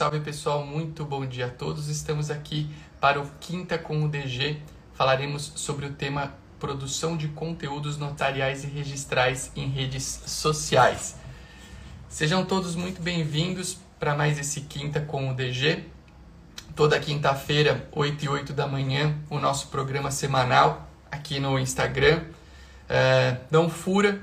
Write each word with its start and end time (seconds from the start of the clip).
salve 0.00 0.20
pessoal, 0.20 0.64
muito 0.64 1.04
bom 1.04 1.26
dia 1.26 1.44
a 1.44 1.50
todos. 1.50 1.88
Estamos 1.88 2.30
aqui 2.30 2.70
para 2.98 3.20
o 3.20 3.30
Quinta 3.38 3.76
com 3.76 4.02
o 4.02 4.08
DG. 4.08 4.56
Falaremos 4.94 5.52
sobre 5.56 5.84
o 5.84 5.92
tema 5.92 6.32
produção 6.58 7.18
de 7.18 7.28
conteúdos 7.28 7.98
notariais 7.98 8.64
e 8.64 8.66
registrais 8.66 9.52
em 9.54 9.68
redes 9.68 10.22
sociais. 10.24 11.16
Sejam 12.08 12.46
todos 12.46 12.74
muito 12.74 13.02
bem-vindos 13.02 13.76
para 13.98 14.14
mais 14.14 14.38
esse 14.38 14.62
Quinta 14.62 15.02
com 15.02 15.28
o 15.28 15.34
DG. 15.34 15.84
Toda 16.74 16.98
quinta-feira, 16.98 17.86
8 17.92 18.24
e 18.24 18.28
8 18.30 18.52
da 18.54 18.66
manhã, 18.66 19.14
o 19.28 19.38
nosso 19.38 19.68
programa 19.68 20.10
semanal 20.10 20.88
aqui 21.12 21.38
no 21.38 21.58
Instagram. 21.58 22.22
É, 22.88 23.36
não 23.50 23.68
fura, 23.68 24.18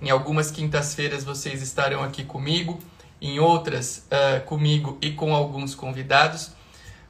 em 0.00 0.08
algumas 0.08 0.52
quintas-feiras 0.52 1.24
vocês 1.24 1.62
estarão 1.62 2.04
aqui 2.04 2.22
comigo 2.22 2.78
em 3.26 3.38
outras 3.38 4.06
uh, 4.10 4.44
comigo 4.44 4.98
e 5.02 5.10
com 5.10 5.34
alguns 5.34 5.74
convidados. 5.74 6.52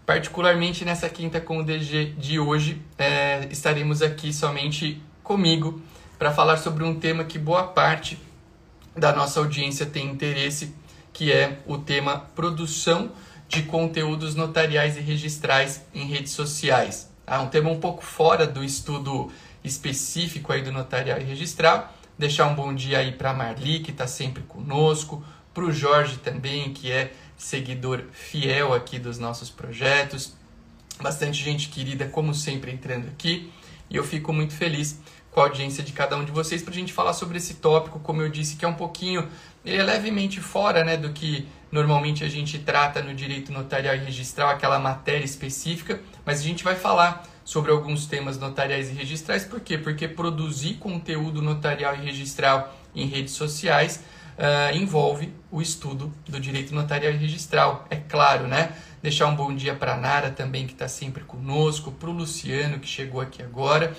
Particularmente 0.04 0.84
nessa 0.84 1.08
quinta 1.08 1.40
com 1.40 1.58
o 1.58 1.64
DG 1.64 2.14
de 2.16 2.38
hoje, 2.38 2.80
é, 2.96 3.48
estaremos 3.50 4.02
aqui 4.02 4.32
somente 4.32 5.02
comigo 5.22 5.82
para 6.16 6.30
falar 6.30 6.56
sobre 6.58 6.84
um 6.84 6.94
tema 6.94 7.24
que 7.24 7.38
boa 7.38 7.64
parte 7.64 8.18
da 8.96 9.12
nossa 9.12 9.40
audiência 9.40 9.84
tem 9.84 10.06
interesse, 10.06 10.74
que 11.12 11.32
é 11.32 11.58
o 11.66 11.76
tema 11.76 12.18
produção 12.34 13.10
de 13.48 13.64
conteúdos 13.64 14.34
notariais 14.34 14.96
e 14.96 15.00
registrais 15.00 15.84
em 15.94 16.06
redes 16.06 16.32
sociais. 16.32 17.10
Ah, 17.26 17.42
um 17.42 17.48
tema 17.48 17.70
um 17.70 17.80
pouco 17.80 18.04
fora 18.04 18.46
do 18.46 18.62
estudo 18.62 19.30
específico 19.64 20.52
aí 20.52 20.62
do 20.62 20.70
notarial 20.70 21.20
e 21.20 21.24
registral. 21.24 21.92
Deixar 22.18 22.46
um 22.46 22.54
bom 22.54 22.72
dia 22.72 22.98
aí 22.98 23.12
para 23.12 23.34
Marli, 23.34 23.80
que 23.80 23.90
está 23.90 24.06
sempre 24.06 24.42
conosco, 24.44 25.22
para 25.56 25.64
o 25.64 25.72
Jorge 25.72 26.18
também, 26.18 26.70
que 26.74 26.92
é 26.92 27.14
seguidor 27.34 28.02
fiel 28.12 28.74
aqui 28.74 28.98
dos 28.98 29.18
nossos 29.18 29.48
projetos. 29.48 30.34
Bastante 31.00 31.42
gente 31.42 31.70
querida, 31.70 32.04
como 32.06 32.34
sempre, 32.34 32.70
entrando 32.70 33.08
aqui. 33.08 33.50
E 33.88 33.96
eu 33.96 34.04
fico 34.04 34.34
muito 34.34 34.52
feliz 34.52 35.00
com 35.30 35.40
a 35.40 35.44
audiência 35.44 35.82
de 35.82 35.92
cada 35.92 36.14
um 36.14 36.26
de 36.26 36.30
vocês 36.30 36.62
para 36.62 36.72
a 36.72 36.76
gente 36.76 36.92
falar 36.92 37.14
sobre 37.14 37.38
esse 37.38 37.54
tópico, 37.54 37.98
como 38.00 38.20
eu 38.20 38.28
disse, 38.28 38.56
que 38.56 38.66
é 38.66 38.68
um 38.68 38.74
pouquinho, 38.74 39.26
ele 39.64 39.78
é 39.78 39.82
levemente 39.82 40.42
fora 40.42 40.84
né, 40.84 40.98
do 40.98 41.10
que 41.14 41.48
normalmente 41.72 42.22
a 42.22 42.28
gente 42.28 42.58
trata 42.58 43.00
no 43.00 43.14
direito 43.14 43.50
notarial 43.50 43.96
e 43.96 43.98
registral, 43.98 44.50
aquela 44.50 44.78
matéria 44.78 45.24
específica, 45.24 46.00
mas 46.24 46.40
a 46.40 46.42
gente 46.42 46.64
vai 46.64 46.74
falar 46.74 47.26
sobre 47.44 47.70
alguns 47.70 48.06
temas 48.06 48.38
notariais 48.38 48.90
e 48.90 48.92
registrais, 48.92 49.44
por 49.44 49.60
quê? 49.60 49.78
Porque 49.78 50.06
produzir 50.06 50.74
conteúdo 50.74 51.40
notarial 51.40 51.94
e 51.94 52.04
registral 52.04 52.74
em 52.94 53.06
redes 53.06 53.34
sociais 53.34 54.02
uh, 54.38 54.76
envolve 54.76 55.32
o 55.50 55.60
estudo 55.60 56.12
do 56.26 56.38
direito 56.38 56.74
notarial 56.74 57.12
e 57.12 57.16
registral, 57.16 57.86
é 57.90 57.96
claro, 57.96 58.46
né? 58.46 58.74
Deixar 59.02 59.26
um 59.26 59.36
bom 59.36 59.54
dia 59.54 59.74
para 59.74 59.94
a 59.94 59.96
Nara 59.96 60.30
também, 60.30 60.66
que 60.66 60.72
está 60.72 60.88
sempre 60.88 61.24
conosco, 61.24 61.92
para 61.92 62.08
o 62.08 62.12
Luciano, 62.12 62.78
que 62.78 62.88
chegou 62.88 63.20
aqui 63.20 63.42
agora. 63.42 63.96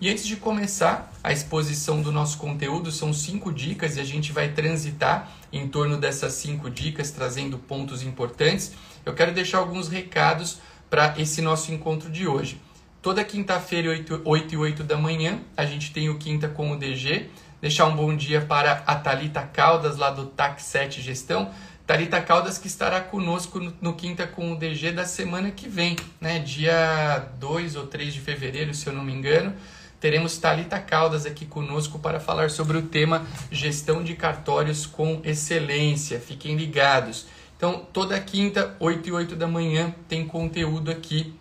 E 0.00 0.08
antes 0.08 0.26
de 0.26 0.36
começar 0.36 1.12
a 1.24 1.32
exposição 1.32 2.00
do 2.00 2.12
nosso 2.12 2.38
conteúdo, 2.38 2.92
são 2.92 3.12
cinco 3.12 3.52
dicas 3.52 3.96
e 3.96 4.00
a 4.00 4.04
gente 4.04 4.30
vai 4.30 4.48
transitar 4.52 5.32
em 5.52 5.66
torno 5.66 5.96
dessas 5.96 6.34
cinco 6.34 6.70
dicas, 6.70 7.10
trazendo 7.10 7.58
pontos 7.58 8.02
importantes. 8.04 8.72
Eu 9.04 9.12
quero 9.14 9.32
deixar 9.32 9.58
alguns 9.58 9.88
recados 9.88 10.58
para 10.88 11.14
esse 11.18 11.42
nosso 11.42 11.72
encontro 11.72 12.10
de 12.10 12.28
hoje. 12.28 12.60
Toda 13.02 13.24
quinta-feira, 13.24 13.90
8, 13.90 14.22
8 14.24 14.54
e 14.54 14.56
8 14.56 14.84
da 14.84 14.96
manhã, 14.96 15.40
a 15.56 15.64
gente 15.64 15.92
tem 15.92 16.08
o 16.08 16.18
Quinta 16.18 16.48
com 16.48 16.72
o 16.72 16.76
DG. 16.76 17.28
Deixar 17.60 17.86
um 17.86 17.96
bom 17.96 18.14
dia 18.14 18.40
para 18.40 18.84
a 18.86 18.94
Talita 18.94 19.42
Caldas, 19.42 19.96
lá 19.96 20.10
do 20.10 20.26
TAC 20.26 20.62
7 20.62 21.02
Gestão. 21.02 21.50
Talita 21.84 22.20
Caldas 22.20 22.56
que 22.56 22.68
estará 22.68 23.00
conosco 23.00 23.58
no, 23.58 23.74
no, 23.80 23.94
Quinta 23.94 24.28
com 24.28 24.52
o 24.52 24.56
DG 24.56 24.92
da 24.92 25.04
semana 25.04 25.50
que 25.50 25.68
vem, 25.68 25.96
né? 26.20 26.38
Dia 26.38 27.26
2 27.40 27.74
ou 27.74 27.88
3 27.88 28.14
de 28.14 28.20
fevereiro, 28.20 28.72
se 28.72 28.86
eu 28.86 28.92
não 28.92 29.02
me 29.02 29.12
engano. 29.12 29.52
Teremos 29.98 30.38
Talita 30.38 30.78
Caldas 30.78 31.26
aqui 31.26 31.44
conosco 31.44 31.98
para 31.98 32.20
falar 32.20 32.48
sobre 32.48 32.76
o 32.76 32.82
tema 32.82 33.26
gestão 33.50 34.04
de 34.04 34.14
cartórios 34.14 34.86
com 34.86 35.20
excelência. 35.24 36.20
Fiquem 36.20 36.54
ligados. 36.54 37.26
Então, 37.56 37.84
toda 37.92 38.20
quinta, 38.20 38.76
8 38.78 39.08
e 39.08 39.12
8 39.12 39.34
da 39.34 39.48
manhã, 39.48 39.92
tem 40.08 40.24
conteúdo 40.24 40.92
aqui. 40.92 41.34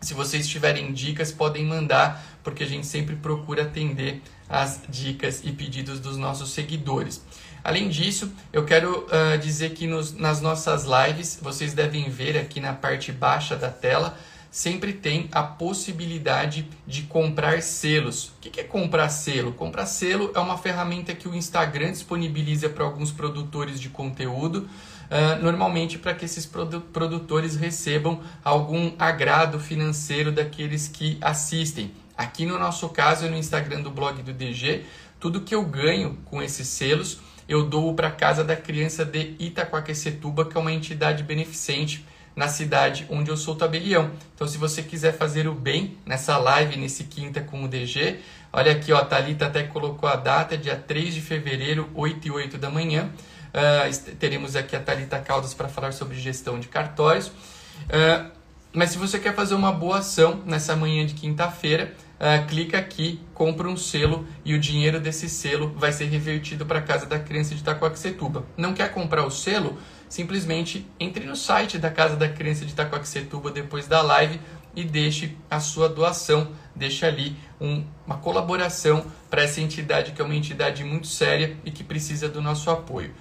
Se 0.00 0.14
vocês 0.14 0.48
tiverem 0.48 0.90
dicas, 0.94 1.30
podem 1.30 1.66
mandar, 1.66 2.24
porque 2.42 2.64
a 2.64 2.66
gente 2.66 2.86
sempre 2.86 3.14
procura 3.14 3.64
atender 3.64 4.22
as 4.50 4.80
dicas 4.88 5.42
e 5.44 5.52
pedidos 5.52 6.00
dos 6.00 6.16
nossos 6.16 6.50
seguidores. 6.50 7.22
Além 7.62 7.88
disso, 7.88 8.32
eu 8.52 8.64
quero 8.64 9.06
uh, 9.06 9.38
dizer 9.38 9.70
que 9.70 9.86
nos, 9.86 10.12
nas 10.12 10.40
nossas 10.40 10.84
lives, 10.84 11.38
vocês 11.40 11.72
devem 11.72 12.10
ver 12.10 12.36
aqui 12.36 12.58
na 12.58 12.72
parte 12.72 13.12
baixa 13.12 13.54
da 13.54 13.68
tela, 13.68 14.18
sempre 14.50 14.92
tem 14.92 15.28
a 15.30 15.42
possibilidade 15.42 16.68
de 16.86 17.02
comprar 17.02 17.62
selos. 17.62 18.28
O 18.28 18.32
que 18.40 18.60
é 18.60 18.64
comprar 18.64 19.08
selo? 19.08 19.52
Comprar 19.52 19.86
selo 19.86 20.32
é 20.34 20.40
uma 20.40 20.58
ferramenta 20.58 21.14
que 21.14 21.28
o 21.28 21.34
Instagram 21.34 21.92
disponibiliza 21.92 22.68
para 22.68 22.84
alguns 22.84 23.12
produtores 23.12 23.78
de 23.78 23.90
conteúdo, 23.90 24.68
uh, 25.10 25.42
normalmente 25.42 25.98
para 25.98 26.14
que 26.14 26.24
esses 26.24 26.46
produ 26.46 26.80
produtores 26.80 27.56
recebam 27.56 28.20
algum 28.42 28.92
agrado 28.98 29.60
financeiro 29.60 30.32
daqueles 30.32 30.88
que 30.88 31.18
assistem. 31.20 31.92
Aqui 32.20 32.44
no 32.44 32.58
nosso 32.58 32.86
caso, 32.90 33.30
no 33.30 33.36
Instagram 33.38 33.80
do 33.80 33.90
blog 33.90 34.22
do 34.22 34.34
DG, 34.34 34.84
tudo 35.18 35.40
que 35.40 35.54
eu 35.54 35.64
ganho 35.64 36.18
com 36.26 36.42
esses 36.42 36.68
selos, 36.68 37.18
eu 37.48 37.64
dou 37.64 37.94
para 37.94 38.08
a 38.08 38.10
Casa 38.10 38.44
da 38.44 38.54
Criança 38.54 39.06
de 39.06 39.34
Itaquaquecetuba, 39.38 40.44
que 40.44 40.54
é 40.54 40.60
uma 40.60 40.70
entidade 40.70 41.22
beneficente 41.22 42.04
na 42.36 42.46
cidade 42.46 43.06
onde 43.08 43.30
eu 43.30 43.38
sou 43.38 43.56
tabelião. 43.56 44.10
Então, 44.34 44.46
se 44.46 44.58
você 44.58 44.82
quiser 44.82 45.16
fazer 45.16 45.48
o 45.48 45.54
bem 45.54 45.96
nessa 46.04 46.36
live, 46.36 46.76
nesse 46.76 47.04
quinta 47.04 47.40
com 47.40 47.64
o 47.64 47.68
DG, 47.68 48.20
olha 48.52 48.72
aqui, 48.72 48.92
ó, 48.92 48.98
a 48.98 49.04
Thalita 49.06 49.46
até 49.46 49.62
colocou 49.62 50.06
a 50.06 50.16
data, 50.16 50.58
dia 50.58 50.76
3 50.76 51.14
de 51.14 51.22
fevereiro, 51.22 51.88
8 51.94 52.28
e 52.28 52.30
8 52.30 52.58
da 52.58 52.68
manhã. 52.68 53.10
Uh, 53.48 54.14
teremos 54.16 54.54
aqui 54.56 54.76
a 54.76 54.80
Thalita 54.80 55.18
Caldas 55.20 55.54
para 55.54 55.70
falar 55.70 55.94
sobre 55.94 56.20
gestão 56.20 56.60
de 56.60 56.68
cartórios. 56.68 57.28
Uh, 57.28 58.30
mas 58.74 58.90
se 58.90 58.98
você 58.98 59.18
quer 59.18 59.34
fazer 59.34 59.54
uma 59.54 59.72
boa 59.72 60.00
ação 60.00 60.42
nessa 60.44 60.76
manhã 60.76 61.06
de 61.06 61.14
quinta-feira, 61.14 61.94
uh, 62.20 62.46
clica 62.46 62.78
aqui, 62.78 63.18
compra 63.32 63.68
um 63.68 63.76
selo 63.76 64.26
e 64.44 64.54
o 64.54 64.60
dinheiro 64.60 65.00
desse 65.00 65.28
selo 65.28 65.74
vai 65.76 65.92
ser 65.92 66.04
revertido 66.04 66.66
para 66.66 66.78
a 66.78 66.82
Casa 66.82 67.06
da 67.06 67.18
Criança 67.18 67.54
de 67.54 67.62
Itacoaxetuba. 67.62 68.44
Não 68.56 68.74
quer 68.74 68.92
comprar 68.92 69.24
o 69.24 69.30
selo? 69.30 69.78
Simplesmente 70.08 70.86
entre 70.98 71.24
no 71.24 71.36
site 71.36 71.78
da 71.78 71.90
Casa 71.90 72.16
da 72.16 72.28
Criança 72.28 72.66
de 72.66 72.72
Itacoaxetuba 72.72 73.50
depois 73.50 73.86
da 73.86 74.02
live 74.02 74.40
e 74.74 74.84
deixe 74.84 75.36
a 75.50 75.58
sua 75.58 75.88
doação, 75.88 76.52
deixe 76.74 77.04
ali 77.04 77.36
um, 77.60 77.84
uma 78.06 78.18
colaboração 78.18 79.04
para 79.28 79.42
essa 79.42 79.60
entidade 79.60 80.12
que 80.12 80.20
é 80.20 80.24
uma 80.24 80.34
entidade 80.34 80.84
muito 80.84 81.06
séria 81.06 81.56
e 81.64 81.70
que 81.70 81.82
precisa 81.82 82.28
do 82.28 82.40
nosso 82.40 82.70
apoio. 82.70 83.12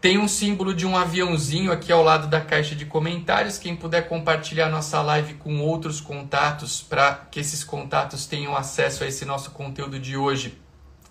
Tem 0.00 0.16
um 0.16 0.26
símbolo 0.26 0.72
de 0.72 0.86
um 0.86 0.96
aviãozinho 0.96 1.70
aqui 1.70 1.92
ao 1.92 2.02
lado 2.02 2.26
da 2.26 2.40
caixa 2.40 2.74
de 2.74 2.86
comentários. 2.86 3.58
Quem 3.58 3.76
puder 3.76 4.08
compartilhar 4.08 4.70
nossa 4.70 5.02
live 5.02 5.34
com 5.34 5.60
outros 5.60 6.00
contatos 6.00 6.80
para 6.80 7.26
que 7.30 7.38
esses 7.38 7.62
contatos 7.62 8.24
tenham 8.24 8.56
acesso 8.56 9.04
a 9.04 9.06
esse 9.06 9.26
nosso 9.26 9.50
conteúdo 9.50 9.98
de 9.98 10.16
hoje, 10.16 10.58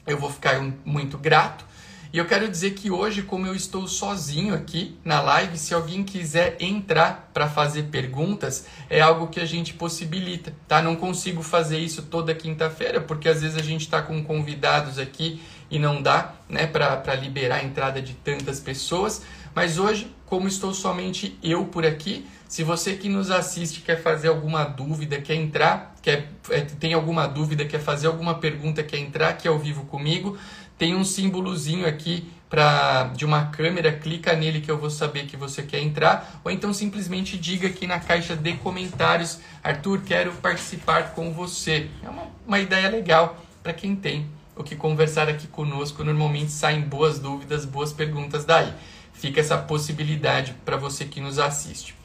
eu 0.07 0.17
vou 0.17 0.31
ficar 0.31 0.59
muito 0.83 1.19
grato. 1.19 1.65
E 2.11 2.17
eu 2.17 2.25
quero 2.25 2.49
dizer 2.49 2.71
que 2.71 2.89
hoje, 2.89 3.21
como 3.21 3.45
eu 3.45 3.53
estou 3.53 3.87
sozinho 3.87 4.55
aqui 4.55 4.97
na 5.05 5.21
live, 5.21 5.55
se 5.59 5.75
alguém 5.75 6.03
quiser 6.03 6.57
entrar 6.59 7.29
para 7.31 7.47
fazer 7.47 7.83
perguntas, 7.83 8.65
é 8.89 8.99
algo 8.99 9.27
que 9.27 9.39
a 9.39 9.45
gente 9.45 9.75
possibilita, 9.75 10.51
tá? 10.67 10.81
Não 10.81 10.95
consigo 10.95 11.43
fazer 11.43 11.77
isso 11.77 12.01
toda 12.01 12.33
quinta-feira, 12.33 12.99
porque 12.99 13.29
às 13.29 13.43
vezes 13.43 13.55
a 13.55 13.61
gente 13.61 13.81
está 13.81 14.01
com 14.01 14.23
convidados 14.23 14.97
aqui 14.97 15.39
e 15.69 15.77
não 15.77 16.01
dá 16.01 16.33
né, 16.47 16.65
para 16.65 17.15
liberar 17.15 17.57
a 17.57 17.63
entrada 17.63 18.01
de 18.01 18.13
tantas 18.13 18.59
pessoas. 18.59 19.21
Mas 19.53 19.77
hoje, 19.77 20.13
como 20.25 20.47
estou 20.47 20.73
somente 20.73 21.37
eu 21.43 21.65
por 21.65 21.85
aqui, 21.85 22.25
se 22.47 22.63
você 22.63 22.95
que 22.95 23.09
nos 23.09 23.29
assiste 23.29 23.81
quer 23.81 24.01
fazer 24.01 24.27
alguma 24.27 24.63
dúvida, 24.63 25.21
quer 25.21 25.35
entrar, 25.35 25.95
quer, 26.01 26.31
é, 26.49 26.61
tem 26.61 26.93
alguma 26.93 27.27
dúvida, 27.27 27.65
quer 27.65 27.79
fazer 27.79 28.07
alguma 28.07 28.35
pergunta, 28.35 28.83
quer 28.83 28.97
entrar 28.97 29.29
aqui 29.29 29.47
ao 29.47 29.59
vivo 29.59 29.85
comigo, 29.85 30.37
tem 30.77 30.95
um 30.95 31.03
símbolozinho 31.03 31.85
aqui 31.85 32.31
pra, 32.49 33.11
de 33.15 33.25
uma 33.25 33.47
câmera, 33.47 33.91
clica 33.91 34.33
nele 34.33 34.61
que 34.61 34.71
eu 34.71 34.77
vou 34.77 34.89
saber 34.89 35.25
que 35.25 35.37
você 35.37 35.61
quer 35.61 35.79
entrar, 35.79 36.41
ou 36.43 36.49
então 36.49 36.73
simplesmente 36.73 37.37
diga 37.37 37.67
aqui 37.67 37.85
na 37.85 37.99
caixa 37.99 38.35
de 38.35 38.53
comentários, 38.53 39.39
Arthur, 39.63 40.01
quero 40.01 40.31
participar 40.33 41.13
com 41.13 41.31
você. 41.31 41.89
É 42.03 42.09
uma, 42.09 42.23
uma 42.47 42.59
ideia 42.59 42.89
legal 42.89 43.37
para 43.61 43.73
quem 43.73 43.95
tem 43.95 44.38
o 44.59 44.63
que 44.63 44.75
conversar 44.75 45.29
aqui 45.29 45.47
conosco. 45.47 46.03
Normalmente 46.03 46.51
saem 46.51 46.81
boas 46.81 47.17
dúvidas, 47.17 47.63
boas 47.63 47.93
perguntas 47.93 48.43
daí. 48.43 48.73
Fica 49.13 49.39
essa 49.39 49.57
possibilidade 49.57 50.53
para 50.65 50.75
você 50.75 51.05
que 51.05 51.21
nos 51.21 51.39
assiste. 51.39 51.95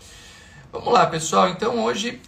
Vamos 0.72 0.92
lá, 0.92 1.04
pessoal. 1.06 1.48
Então 1.48 1.84
hoje 1.84 2.20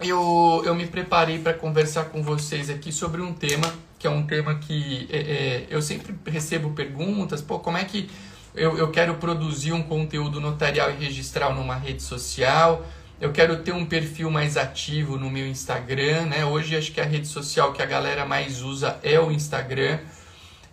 eu, 0.00 0.62
eu 0.66 0.74
me 0.74 0.86
preparei 0.86 1.38
para 1.38 1.54
conversar 1.54 2.06
com 2.06 2.20
vocês 2.20 2.68
aqui 2.68 2.92
sobre 2.92 3.22
um 3.22 3.32
tema 3.32 3.72
que 3.96 4.08
é 4.08 4.10
um 4.10 4.26
tema 4.26 4.56
que 4.56 5.08
é, 5.10 5.18
é, 5.18 5.66
eu 5.70 5.80
sempre 5.80 6.14
recebo 6.26 6.70
perguntas. 6.72 7.40
Pô, 7.40 7.58
como 7.58 7.78
é 7.78 7.84
que 7.84 8.10
eu, 8.54 8.76
eu 8.76 8.90
quero 8.90 9.14
produzir 9.14 9.72
um 9.72 9.82
conteúdo 9.82 10.40
notarial 10.40 10.90
e 10.90 10.94
registral 10.94 11.54
numa 11.54 11.76
rede 11.76 12.02
social, 12.02 12.84
eu 13.20 13.32
quero 13.32 13.62
ter 13.62 13.72
um 13.72 13.86
perfil 13.86 14.30
mais 14.30 14.56
ativo 14.56 15.16
no 15.16 15.30
meu 15.30 15.46
Instagram, 15.46 16.26
né? 16.26 16.44
Hoje 16.44 16.76
acho 16.76 16.92
que 16.92 17.00
a 17.00 17.04
rede 17.04 17.28
social 17.28 17.72
que 17.72 17.82
a 17.82 17.86
galera 17.86 18.26
mais 18.26 18.62
usa 18.62 18.98
é 19.02 19.18
o 19.18 19.30
Instagram. 19.30 19.98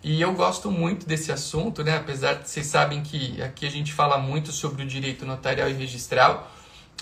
E 0.02 0.20
eu 0.20 0.32
gosto 0.32 0.70
muito 0.70 1.06
desse 1.06 1.30
assunto, 1.30 1.84
né? 1.84 1.96
Apesar 1.96 2.34
de 2.34 2.50
vocês 2.50 2.66
sabem 2.66 3.02
que 3.02 3.40
aqui 3.40 3.64
a 3.64 3.70
gente 3.70 3.92
fala 3.92 4.18
muito 4.18 4.50
sobre 4.50 4.82
o 4.82 4.86
direito 4.86 5.24
notarial 5.24 5.70
e 5.70 5.72
registral, 5.72 6.50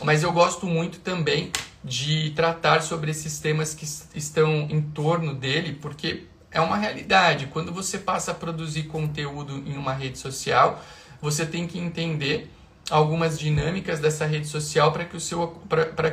mas 0.03 0.23
eu 0.23 0.33
gosto 0.33 0.67
muito 0.67 1.01
também 1.01 1.51
de 1.83 2.31
tratar 2.37 2.83
sobre 2.83 3.11
esses 3.11 3.39
temas 3.39 3.75
que 3.75 3.87
estão 4.15 4.69
em 4.71 4.83
torno 4.83 5.35
dele, 5.35 5.73
porque 5.81 6.25
é 6.51 6.61
uma 6.61 6.77
realidade. 6.77 7.47
Quando 7.47 7.73
você 7.73 7.97
passa 7.97 8.33
a 8.33 8.35
produzir 8.35 8.83
conteúdo 8.85 9.63
em 9.67 9.79
uma 9.79 9.95
rede 9.95 10.19
social, 10.19 10.83
você 11.23 11.47
tem 11.47 11.67
que 11.67 11.79
entender 11.79 12.51
algumas 12.91 13.39
dinâmicas 13.39 14.01
dessa 14.01 14.27
rede 14.27 14.47
social 14.47 14.93
para 14.93 15.05
que, 15.05 15.17
o 15.17 15.21
seu, 15.21 15.63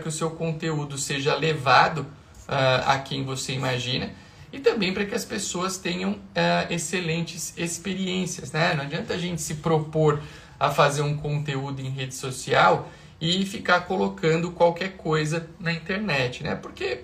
que 0.01 0.07
o 0.07 0.11
seu 0.11 0.31
conteúdo 0.31 0.97
seja 0.97 1.35
levado 1.35 2.01
uh, 2.01 2.85
a 2.85 2.99
quem 2.99 3.23
você 3.23 3.53
imagina 3.53 4.11
e 4.51 4.59
também 4.59 4.93
para 4.93 5.05
que 5.05 5.13
as 5.13 5.25
pessoas 5.25 5.77
tenham 5.77 6.11
uh, 6.11 6.71
excelentes 6.71 7.53
experiências. 7.57 8.51
Né? 8.51 8.73
Não 8.73 8.83
adianta 8.83 9.13
a 9.13 9.17
gente 9.17 9.41
se 9.41 9.55
propor 9.55 10.21
a 10.59 10.71
fazer 10.71 11.01
um 11.01 11.17
conteúdo 11.17 11.81
em 11.81 11.89
rede 11.89 12.15
social 12.15 12.89
e 13.19 13.45
ficar 13.45 13.81
colocando 13.81 14.51
qualquer 14.51 14.95
coisa 14.95 15.47
na 15.59 15.71
internet, 15.71 16.43
né? 16.43 16.55
Porque 16.55 17.03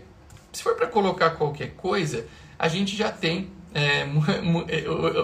se 0.52 0.62
for 0.62 0.76
para 0.76 0.88
colocar 0.88 1.32
qualquer 1.32 1.72
coisa, 1.72 2.28
a 2.58 2.68
gente 2.68 2.96
já 2.96 3.12
tem. 3.12 3.50
É, 3.74 4.06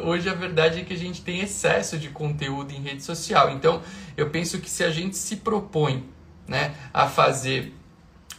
hoje 0.04 0.28
a 0.28 0.34
verdade 0.34 0.80
é 0.80 0.84
que 0.84 0.94
a 0.94 0.98
gente 0.98 1.22
tem 1.22 1.42
excesso 1.42 1.98
de 1.98 2.10
conteúdo 2.10 2.72
em 2.74 2.82
rede 2.82 3.04
social. 3.04 3.52
Então 3.52 3.82
eu 4.18 4.30
penso 4.30 4.60
que 4.60 4.70
se 4.70 4.84
a 4.84 4.90
gente 4.90 5.16
se 5.18 5.38
propõe 5.38 6.04
né, 6.48 6.74
a 6.94 7.08
fazer 7.08 7.74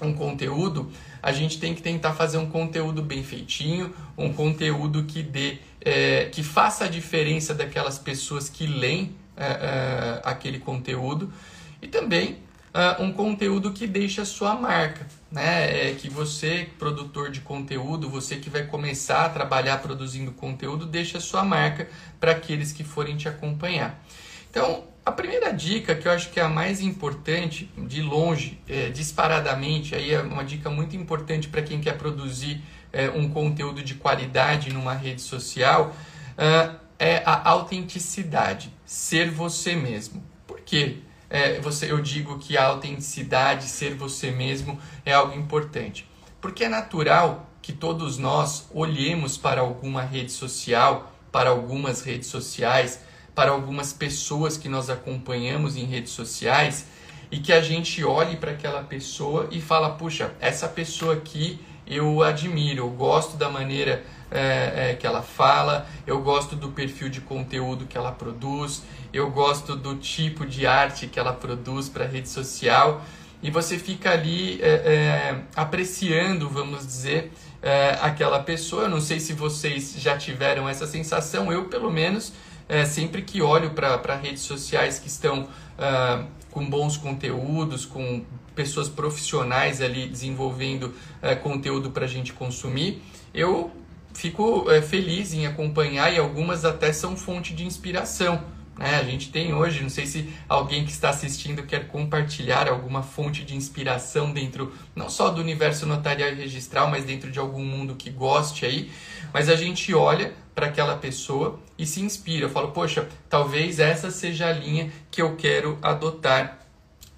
um 0.00 0.12
conteúdo, 0.12 0.90
a 1.22 1.32
gente 1.32 1.60
tem 1.60 1.74
que 1.74 1.82
tentar 1.82 2.14
fazer 2.14 2.38
um 2.38 2.46
conteúdo 2.46 3.02
bem 3.02 3.22
feitinho, 3.22 3.94
um 4.16 4.32
conteúdo 4.32 5.04
que 5.04 5.22
dê, 5.22 5.58
é, 5.80 6.24
que 6.26 6.42
faça 6.42 6.86
a 6.86 6.88
diferença 6.88 7.54
daquelas 7.54 7.98
pessoas 7.98 8.48
que 8.48 8.66
leem 8.66 9.14
é, 9.36 9.44
é, 9.46 10.20
aquele 10.24 10.58
conteúdo 10.58 11.32
e 11.80 11.88
também 11.88 12.38
uh, 12.74 13.02
um 13.02 13.12
conteúdo 13.12 13.72
que 13.72 13.86
deixe 13.86 14.20
a 14.20 14.24
sua 14.24 14.54
marca, 14.54 15.06
né? 15.30 15.90
É 15.90 15.94
que 15.94 16.08
você, 16.08 16.68
produtor 16.78 17.30
de 17.30 17.40
conteúdo, 17.40 18.08
você 18.08 18.36
que 18.36 18.50
vai 18.50 18.64
começar 18.64 19.26
a 19.26 19.28
trabalhar 19.28 19.78
produzindo 19.78 20.32
conteúdo, 20.32 20.86
deixe 20.86 21.16
a 21.16 21.20
sua 21.20 21.44
marca 21.44 21.88
para 22.18 22.32
aqueles 22.32 22.72
que 22.72 22.82
forem 22.82 23.16
te 23.16 23.28
acompanhar. 23.28 24.02
Então, 24.50 24.84
a 25.04 25.12
primeira 25.12 25.52
dica 25.52 25.94
que 25.94 26.06
eu 26.06 26.12
acho 26.12 26.30
que 26.30 26.40
é 26.40 26.42
a 26.42 26.48
mais 26.48 26.80
importante, 26.80 27.70
de 27.76 28.02
longe, 28.02 28.60
é, 28.68 28.90
disparadamente, 28.90 29.94
aí 29.94 30.12
é 30.12 30.20
uma 30.20 30.44
dica 30.44 30.68
muito 30.68 30.96
importante 30.96 31.48
para 31.48 31.62
quem 31.62 31.80
quer 31.80 31.96
produzir 31.96 32.62
é, 32.92 33.08
um 33.10 33.28
conteúdo 33.28 33.82
de 33.82 33.94
qualidade 33.94 34.72
numa 34.72 34.94
rede 34.94 35.22
social, 35.22 35.94
uh, 36.36 36.76
é 36.98 37.22
a 37.24 37.48
autenticidade, 37.48 38.72
ser 38.84 39.30
você 39.30 39.74
mesmo. 39.74 40.22
Por 40.46 40.60
quê? 40.60 40.98
É, 41.30 41.60
você, 41.60 41.90
eu 41.90 42.02
digo 42.02 42.38
que 42.38 42.58
a 42.58 42.64
autenticidade, 42.64 43.64
ser 43.64 43.94
você 43.94 44.32
mesmo, 44.32 44.78
é 45.06 45.12
algo 45.12 45.38
importante. 45.38 46.06
Porque 46.40 46.64
é 46.64 46.68
natural 46.68 47.48
que 47.62 47.72
todos 47.72 48.18
nós 48.18 48.68
olhemos 48.74 49.38
para 49.38 49.60
alguma 49.60 50.02
rede 50.02 50.32
social, 50.32 51.12
para 51.30 51.50
algumas 51.50 52.02
redes 52.02 52.28
sociais, 52.28 53.00
para 53.34 53.52
algumas 53.52 53.92
pessoas 53.92 54.56
que 54.56 54.68
nós 54.68 54.90
acompanhamos 54.90 55.76
em 55.76 55.84
redes 55.84 56.12
sociais 56.12 56.86
e 57.30 57.38
que 57.38 57.52
a 57.52 57.60
gente 57.60 58.02
olhe 58.02 58.36
para 58.36 58.50
aquela 58.50 58.82
pessoa 58.82 59.46
e 59.52 59.60
fala, 59.60 59.90
puxa, 59.90 60.34
essa 60.40 60.68
pessoa 60.68 61.14
aqui 61.14 61.60
eu 61.86 62.22
admiro, 62.22 62.84
eu 62.84 62.90
gosto 62.90 63.36
da 63.36 63.48
maneira 63.48 64.04
é, 64.30 64.90
é, 64.90 64.94
que 64.94 65.06
ela 65.06 65.22
fala, 65.22 65.86
eu 66.06 66.20
gosto 66.20 66.54
do 66.54 66.70
perfil 66.70 67.08
de 67.08 67.20
conteúdo 67.20 67.86
que 67.86 67.96
ela 67.96 68.12
produz, 68.12 68.82
eu 69.12 69.30
gosto 69.30 69.74
do 69.74 69.96
tipo 69.96 70.46
de 70.46 70.66
arte 70.66 71.06
que 71.06 71.18
ela 71.18 71.32
produz 71.32 71.88
para 71.88 72.04
rede 72.06 72.28
social. 72.28 73.02
E 73.42 73.50
você 73.50 73.78
fica 73.78 74.10
ali 74.10 74.60
é, 74.60 74.68
é, 74.68 75.42
apreciando, 75.56 76.48
vamos 76.48 76.86
dizer, 76.86 77.32
é, 77.62 77.98
aquela 78.02 78.40
pessoa. 78.40 78.82
Eu 78.82 78.90
não 78.90 79.00
sei 79.00 79.18
se 79.18 79.32
vocês 79.32 79.94
já 79.96 80.16
tiveram 80.16 80.68
essa 80.68 80.86
sensação, 80.86 81.50
eu 81.50 81.64
pelo 81.64 81.90
menos 81.90 82.32
é, 82.68 82.84
sempre 82.84 83.22
que 83.22 83.42
olho 83.42 83.70
para 83.70 84.14
redes 84.14 84.42
sociais 84.42 84.98
que 84.98 85.08
estão 85.08 85.42
uh, 85.42 86.24
com 86.52 86.68
bons 86.70 86.96
conteúdos, 86.96 87.84
com 87.84 88.24
pessoas 88.54 88.88
profissionais 88.88 89.80
ali 89.80 90.06
desenvolvendo 90.06 90.84
uh, 90.84 91.36
conteúdo 91.42 91.90
para 91.90 92.04
a 92.04 92.08
gente 92.08 92.32
consumir, 92.32 93.02
eu 93.34 93.72
fico 94.14 94.70
uh, 94.70 94.82
feliz 94.82 95.32
em 95.32 95.46
acompanhar 95.46 96.12
e 96.12 96.18
algumas 96.18 96.64
até 96.64 96.92
são 96.92 97.16
fonte 97.16 97.54
de 97.54 97.64
inspiração. 97.64 98.42
Né? 98.80 98.96
A 98.98 99.04
gente 99.04 99.30
tem 99.30 99.52
hoje, 99.52 99.82
não 99.82 99.90
sei 99.90 100.06
se 100.06 100.32
alguém 100.48 100.84
que 100.86 100.90
está 100.90 101.10
assistindo 101.10 101.64
quer 101.64 101.86
compartilhar 101.88 102.66
alguma 102.66 103.02
fonte 103.02 103.44
de 103.44 103.54
inspiração 103.54 104.32
dentro, 104.32 104.72
não 104.96 105.10
só 105.10 105.28
do 105.28 105.40
universo 105.40 105.84
notarial 105.84 106.30
e 106.30 106.34
registral, 106.34 106.88
mas 106.88 107.04
dentro 107.04 107.30
de 107.30 107.38
algum 107.38 107.62
mundo 107.62 107.94
que 107.94 108.08
goste 108.08 108.64
aí. 108.64 108.90
Mas 109.34 109.50
a 109.50 109.54
gente 109.54 109.94
olha 109.94 110.32
para 110.54 110.66
aquela 110.66 110.96
pessoa 110.96 111.60
e 111.78 111.84
se 111.84 112.00
inspira. 112.00 112.46
Eu 112.46 112.50
falo, 112.50 112.72
poxa, 112.72 113.06
talvez 113.28 113.78
essa 113.78 114.10
seja 114.10 114.48
a 114.48 114.52
linha 114.52 114.90
que 115.10 115.20
eu 115.20 115.36
quero 115.36 115.78
adotar 115.82 116.58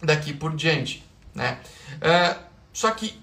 daqui 0.03 0.33
por 0.33 0.57
diante. 0.57 1.05
Né? 1.33 1.59
Uh, 1.95 2.43
só 2.73 2.91
que 2.91 3.22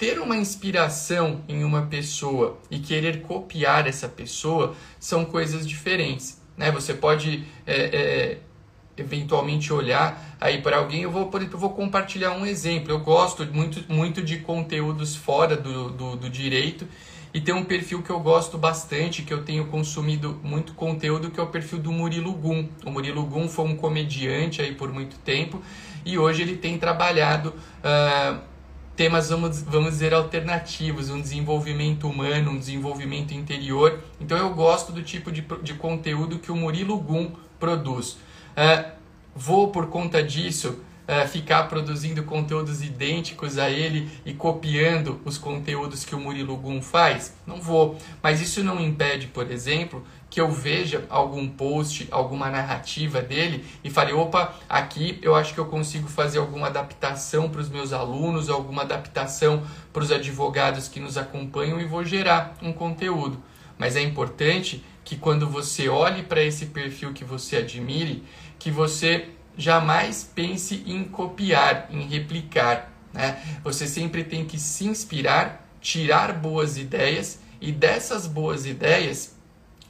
ter 0.00 0.18
uma 0.18 0.34
inspiração 0.34 1.42
em 1.46 1.62
uma 1.62 1.82
pessoa 1.82 2.58
e 2.70 2.78
querer 2.78 3.20
copiar 3.20 3.86
essa 3.86 4.08
pessoa 4.08 4.74
são 4.98 5.26
coisas 5.26 5.68
diferentes. 5.68 6.40
Né? 6.56 6.72
Você 6.72 6.94
pode 6.94 7.44
é, 7.66 7.74
é, 7.76 8.38
eventualmente 8.96 9.70
olhar 9.70 10.38
aí 10.40 10.62
para 10.62 10.78
alguém. 10.78 11.02
Eu 11.02 11.10
vou, 11.10 11.26
por 11.26 11.42
exemplo, 11.42 11.58
vou 11.58 11.74
compartilhar 11.74 12.32
um 12.32 12.46
exemplo. 12.46 12.90
Eu 12.90 13.00
gosto 13.00 13.44
muito, 13.52 13.84
muito 13.92 14.22
de 14.22 14.38
conteúdos 14.38 15.14
fora 15.14 15.54
do, 15.54 15.90
do, 15.90 16.16
do 16.16 16.30
direito 16.30 16.88
e 17.34 17.38
tem 17.38 17.54
um 17.54 17.64
perfil 17.66 18.02
que 18.02 18.10
eu 18.10 18.20
gosto 18.20 18.56
bastante, 18.56 19.20
que 19.20 19.34
eu 19.34 19.44
tenho 19.44 19.66
consumido 19.66 20.40
muito 20.42 20.72
conteúdo, 20.72 21.30
que 21.30 21.38
é 21.38 21.42
o 21.42 21.48
perfil 21.48 21.78
do 21.78 21.92
Murilo 21.92 22.32
Gum. 22.32 22.66
O 22.86 22.90
Murilo 22.90 23.22
Gum 23.26 23.46
foi 23.50 23.66
um 23.66 23.76
comediante 23.76 24.62
aí 24.62 24.74
por 24.74 24.90
muito 24.90 25.18
tempo 25.18 25.60
e 26.06 26.18
hoje 26.18 26.40
ele 26.40 26.56
tem 26.56 26.78
trabalhado 26.78 27.50
uh, 27.84 28.49
temas, 28.96 29.30
vamos, 29.30 29.62
vamos 29.62 29.90
dizer, 29.90 30.12
alternativos, 30.12 31.10
um 31.10 31.20
desenvolvimento 31.20 32.08
humano, 32.08 32.50
um 32.50 32.58
desenvolvimento 32.58 33.32
interior. 33.32 34.00
Então 34.20 34.36
eu 34.36 34.50
gosto 34.54 34.92
do 34.92 35.02
tipo 35.02 35.32
de, 35.32 35.44
de 35.62 35.74
conteúdo 35.74 36.38
que 36.38 36.52
o 36.52 36.56
Murilo 36.56 36.98
Gum 36.98 37.32
produz. 37.58 38.12
Uh, 38.56 38.90
vou, 39.34 39.68
por 39.68 39.86
conta 39.86 40.22
disso, 40.22 40.80
uh, 41.10 41.26
ficar 41.26 41.64
produzindo 41.64 42.22
conteúdos 42.22 42.82
idênticos 42.82 43.58
a 43.58 43.68
ele 43.68 44.08
e 44.24 44.32
copiando 44.32 45.20
os 45.24 45.36
conteúdos 45.36 46.04
que 46.04 46.14
o 46.14 46.20
Murilo 46.20 46.56
Gum 46.56 46.80
faz? 46.80 47.34
Não 47.44 47.60
vou. 47.60 47.98
Mas 48.22 48.40
isso 48.40 48.62
não 48.62 48.80
impede, 48.80 49.26
por 49.26 49.50
exemplo, 49.50 50.04
que 50.30 50.40
eu 50.40 50.48
veja 50.48 51.04
algum 51.10 51.48
post, 51.48 52.06
alguma 52.12 52.48
narrativa 52.48 53.20
dele 53.20 53.64
e 53.82 53.90
fale, 53.90 54.12
opa, 54.12 54.54
aqui 54.68 55.18
eu 55.22 55.34
acho 55.34 55.52
que 55.52 55.58
eu 55.58 55.66
consigo 55.66 56.08
fazer 56.08 56.38
alguma 56.38 56.68
adaptação 56.68 57.50
para 57.50 57.60
os 57.60 57.68
meus 57.68 57.92
alunos, 57.92 58.48
alguma 58.48 58.82
adaptação 58.82 59.64
para 59.92 60.04
os 60.04 60.12
advogados 60.12 60.86
que 60.86 61.00
nos 61.00 61.18
acompanham 61.18 61.80
e 61.80 61.84
vou 61.84 62.04
gerar 62.04 62.56
um 62.62 62.72
conteúdo. 62.72 63.42
Mas 63.76 63.96
é 63.96 64.02
importante 64.02 64.84
que 65.02 65.16
quando 65.16 65.48
você 65.48 65.88
olhe 65.88 66.22
para 66.22 66.42
esse 66.42 66.66
perfil 66.66 67.12
que 67.12 67.24
você 67.24 67.56
admire, 67.56 68.22
que 68.58 68.70
você 68.70 69.30
jamais 69.60 70.28
pense 70.34 70.82
em 70.86 71.04
copiar, 71.04 71.88
em 71.90 72.02
replicar. 72.02 72.90
Né? 73.12 73.40
Você 73.62 73.86
sempre 73.86 74.24
tem 74.24 74.44
que 74.44 74.58
se 74.58 74.86
inspirar, 74.86 75.68
tirar 75.80 76.32
boas 76.32 76.78
ideias 76.78 77.40
e 77.60 77.70
dessas 77.70 78.26
boas 78.26 78.64
ideias 78.64 79.36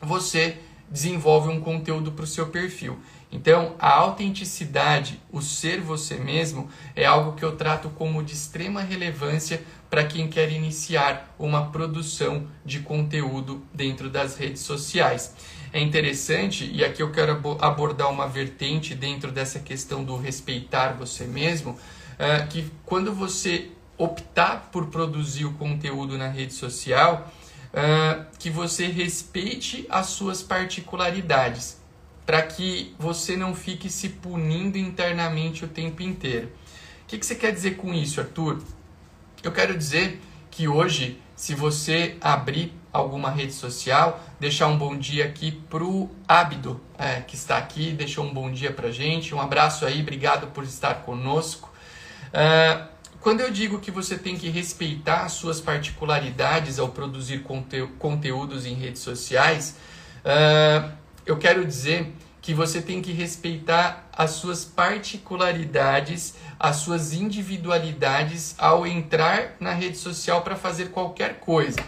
você 0.02 0.58
desenvolve 0.90 1.48
um 1.48 1.60
conteúdo 1.60 2.10
para 2.12 2.24
o 2.24 2.26
seu 2.26 2.48
perfil. 2.48 2.98
Então, 3.32 3.76
a 3.78 3.90
autenticidade, 3.90 5.20
o 5.30 5.40
ser 5.40 5.80
você 5.80 6.16
mesmo, 6.16 6.68
é 6.96 7.06
algo 7.06 7.36
que 7.36 7.44
eu 7.44 7.54
trato 7.54 7.88
como 7.90 8.24
de 8.24 8.34
extrema 8.34 8.80
relevância 8.80 9.62
para 9.88 10.04
quem 10.04 10.26
quer 10.26 10.50
iniciar 10.50 11.32
uma 11.38 11.70
produção 11.70 12.48
de 12.64 12.80
conteúdo 12.80 13.62
dentro 13.72 14.10
das 14.10 14.36
redes 14.36 14.62
sociais. 14.62 15.32
É 15.72 15.80
interessante, 15.80 16.68
e 16.72 16.84
aqui 16.84 17.00
eu 17.00 17.12
quero 17.12 17.40
abordar 17.60 18.10
uma 18.10 18.26
vertente 18.26 18.94
dentro 18.94 19.30
dessa 19.30 19.60
questão 19.60 20.02
do 20.02 20.16
respeitar 20.16 20.94
você 20.94 21.24
mesmo, 21.24 21.72
uh, 21.72 22.46
que 22.48 22.68
quando 22.84 23.12
você 23.14 23.70
optar 23.96 24.70
por 24.72 24.86
produzir 24.86 25.44
o 25.44 25.52
conteúdo 25.52 26.18
na 26.18 26.28
rede 26.28 26.54
social, 26.54 27.32
uh, 27.72 28.26
que 28.38 28.50
você 28.50 28.86
respeite 28.86 29.86
as 29.88 30.06
suas 30.06 30.42
particularidades. 30.42 31.78
para 32.30 32.42
que 32.42 32.94
você 32.96 33.36
não 33.36 33.56
fique 33.56 33.90
se 33.90 34.08
punindo 34.08 34.78
internamente 34.78 35.64
o 35.64 35.68
tempo 35.68 36.00
inteiro. 36.00 36.46
O 37.02 37.06
que, 37.08 37.18
que 37.18 37.26
você 37.26 37.34
quer 37.34 37.52
dizer 37.52 37.76
com 37.76 37.92
isso, 37.92 38.20
Arthur? 38.20 38.62
Eu 39.42 39.50
quero 39.50 39.76
dizer 39.76 40.20
que 40.48 40.68
hoje, 40.68 41.20
se 41.40 41.54
você 41.54 42.18
abrir 42.20 42.70
alguma 42.92 43.30
rede 43.30 43.54
social, 43.54 44.22
deixar 44.38 44.66
um 44.66 44.76
bom 44.76 44.94
dia 44.94 45.24
aqui 45.24 45.50
pro 45.50 46.10
Ábido, 46.28 46.78
é, 46.98 47.22
que 47.22 47.34
está 47.34 47.56
aqui, 47.56 47.92
deixou 47.92 48.26
um 48.26 48.34
bom 48.34 48.52
dia 48.52 48.70
pra 48.70 48.90
gente. 48.90 49.34
Um 49.34 49.40
abraço 49.40 49.86
aí, 49.86 50.02
obrigado 50.02 50.48
por 50.48 50.64
estar 50.64 50.96
conosco. 50.96 51.72
É, 52.30 52.82
quando 53.22 53.40
eu 53.40 53.50
digo 53.50 53.80
que 53.80 53.90
você 53.90 54.18
tem 54.18 54.36
que 54.36 54.50
respeitar 54.50 55.22
as 55.22 55.32
suas 55.32 55.62
particularidades 55.62 56.78
ao 56.78 56.90
produzir 56.90 57.38
conte 57.42 57.86
conteúdos 57.98 58.66
em 58.66 58.74
redes 58.74 59.00
sociais, 59.00 59.78
uh, 60.22 60.92
eu 61.24 61.38
quero 61.38 61.64
dizer 61.64 62.12
que 62.42 62.52
você 62.52 62.82
tem 62.82 63.00
que 63.00 63.12
respeitar 63.12 64.10
as 64.12 64.32
suas 64.32 64.64
particularidades, 64.64 66.34
as 66.60 66.76
suas 66.76 67.12
individualidades 67.12 68.54
ao 68.58 68.86
entrar 68.86 69.56
na 69.58 69.72
rede 69.72 69.96
social 69.96 70.42
para 70.42 70.54
fazer 70.54 70.90
qualquer 70.90 71.40
coisa. 71.40 71.80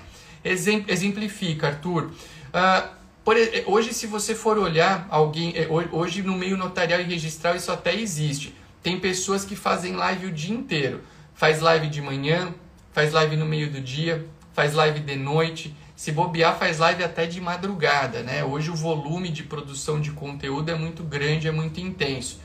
Exemplifica, 0.43 1.69
Arthur. 1.69 2.05
Uh, 2.05 2.89
por, 3.25 3.37
hoje, 3.67 3.95
se 3.95 4.09
você 4.09 4.35
for 4.35 4.59
olhar 4.59 5.07
alguém, 5.09 5.53
eh, 5.55 5.69
hoje 5.93 6.23
no 6.23 6.37
meio 6.37 6.57
notarial 6.57 7.01
e 7.01 7.05
registral 7.05 7.55
isso 7.55 7.71
até 7.71 7.95
existe. 7.95 8.53
Tem 8.83 8.99
pessoas 8.99 9.45
que 9.45 9.55
fazem 9.55 9.95
live 9.95 10.27
o 10.27 10.33
dia 10.33 10.53
inteiro 10.53 11.01
faz 11.35 11.61
live 11.61 11.89
de 11.89 12.01
manhã, 12.01 12.55
faz 12.93 13.13
live 13.13 13.37
no 13.37 13.45
meio 13.45 13.69
do 13.69 13.81
dia, 13.81 14.25
faz 14.53 14.75
live 14.75 15.01
de 15.01 15.17
noite, 15.17 15.75
se 15.97 16.13
bobear 16.13 16.57
faz 16.57 16.79
live 16.79 17.03
até 17.03 17.27
de 17.27 17.41
madrugada, 17.41 18.23
né? 18.23 18.45
Hoje 18.45 18.71
o 18.71 18.77
volume 18.77 19.29
de 19.29 19.43
produção 19.43 20.01
de 20.01 20.13
conteúdo 20.13 20.71
é 20.71 20.75
muito 20.75 21.03
grande, 21.03 21.49
é 21.49 21.51
muito 21.51 21.81
intenso. 21.81 22.41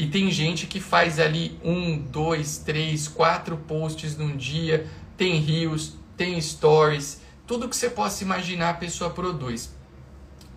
E 0.00 0.06
tem 0.06 0.30
gente 0.30 0.66
que 0.66 0.80
faz 0.80 1.18
ali 1.18 1.60
um, 1.62 1.98
dois, 1.98 2.56
três, 2.56 3.06
quatro 3.06 3.54
posts 3.58 4.16
num 4.16 4.34
dia, 4.34 4.86
tem 5.14 5.38
rios, 5.38 5.92
tem 6.16 6.40
stories, 6.40 7.20
tudo 7.46 7.68
que 7.68 7.76
você 7.76 7.90
possa 7.90 8.24
imaginar 8.24 8.70
a 8.70 8.74
pessoa 8.74 9.10
produz. 9.10 9.76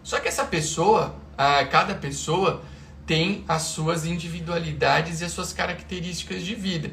Só 0.02 0.22
que 0.22 0.30
essa 0.30 0.46
pessoa, 0.46 1.14
a, 1.38 1.66
cada 1.66 1.94
pessoa 1.94 2.64
tem 3.06 3.44
as 3.46 3.64
suas 3.64 4.06
individualidades 4.06 5.20
e 5.20 5.26
as 5.26 5.34
suas 5.34 5.52
características 5.52 6.42
de 6.42 6.56
vida 6.56 6.92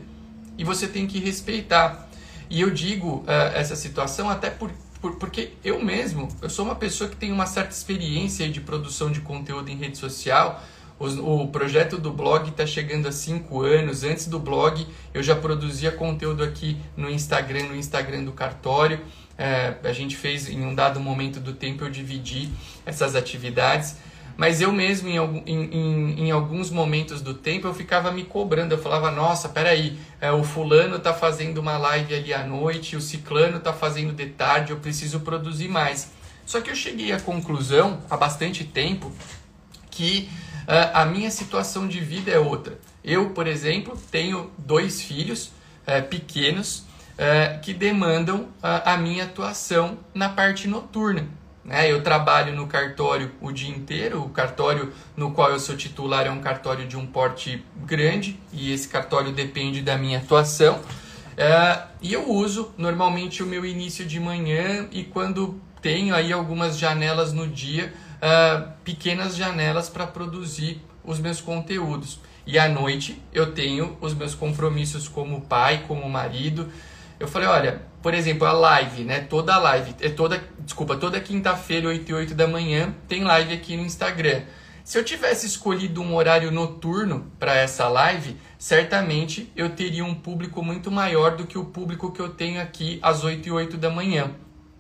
e 0.59 0.65
você 0.65 0.89
tem 0.89 1.07
que 1.07 1.21
respeitar. 1.21 2.11
E 2.51 2.61
eu 2.61 2.71
digo 2.71 3.19
uh, 3.19 3.55
essa 3.55 3.77
situação 3.77 4.29
até 4.29 4.51
por, 4.51 4.73
por, 5.01 5.15
porque 5.19 5.53
eu 5.63 5.81
mesmo, 5.81 6.27
eu 6.43 6.51
sou 6.51 6.65
uma 6.65 6.75
pessoa 6.75 7.09
que 7.09 7.15
tem 7.15 7.31
uma 7.31 7.47
certa 7.47 7.71
experiência 7.71 8.51
de 8.51 8.61
produção 8.61 9.13
de 9.13 9.21
conteúdo 9.21 9.71
em 9.71 9.77
rede 9.77 9.99
social. 9.99 10.61
O, 11.01 11.45
o 11.45 11.49
projeto 11.49 11.97
do 11.97 12.13
blog 12.13 12.51
está 12.51 12.67
chegando 12.67 13.09
a 13.09 13.13
cinco 13.13 13.63
anos. 13.63 14.05
Antes 14.05 14.27
do 14.27 14.39
blog, 14.39 14.87
eu 15.15 15.23
já 15.23 15.35
produzia 15.35 15.91
conteúdo 15.91 16.45
aqui 16.45 16.77
no 16.95 17.09
Instagram, 17.09 17.69
no 17.69 17.75
Instagram 17.75 18.25
do 18.25 18.33
cartório. 18.33 19.01
É, 19.39 19.77
a 19.83 19.93
gente 19.95 20.15
fez 20.15 20.51
em 20.51 20.63
um 20.63 20.75
dado 20.75 21.01
momento 21.01 21.41
do 21.41 21.55
tempo, 21.55 21.85
eu 21.85 21.91
dividi 21.91 22.51
essas 22.85 23.17
atividades. 23.17 23.97
Mas 24.37 24.61
eu 24.61 24.71
mesmo, 24.73 25.09
em, 25.09 25.17
em, 25.47 26.27
em, 26.27 26.31
alguns 26.31 26.71
momentos 26.71 27.23
do 27.23 27.33
tempo, 27.33 27.67
eu 27.67 27.73
ficava 27.73 28.13
me 28.13 28.25
cobrando. 28.25 28.75
Eu 28.75 28.79
falava, 28.79 29.11
nossa, 29.11 29.49
peraí, 29.49 29.99
é, 30.21 30.31
o 30.31 30.45
fulano 30.45 30.99
tá 30.99 31.15
fazendo 31.15 31.59
uma 31.59 31.79
live 31.79 32.15
ali 32.15 32.35
à 32.35 32.45
noite, 32.45 32.95
o 32.95 33.01
ciclano 33.01 33.59
tá 33.59 33.73
fazendo 33.73 34.13
de 34.13 34.27
tarde, 34.27 34.73
eu 34.73 34.77
preciso 34.77 35.21
produzir 35.21 35.69
mais. 35.69 36.11
Só 36.45 36.61
que 36.61 36.71
eu 36.71 36.77
cheguei 36.77 37.11
à 37.11 37.19
conclusão, 37.19 38.01
há 38.11 38.19
bastante 38.19 38.65
tempo, 38.65 39.11
que 39.91 40.29
a 40.93 41.05
minha 41.05 41.31
situação 41.31 41.89
de 41.89 42.01
vida 42.01 42.31
é 42.31 42.39
outra. 42.39 42.79
Eu, 43.03 43.31
por 43.31 43.47
exemplo, 43.47 43.99
tenho 44.11 44.51
dois 44.59 45.01
filhos 45.01 45.53
uh, 45.87 46.07
pequenos 46.09 46.81
uh, 47.17 47.61
que 47.61 47.73
demandam 47.73 48.49
a 48.63 48.97
minha 48.97 49.25
atuação 49.25 49.99
na 50.15 50.29
parte 50.29 50.69
noturna. 50.69 51.27
Né? 51.65 51.91
Eu 51.91 52.03
trabalho 52.03 52.55
no 52.55 52.67
cartório 52.67 53.31
o 53.41 53.53
dia 53.53 53.71
inteiro, 53.71 54.23
o 54.23 54.29
cartório 54.31 54.93
no 55.17 55.33
qual 55.33 55.51
eu 55.51 55.61
sou 55.61 55.77
titular 55.77 56.27
é 56.27 56.31
um 56.31 56.41
cartório 56.41 56.87
de 56.87 56.97
um 56.97 57.07
porte 57.07 57.65
grande 57.85 58.39
e 58.53 58.73
esse 58.73 58.89
cartório 58.89 59.33
depende 59.33 59.83
da 59.83 59.97
minha 59.97 60.19
atuação. 60.19 60.81
É, 61.37 61.83
e 62.03 62.13
eu 62.13 62.31
uso 62.31 62.73
normalmente 62.77 63.43
o 63.43 63.47
meu 63.47 63.65
início 63.65 64.05
de 64.05 64.19
manhã 64.19 64.89
e 64.91 65.05
quando 65.05 65.61
tenho 65.81 66.15
aí 66.15 66.33
algumas 66.33 66.79
janelas 66.79 67.33
no 67.33 67.47
dia, 67.47 67.93
é, 68.21 68.65
pequenas 68.85 69.37
janelas 69.37 69.89
para 69.89 70.07
produzir 70.07 70.81
os 71.05 71.19
meus 71.19 71.41
conteúdos. 71.41 72.21
E 72.47 72.59
à 72.59 72.69
noite 72.69 73.21
eu 73.33 73.53
tenho 73.53 73.97
os 74.01 74.15
meus 74.15 74.35
compromissos 74.35 75.09
como 75.09 75.43
pai, 75.43 75.85
como 75.87 76.09
marido. 76.09 76.69
Eu 77.19 77.29
falei, 77.29 77.49
olha, 77.49 77.83
por 78.03 78.15
exemplo, 78.15 78.47
a 78.47 78.53
live, 78.53 79.05
né? 79.05 79.21
Toda 79.21 79.59
live, 79.59 79.95
é 80.01 80.09
toda, 80.09 80.43
desculpa, 80.61 80.97
toda 80.97 81.21
quinta-feira, 81.21 81.89
8 81.89 82.09
e 82.09 82.15
8 82.15 82.35
da 82.35 82.47
manhã, 82.47 82.95
tem 83.07 83.25
live 83.25 83.53
aqui 83.53 83.77
no 83.77 83.85
Instagram. 83.85 84.43
Se 84.83 84.99
eu 84.99 85.05
tivesse 85.05 85.47
escolhido 85.47 86.01
um 86.01 86.15
horário 86.15 86.51
noturno 86.51 87.31
para 87.39 87.55
essa 87.55 87.87
live, 87.89 88.37
certamente 88.59 89.53
eu 89.55 89.71
teria 89.71 90.05
um 90.05 90.15
público 90.15 90.63
muito 90.65 90.91
maior 90.91 91.37
do 91.37 91.47
que 91.47 91.59
o 91.59 91.67
público 91.67 92.11
que 92.11 92.21
eu 92.21 92.31
tenho 92.31 92.61
aqui 92.61 92.99
às 93.03 93.23
8 93.23 93.47
e 93.47 93.53
8 93.53 93.77
da 93.77 93.91
manhã. 93.91 94.33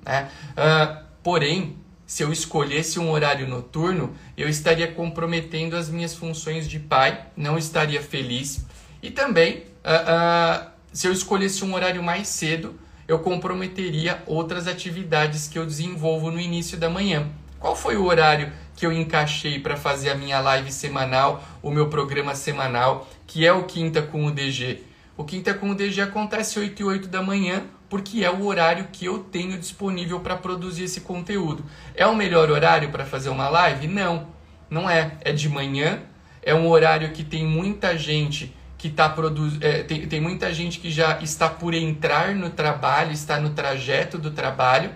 Né? 0.04 0.28
Uh, 0.52 1.04
porém, 1.22 1.76
se 2.10 2.24
eu 2.24 2.32
escolhesse 2.32 2.98
um 2.98 3.12
horário 3.12 3.46
noturno, 3.46 4.16
eu 4.36 4.48
estaria 4.48 4.90
comprometendo 4.90 5.76
as 5.76 5.88
minhas 5.88 6.12
funções 6.12 6.68
de 6.68 6.80
pai, 6.80 7.26
não 7.36 7.56
estaria 7.56 8.02
feliz. 8.02 8.66
E 9.00 9.12
também, 9.12 9.58
uh, 9.58 10.64
uh, 10.64 10.70
se 10.92 11.06
eu 11.06 11.12
escolhesse 11.12 11.64
um 11.64 11.72
horário 11.72 12.02
mais 12.02 12.26
cedo, 12.26 12.74
eu 13.06 13.20
comprometeria 13.20 14.24
outras 14.26 14.66
atividades 14.66 15.46
que 15.46 15.56
eu 15.56 15.64
desenvolvo 15.64 16.32
no 16.32 16.40
início 16.40 16.76
da 16.76 16.90
manhã. 16.90 17.28
Qual 17.60 17.76
foi 17.76 17.96
o 17.96 18.06
horário 18.06 18.52
que 18.74 18.84
eu 18.84 18.92
encaixei 18.92 19.60
para 19.60 19.76
fazer 19.76 20.10
a 20.10 20.16
minha 20.16 20.40
live 20.40 20.72
semanal, 20.72 21.44
o 21.62 21.70
meu 21.70 21.88
programa 21.88 22.34
semanal, 22.34 23.08
que 23.24 23.46
é 23.46 23.52
o 23.52 23.66
Quinta 23.66 24.02
com 24.02 24.26
o 24.26 24.32
DG? 24.32 24.82
O 25.16 25.22
Quinta 25.22 25.54
com 25.54 25.70
o 25.70 25.76
DG 25.76 26.00
acontece 26.00 26.58
8 26.58 26.82
e 26.82 26.84
8 26.84 27.06
da 27.06 27.22
manhã, 27.22 27.62
porque 27.90 28.24
é 28.24 28.30
o 28.30 28.46
horário 28.46 28.88
que 28.92 29.04
eu 29.04 29.18
tenho 29.18 29.58
disponível 29.58 30.20
para 30.20 30.36
produzir 30.36 30.84
esse 30.84 31.00
conteúdo. 31.00 31.64
É 31.94 32.06
o 32.06 32.14
melhor 32.14 32.48
horário 32.48 32.88
para 32.90 33.04
fazer 33.04 33.30
uma 33.30 33.48
live? 33.48 33.88
Não, 33.88 34.28
não 34.70 34.88
é. 34.88 35.18
É 35.22 35.32
de 35.32 35.48
manhã, 35.48 36.00
é 36.40 36.54
um 36.54 36.68
horário 36.68 37.10
que 37.10 37.24
tem 37.24 37.44
muita 37.44 37.98
gente 37.98 38.54
que 38.78 38.86
está 38.86 39.08
produzindo. 39.08 39.66
É, 39.66 39.82
tem, 39.82 40.06
tem 40.06 40.20
muita 40.20 40.54
gente 40.54 40.78
que 40.78 40.88
já 40.88 41.18
está 41.18 41.48
por 41.48 41.74
entrar 41.74 42.32
no 42.32 42.48
trabalho, 42.48 43.10
está 43.10 43.40
no 43.40 43.50
trajeto 43.50 44.16
do 44.16 44.30
trabalho, 44.30 44.92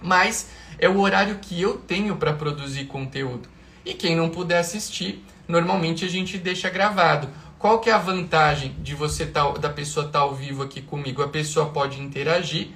mas 0.00 0.48
é 0.78 0.88
o 0.88 1.00
horário 1.00 1.38
que 1.42 1.60
eu 1.60 1.76
tenho 1.76 2.16
para 2.16 2.32
produzir 2.32 2.84
conteúdo. 2.84 3.48
E 3.84 3.94
quem 3.94 4.14
não 4.14 4.28
puder 4.28 4.58
assistir, 4.58 5.24
normalmente 5.48 6.04
a 6.04 6.08
gente 6.08 6.38
deixa 6.38 6.70
gravado. 6.70 7.28
Qual 7.62 7.78
que 7.78 7.88
é 7.88 7.92
a 7.92 7.98
vantagem 7.98 8.74
de 8.80 8.92
você 8.92 9.24
tá, 9.24 9.48
da 9.52 9.70
pessoa 9.70 10.06
estar 10.06 10.18
tá 10.18 10.24
ao 10.24 10.34
vivo 10.34 10.64
aqui 10.64 10.82
comigo? 10.82 11.22
A 11.22 11.28
pessoa 11.28 11.66
pode 11.66 12.00
interagir, 12.00 12.70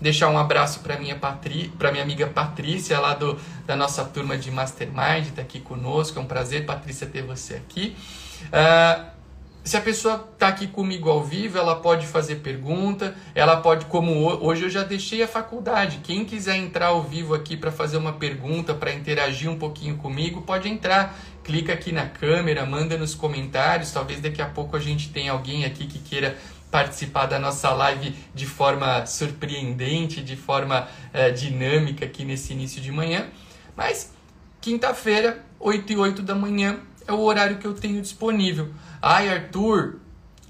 deixar 0.00 0.28
um 0.28 0.38
abraço 0.38 0.78
para 0.84 0.96
minha 0.96 1.16
Patri, 1.16 1.66
para 1.76 1.90
minha 1.90 2.04
amiga 2.04 2.28
Patrícia 2.28 3.00
lá 3.00 3.12
do, 3.12 3.36
da 3.66 3.74
nossa 3.74 4.04
turma 4.04 4.38
de 4.38 4.48
Mastermind, 4.52 5.26
está 5.26 5.42
aqui 5.42 5.58
conosco. 5.58 6.16
É 6.16 6.22
um 6.22 6.26
prazer, 6.26 6.64
Patrícia, 6.64 7.08
ter 7.08 7.24
você 7.24 7.54
aqui. 7.54 7.96
Uh, 8.44 9.10
se 9.62 9.76
a 9.76 9.80
pessoa 9.80 10.28
está 10.32 10.48
aqui 10.48 10.66
comigo 10.66 11.10
ao 11.10 11.22
vivo, 11.22 11.58
ela 11.58 11.76
pode 11.76 12.06
fazer 12.06 12.36
pergunta, 12.36 13.14
ela 13.34 13.58
pode, 13.58 13.84
como 13.86 14.12
hoje 14.42 14.62
eu 14.62 14.70
já 14.70 14.82
deixei 14.82 15.22
a 15.22 15.28
faculdade. 15.28 15.98
Quem 16.02 16.24
quiser 16.24 16.56
entrar 16.56 16.86
ao 16.86 17.02
vivo 17.02 17.34
aqui 17.34 17.56
para 17.56 17.70
fazer 17.70 17.98
uma 17.98 18.12
pergunta, 18.12 18.74
para 18.74 18.92
interagir 18.92 19.50
um 19.50 19.58
pouquinho 19.58 19.96
comigo, 19.96 20.42
pode 20.42 20.68
entrar. 20.68 21.14
Clica 21.44 21.72
aqui 21.72 21.92
na 21.92 22.06
câmera, 22.06 22.64
manda 22.66 22.96
nos 22.96 23.14
comentários. 23.14 23.90
Talvez 23.90 24.20
daqui 24.20 24.42
a 24.42 24.46
pouco 24.46 24.76
a 24.76 24.80
gente 24.80 25.10
tenha 25.10 25.32
alguém 25.32 25.64
aqui 25.64 25.86
que 25.86 25.98
queira 25.98 26.36
participar 26.70 27.26
da 27.26 27.38
nossa 27.38 27.70
live 27.70 28.14
de 28.34 28.46
forma 28.46 29.04
surpreendente, 29.06 30.22
de 30.22 30.36
forma 30.36 30.88
é, 31.12 31.30
dinâmica 31.30 32.04
aqui 32.04 32.24
nesse 32.24 32.52
início 32.52 32.80
de 32.80 32.92
manhã. 32.92 33.26
Mas 33.76 34.12
quinta-feira, 34.60 35.44
8 35.58 35.92
e 35.92 35.96
8 35.96 36.22
da 36.22 36.34
manhã, 36.34 36.78
é 37.06 37.12
o 37.12 37.20
horário 37.20 37.58
que 37.58 37.66
eu 37.66 37.74
tenho 37.74 38.00
disponível. 38.00 38.68
Ai, 39.02 39.28
Arthur, 39.28 39.96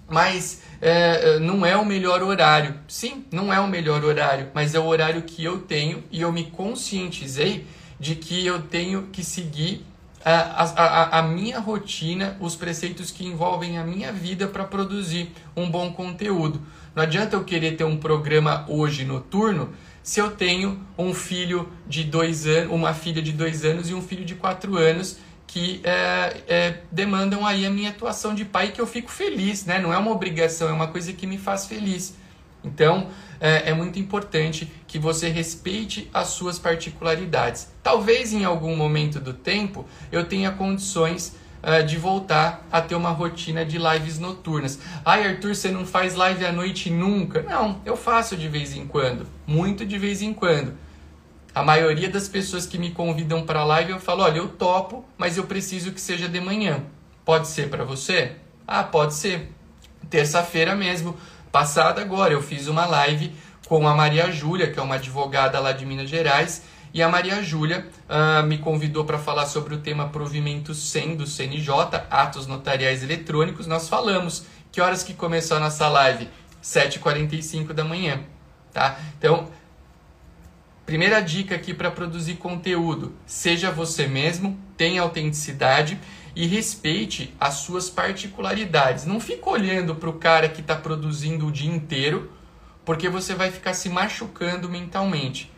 mas 0.09 0.63
é, 0.81 1.39
não 1.39 1.65
é 1.65 1.77
o 1.77 1.85
melhor 1.85 2.23
horário. 2.23 2.75
Sim, 2.89 3.25
não 3.31 3.53
é 3.53 3.61
o 3.61 3.69
melhor 3.69 4.05
horário, 4.05 4.51
mas 4.53 4.75
é 4.75 4.79
o 4.79 4.85
horário 4.85 5.23
que 5.23 5.43
eu 5.43 5.61
tenho 5.61 6.05
e 6.11 6.21
eu 6.21 6.33
me 6.33 6.45
conscientizei 6.45 7.67
de 7.99 8.15
que 8.15 8.45
eu 8.45 8.63
tenho 8.63 9.09
que 9.13 9.23
seguir 9.23 9.85
a, 10.25 10.65
a, 10.65 11.19
a 11.19 11.23
minha 11.23 11.59
rotina, 11.59 12.37
os 12.41 12.55
preceitos 12.55 13.11
que 13.11 13.27
envolvem 13.27 13.79
a 13.79 13.85
minha 13.85 14.13
vida 14.13 14.47
para 14.47 14.65
produzir 14.65 15.33
um 15.57 15.71
bom 15.71 15.93
conteúdo. 15.93 16.61
Não 16.95 17.03
adianta 17.03 17.37
eu 17.37 17.45
querer 17.45 17.77
ter 17.77 17.85
um 17.85 17.97
programa 17.97 18.65
hoje 18.69 19.05
noturno 19.05 19.71
se 20.03 20.19
eu 20.19 20.31
tenho 20.31 20.81
um 20.97 21.15
filho 21.15 21.69
de 21.87 22.05
dois 22.05 22.47
anos, 22.47 22.73
uma 22.73 22.95
filha 22.95 23.23
de 23.23 23.33
dois 23.33 23.65
anos 23.65 23.91
e 23.91 23.95
um 23.95 24.03
filho 24.03 24.25
de 24.25 24.35
quatro 24.35 24.77
anos 24.77 25.19
que 25.47 25.81
é, 25.83 26.43
é, 26.47 26.81
demandam 26.93 27.45
aí 27.45 27.67
a 27.67 27.71
minha 27.71 27.91
atuação 27.91 28.35
de 28.35 28.45
pai 28.45 28.69
que 28.69 28.81
eu 28.81 28.87
fico 28.87 29.11
feliz, 29.11 29.65
né? 29.65 29.81
Não 29.81 29.93
é 29.93 29.99
uma 29.99 30.13
obrigação, 30.13 30.69
é 30.69 30.73
uma 30.73 30.87
coisa 30.87 31.13
que 31.13 31.27
me 31.27 31.39
faz 31.39 31.67
feliz. 31.67 32.15
Então, 32.63 33.09
é, 33.41 33.71
é, 33.71 33.75
muito 33.75 33.99
importante 33.99 34.71
que 34.87 34.99
você 34.99 35.29
respeite 35.29 36.11
as 36.13 36.29
suas 36.29 36.59
particularidades. 36.59 37.69
Talvez 37.83 38.33
em 38.33 38.45
algum 38.45 38.77
momento 38.77 39.19
do 39.19 39.33
tempo 39.33 39.87
eu 40.13 40.25
tenha 40.25 40.51
condições 40.51 41.37
uh, 41.63 41.85
de 41.85 41.97
voltar 41.97 42.67
a 42.71 42.81
ter 42.81 42.95
uma 42.95 43.11
rotina 43.11 43.65
de 43.65 43.79
lives 43.79 44.19
noturnas. 44.19 44.79
Ai, 45.05 45.27
Arthur, 45.27 45.55
você 45.55 45.71
não 45.71 45.87
faz 45.87 46.15
live 46.15 46.45
à 46.45 46.53
noite 46.53 46.91
nunca? 46.91 47.43
Não, 47.43 47.81
eu 47.85 47.97
faço 47.97 48.37
de 48.37 48.49
vez 48.49 48.77
em 48.77 48.87
quando, 48.87 49.27
muito 49.47 49.87
de 49.87 49.99
vez 49.99 50.21
em 50.23 50.35
quando. 50.35 50.75
A 51.55 51.63
maioria 51.65 52.09
das 52.09 52.29
pessoas 52.29 52.65
que 52.67 52.79
me 52.79 52.93
convidam 52.93 53.45
para 53.45 53.65
live 53.65 53.91
eu 53.91 53.99
falo, 53.99 54.23
olha, 54.23 54.39
eu 54.39 54.49
topo, 54.49 55.05
mas 55.19 55.37
eu 55.37 55.45
preciso 55.45 55.91
que 55.93 56.01
seja 56.01 56.29
de 56.29 56.41
manhã. 56.41 56.85
Pode 57.25 57.49
ser 57.49 57.69
para 57.69 57.85
você? 57.85 58.37
Ah, 58.67 58.85
pode 58.85 59.15
ser. 59.15 59.51
Terça-feira 60.09 60.75
mesmo, 60.75 61.17
passada 61.51 62.01
agora, 62.01 62.33
eu 62.33 62.43
fiz 62.43 62.69
uma 62.69 62.87
live 62.87 63.33
com 63.69 63.87
a 63.87 63.95
Maria 63.95 64.31
Júlia, 64.31 64.71
que 64.71 64.79
é 64.79 64.83
uma 64.83 64.97
advogada 64.97 65.59
lá 65.61 65.73
de 65.73 65.87
Minas 65.87 66.09
Gerais, 66.09 66.63
e 66.93 67.03
a 67.03 67.09
Maria 67.09 67.43
Júlia 67.43 67.87
uh, 68.09 68.45
me 68.45 68.59
convidou 68.59 69.05
para 69.05 69.19
falar 69.19 69.47
sobre 69.47 69.75
o 69.75 69.79
tema 69.79 70.09
provimento 70.09 70.75
100 70.75 71.17
do 71.17 71.27
CNJ, 71.27 71.71
atos 72.11 72.47
notariais 72.49 73.03
eletrônicos. 73.03 73.67
Nós 73.67 73.89
falamos. 73.89 74.45
Que 74.73 74.81
horas 74.81 75.03
que 75.03 75.15
começou 75.15 75.57
a 75.57 75.61
nossa 75.61 75.89
live? 75.89 76.29
7h45 76.63 77.73
da 77.73 77.85
manhã. 77.85 78.21
Tá? 78.73 78.99
Então, 79.19 79.49
Primeira 80.91 81.21
dica 81.21 81.55
aqui 81.55 81.73
para 81.73 81.89
produzir 81.89 82.35
conteúdo: 82.35 83.15
seja 83.25 83.71
você 83.71 84.09
mesmo, 84.09 84.59
tenha 84.77 85.03
autenticidade 85.03 85.97
e 86.35 86.47
respeite 86.47 87.35
as 87.39 87.55
suas 87.55 87.91
particularidades. 87.91 89.05
Não 89.05 89.21
fique 89.21 89.49
olhando 89.49 89.95
para 89.95 90.09
o 90.09 90.15
cara 90.15 90.49
que 90.49 90.61
está 90.61 90.77
produzindo 90.77 91.47
o 91.47 91.53
dia 91.53 91.71
inteiro, 91.71 92.31
porque 92.85 93.09
você 93.09 93.35
vai 93.35 93.51
ficar 93.51 93.75
se 93.75 93.89
machucando 93.89 94.69
mentalmente. 94.69 95.51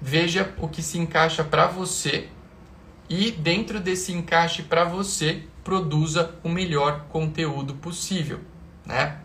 Veja 0.00 0.52
o 0.58 0.68
que 0.68 0.82
se 0.82 0.98
encaixa 0.98 1.44
para 1.44 1.66
você 1.66 2.28
e 3.08 3.30
dentro 3.30 3.80
desse 3.80 4.12
encaixe 4.12 4.62
para 4.62 4.84
você 4.84 5.44
produza 5.62 6.34
o 6.42 6.48
melhor 6.48 7.06
conteúdo 7.08 7.74
possível, 7.74 8.40
né? 8.84 9.18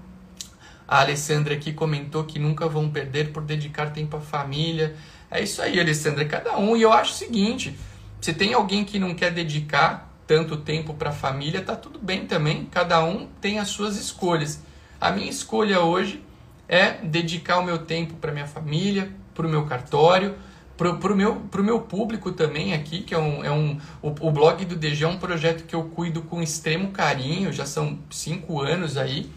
A 0.88 1.02
Alessandra 1.02 1.54
aqui 1.54 1.72
comentou 1.72 2.24
que 2.24 2.40
nunca 2.40 2.68
vão 2.68 2.90
perder 2.90 3.32
por 3.32 3.44
dedicar 3.44 3.92
tempo 3.92 4.18
à 4.18 4.20
família. 4.20 4.96
É 5.30 5.42
isso 5.42 5.62
aí, 5.62 5.80
Alessandra, 5.80 6.26
cada 6.26 6.58
um. 6.58 6.76
E 6.76 6.82
eu 6.82 6.92
acho 6.92 7.14
o 7.14 7.16
seguinte: 7.16 7.78
se 8.20 8.34
tem 8.34 8.54
alguém 8.54 8.84
que 8.84 8.98
não 8.98 9.14
quer 9.14 9.32
dedicar 9.32 10.09
tanto 10.30 10.58
tempo 10.58 10.94
para 10.94 11.10
a 11.10 11.12
família, 11.12 11.60
tá 11.60 11.76
tudo 11.76 11.98
bem 11.98 12.28
também. 12.28 12.66
Cada 12.66 13.04
um 13.04 13.28
tem 13.42 13.58
as 13.58 13.70
suas 13.70 13.98
escolhas. 13.98 14.62
A 15.02 15.10
minha 15.10 15.28
escolha 15.28 15.80
hoje 15.80 16.24
é 16.68 16.92
dedicar 17.02 17.58
o 17.58 17.64
meu 17.64 17.80
tempo 17.80 18.14
para 18.14 18.32
minha 18.32 18.46
família, 18.46 19.12
para 19.34 19.48
o 19.48 19.50
meu 19.50 19.66
cartório, 19.66 20.36
para 20.78 20.92
o 20.92 21.16
meu, 21.16 21.38
pro 21.50 21.64
meu 21.64 21.82
público 21.82 22.32
também 22.32 22.76
aqui, 22.76 23.02
que 23.02 23.16
é 23.16 23.18
um. 23.18 23.44
É 23.44 23.50
um 23.50 23.80
o, 24.04 24.10
o 24.10 24.32
blog 24.32 24.64
do 24.66 24.76
DG 24.76 25.04
é 25.04 25.08
um 25.08 25.18
projeto 25.18 25.66
que 25.66 25.76
eu 25.76 25.86
cuido 25.86 26.22
com 26.22 26.44
extremo 26.44 26.92
carinho, 26.92 27.52
já 27.52 27.66
são 27.66 27.98
cinco 28.12 28.62
anos 28.62 28.98
aí. 28.98 29.32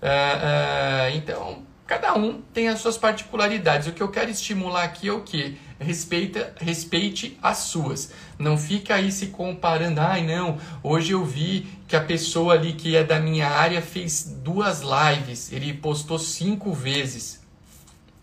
Uh, 0.00 0.06
uh, 0.06 1.16
então, 1.16 1.64
cada 1.88 2.14
um 2.14 2.40
tem 2.54 2.68
as 2.68 2.78
suas 2.78 2.96
particularidades. 2.96 3.88
O 3.88 3.92
que 3.92 4.00
eu 4.00 4.08
quero 4.08 4.30
estimular 4.30 4.84
aqui 4.84 5.08
é 5.08 5.12
o 5.12 5.22
que? 5.22 5.58
Respeita, 5.78 6.54
respeite 6.58 7.38
as 7.42 7.58
suas. 7.58 8.10
Não 8.38 8.56
fica 8.56 8.94
aí 8.94 9.12
se 9.12 9.26
comparando. 9.26 10.00
Ai, 10.00 10.24
não, 10.24 10.58
hoje 10.82 11.12
eu 11.12 11.24
vi 11.24 11.66
que 11.86 11.94
a 11.94 12.00
pessoa 12.00 12.54
ali 12.54 12.72
que 12.72 12.96
é 12.96 13.04
da 13.04 13.20
minha 13.20 13.48
área 13.48 13.82
fez 13.82 14.24
duas 14.42 14.80
lives. 14.82 15.52
Ele 15.52 15.74
postou 15.74 16.18
cinco 16.18 16.72
vezes. 16.72 17.44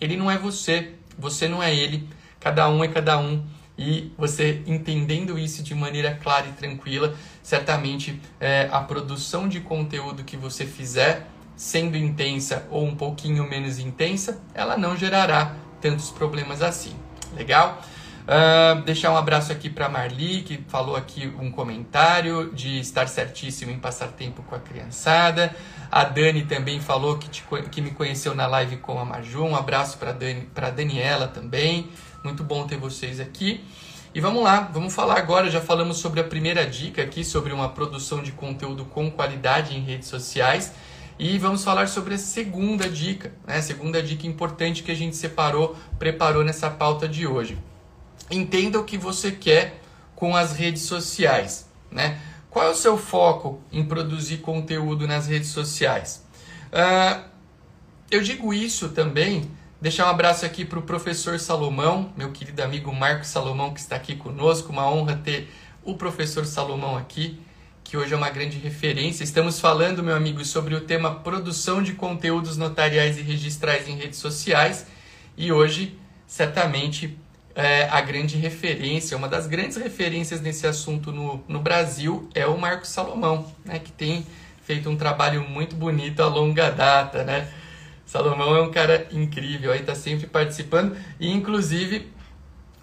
Ele 0.01 0.17
não 0.17 0.31
é 0.31 0.37
você. 0.37 0.93
Você 1.17 1.47
não 1.47 1.61
é 1.61 1.73
ele. 1.73 2.09
Cada 2.39 2.67
um 2.69 2.83
é 2.83 2.87
cada 2.87 3.19
um. 3.19 3.45
E 3.77 4.11
você 4.17 4.61
entendendo 4.67 5.37
isso 5.37 5.63
de 5.63 5.73
maneira 5.73 6.13
clara 6.15 6.47
e 6.47 6.51
tranquila, 6.51 7.15
certamente 7.41 8.21
é, 8.39 8.69
a 8.71 8.81
produção 8.81 9.47
de 9.47 9.59
conteúdo 9.59 10.23
que 10.23 10.37
você 10.37 10.65
fizer 10.65 11.27
sendo 11.55 11.97
intensa 11.97 12.67
ou 12.69 12.85
um 12.85 12.95
pouquinho 12.95 13.47
menos 13.47 13.79
intensa, 13.79 14.41
ela 14.53 14.77
não 14.77 14.95
gerará 14.97 15.55
tantos 15.81 16.09
problemas 16.09 16.61
assim. 16.61 16.93
Legal? 17.35 17.81
Uh, 18.23 18.81
deixar 18.83 19.11
um 19.11 19.17
abraço 19.17 19.51
aqui 19.51 19.69
para 19.69 19.89
Marli, 19.89 20.43
que 20.43 20.63
falou 20.69 20.95
aqui 20.95 21.27
um 21.37 21.51
comentário 21.51 22.53
de 22.53 22.79
estar 22.79 23.07
certíssimo 23.09 23.69
em 23.71 23.77
passar 23.77 24.07
tempo 24.07 24.41
com 24.43 24.55
a 24.55 24.59
criançada. 24.59 25.53
A 25.91 26.05
Dani 26.05 26.43
também 26.43 26.79
falou 26.79 27.17
que, 27.17 27.29
te, 27.29 27.43
que 27.69 27.81
me 27.81 27.91
conheceu 27.91 28.33
na 28.33 28.47
live 28.47 28.77
com 28.77 28.97
a 28.97 29.03
Maju. 29.03 29.43
Um 29.43 29.55
abraço 29.55 29.97
para 29.97 30.13
Dani, 30.13 30.47
a 30.55 30.69
Daniela 30.69 31.27
também. 31.27 31.89
Muito 32.23 32.43
bom 32.43 32.65
ter 32.65 32.77
vocês 32.77 33.19
aqui. 33.19 33.63
E 34.15 34.21
vamos 34.21 34.43
lá, 34.43 34.69
vamos 34.71 34.93
falar 34.93 35.17
agora. 35.17 35.49
Já 35.49 35.59
falamos 35.59 35.97
sobre 35.97 36.21
a 36.21 36.23
primeira 36.23 36.65
dica 36.65 37.01
aqui, 37.01 37.25
sobre 37.25 37.51
uma 37.51 37.69
produção 37.69 38.23
de 38.23 38.31
conteúdo 38.31 38.85
com 38.85 39.11
qualidade 39.11 39.75
em 39.75 39.81
redes 39.81 40.07
sociais. 40.07 40.71
E 41.17 41.37
vamos 41.37 41.63
falar 41.63 41.87
sobre 41.87 42.15
a 42.15 42.17
segunda 42.17 42.89
dica, 42.89 43.31
né? 43.45 43.61
Segunda 43.61 44.01
dica 44.01 44.25
importante 44.25 44.81
que 44.81 44.91
a 44.91 44.95
gente 44.95 45.15
separou, 45.15 45.75
preparou 45.99 46.43
nessa 46.43 46.69
pauta 46.69 47.07
de 47.07 47.27
hoje. 47.27 47.57
Entenda 48.31 48.79
o 48.79 48.83
que 48.83 48.97
você 48.97 49.31
quer 49.31 49.79
com 50.15 50.35
as 50.35 50.53
redes 50.53 50.83
sociais, 50.83 51.69
né? 51.91 52.19
Qual 52.49 52.65
é 52.65 52.69
o 52.69 52.75
seu 52.75 52.97
foco 52.97 53.61
em 53.71 53.83
produzir 53.83 54.37
conteúdo 54.37 55.07
nas 55.07 55.27
redes 55.27 55.49
sociais? 55.49 56.25
Uh, 56.71 57.23
eu 58.09 58.21
digo 58.21 58.53
isso 58.53 58.89
também, 58.89 59.49
deixar 59.81 60.05
um 60.07 60.09
abraço 60.09 60.45
aqui 60.45 60.63
para 60.65 60.79
o 60.79 60.83
professor 60.83 61.39
Salomão, 61.39 62.11
meu 62.15 62.31
querido 62.31 62.61
amigo 62.63 62.93
Marcos 62.93 63.27
Salomão, 63.27 63.73
que 63.73 63.79
está 63.79 63.95
aqui 63.95 64.15
conosco. 64.15 64.71
Uma 64.71 64.89
honra 64.89 65.15
ter 65.15 65.51
o 65.83 65.95
professor 65.95 66.45
Salomão 66.45 66.95
aqui 66.97 67.39
que 67.93 67.97
hoje 67.97 68.11
é 68.11 68.17
uma 68.17 68.31
grande 68.31 68.57
referência. 68.57 69.23
Estamos 69.23 69.59
falando, 69.59 70.01
meu 70.01 70.15
amigo, 70.15 70.43
sobre 70.43 70.73
o 70.73 70.81
tema 70.81 71.13
produção 71.13 71.83
de 71.83 71.93
conteúdos 71.93 72.57
notariais 72.57 73.19
e 73.19 73.21
registrais 73.21 73.87
em 73.87 73.95
redes 73.95 74.17
sociais. 74.17 74.87
E 75.37 75.51
hoje, 75.51 75.95
certamente, 76.25 77.15
é, 77.53 77.83
a 77.83 78.01
grande 78.01 78.35
referência, 78.35 79.15
uma 79.15 79.27
das 79.27 79.45
grandes 79.45 79.77
referências 79.77 80.41
nesse 80.41 80.65
assunto 80.65 81.11
no, 81.11 81.43
no 81.47 81.59
Brasil 81.59 82.27
é 82.33 82.47
o 82.47 82.57
Marcos 82.57 82.89
Salomão, 82.89 83.53
né, 83.63 83.77
que 83.77 83.91
tem 83.91 84.25
feito 84.63 84.89
um 84.89 84.95
trabalho 84.95 85.47
muito 85.47 85.75
bonito 85.75 86.23
a 86.23 86.27
longa 86.27 86.71
data, 86.71 87.23
né? 87.23 87.47
Salomão 88.07 88.55
é 88.55 88.61
um 88.63 88.71
cara 88.71 89.07
incrível, 89.11 89.71
aí 89.71 89.83
tá 89.83 89.93
sempre 89.93 90.25
participando 90.25 90.97
e 91.19 91.31
inclusive 91.31 92.11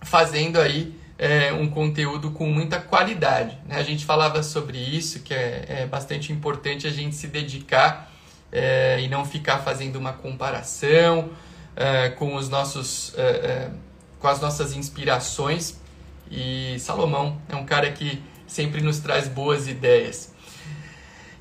fazendo 0.03 0.61
aí 0.61 0.95
é, 1.23 1.53
um 1.53 1.69
conteúdo 1.69 2.31
com 2.31 2.47
muita 2.47 2.81
qualidade. 2.81 3.59
Né? 3.67 3.77
A 3.77 3.83
gente 3.83 4.07
falava 4.07 4.43
sobre 4.43 4.79
isso, 4.79 5.21
que 5.21 5.35
é, 5.35 5.67
é 5.69 5.87
bastante 5.87 6.33
importante 6.33 6.87
a 6.87 6.91
gente 6.91 7.15
se 7.15 7.27
dedicar 7.27 8.11
é, 8.51 8.99
e 9.03 9.07
não 9.07 9.27
ficar 9.27 9.59
fazendo 9.59 9.97
uma 9.97 10.15
comparação 10.15 11.29
é, 11.77 12.09
com 12.09 12.35
os 12.37 12.49
nossos 12.49 13.13
é, 13.19 13.23
é, 13.23 13.71
com 14.19 14.29
as 14.29 14.41
nossas 14.41 14.75
inspirações. 14.75 15.79
E 16.31 16.79
Salomão 16.79 17.39
é 17.51 17.55
um 17.55 17.67
cara 17.67 17.93
que 17.93 18.23
sempre 18.47 18.81
nos 18.81 18.99
traz 18.99 19.29
boas 19.29 19.69
ideias. 19.69 20.33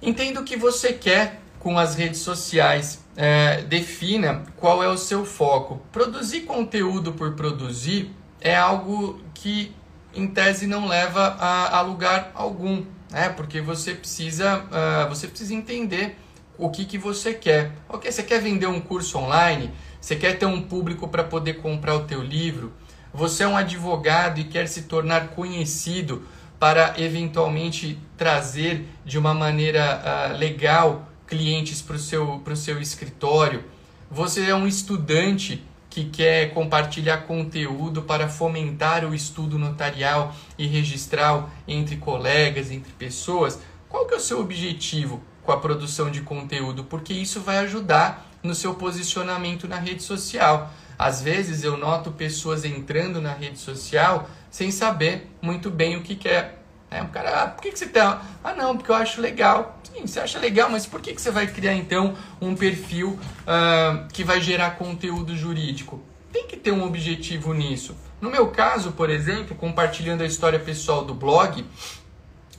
Entenda 0.02 0.42
o 0.42 0.44
que 0.44 0.58
você 0.58 0.92
quer 0.92 1.40
com 1.58 1.80
as 1.80 1.96
redes 1.96 2.20
sociais. 2.20 3.02
É, 3.16 3.62
defina 3.62 4.44
qual 4.58 4.84
é 4.84 4.90
o 4.90 4.98
seu 4.98 5.26
foco. 5.26 5.82
Produzir 5.90 6.42
conteúdo 6.42 7.14
por 7.14 7.36
produzir 7.36 8.14
é 8.42 8.56
algo 8.56 9.22
que, 9.42 9.74
em 10.14 10.28
tese, 10.28 10.68
não 10.68 10.88
leva 10.88 11.38
a, 11.40 11.78
a 11.78 11.82
lugar 11.82 12.32
algum, 12.36 12.84
né? 13.10 13.30
Porque 13.30 13.62
você 13.62 13.96
precisa, 13.96 14.60
uh, 14.66 15.10
você 15.10 15.28
precisa 15.28 15.54
entender 15.54 16.18
o 16.58 16.70
que, 16.70 16.84
que 16.86 16.98
você 16.98 17.34
quer. 17.34 17.72
Ok, 17.88 18.12
você 18.12 18.22
quer 18.22 18.42
vender 18.42 18.68
um 18.68 18.82
curso 18.82 19.18
online? 19.18 19.72
Você 20.02 20.16
quer 20.16 20.38
ter 20.38 20.46
um 20.46 20.62
público 20.62 21.08
para 21.08 21.24
poder 21.24 21.56
comprar 21.56 21.96
o 21.96 22.04
teu 22.04 22.22
livro? 22.22 22.74
Você 23.14 23.44
é 23.44 23.48
um 23.48 23.56
advogado 23.56 24.40
e 24.40 24.44
quer 24.44 24.68
se 24.68 24.84
tornar 24.84 25.30
conhecido 25.30 26.28
para 26.60 26.96
eventualmente 26.98 27.98
trazer 28.18 28.86
de 29.06 29.18
uma 29.18 29.34
maneira 29.34 30.02
uh, 30.34 30.38
legal 30.38 31.08
clientes 31.26 31.82
para 31.82 31.96
o 31.96 32.00
seu, 32.00 32.44
seu 32.56 32.82
escritório? 32.82 33.64
Você 34.12 34.50
é 34.50 34.56
um 34.56 34.68
estudante 34.68 35.64
que 36.00 36.06
quer 36.06 36.54
compartilhar 36.54 37.26
conteúdo 37.26 38.04
para 38.04 38.30
fomentar 38.30 39.04
o 39.04 39.14
estudo 39.14 39.60
notarial 39.60 40.34
e 40.58 40.66
registral 40.66 41.50
entre 41.68 41.98
colegas, 41.98 42.72
entre 42.72 42.94
pessoas, 42.94 43.60
qual 43.90 44.06
que 44.06 44.14
é 44.14 44.18
o 44.18 44.22
seu 44.22 44.40
objetivo 44.40 45.22
com 45.44 45.52
a 45.52 45.58
produção 45.58 46.10
de 46.10 46.22
conteúdo? 46.22 46.86
Porque 46.86 47.14
isso 47.14 47.42
vai 47.42 47.58
ajudar 47.58 48.30
no 48.42 48.56
seu 48.56 48.76
posicionamento 48.76 49.68
na 49.68 49.78
rede 49.78 50.04
social. 50.04 50.72
Às 50.98 51.22
vezes 51.22 51.64
eu 51.64 51.76
noto 51.76 52.12
pessoas 52.12 52.64
entrando 52.64 53.20
na 53.20 53.34
rede 53.34 53.60
social 53.60 54.30
sem 54.50 54.72
saber 54.72 55.30
muito 55.42 55.70
bem 55.70 55.98
o 55.98 56.02
que 56.02 56.16
quer. 56.16 56.59
É, 56.92 57.02
um 57.04 57.08
cara, 57.08 57.44
ah, 57.44 57.48
por 57.48 57.62
que, 57.62 57.72
que 57.72 57.80
você 57.80 57.88
tá. 57.88 58.24
Ah, 58.44 58.54
não, 58.54 58.76
porque 58.76 58.92
eu 58.92 58.96
acho 58.96 59.22
legal. 59.22 59.80
Sim, 59.94 60.08
você 60.08 60.20
acha 60.20 60.40
legal, 60.40 60.70
mas 60.70 60.86
por 60.86 61.02
que, 61.02 61.14
que 61.14 61.22
você 61.22 61.30
vai 61.30 61.46
criar 61.46 61.74
então 61.74 62.16
um 62.42 62.56
perfil 62.56 63.20
uh, 63.44 64.08
que 64.12 64.24
vai 64.24 64.42
gerar 64.42 64.72
conteúdo 64.72 65.36
jurídico? 65.36 66.02
Tem 66.32 66.48
que 66.48 66.58
ter 66.58 66.72
um 66.72 66.84
objetivo 66.84 67.54
nisso. 67.54 67.96
No 68.20 68.30
meu 68.30 68.48
caso, 68.48 68.92
por 68.92 69.10
exemplo, 69.10 69.56
compartilhando 69.56 70.22
a 70.22 70.26
história 70.26 70.60
pessoal 70.60 71.06
do 71.06 71.14
blog, 71.14 71.66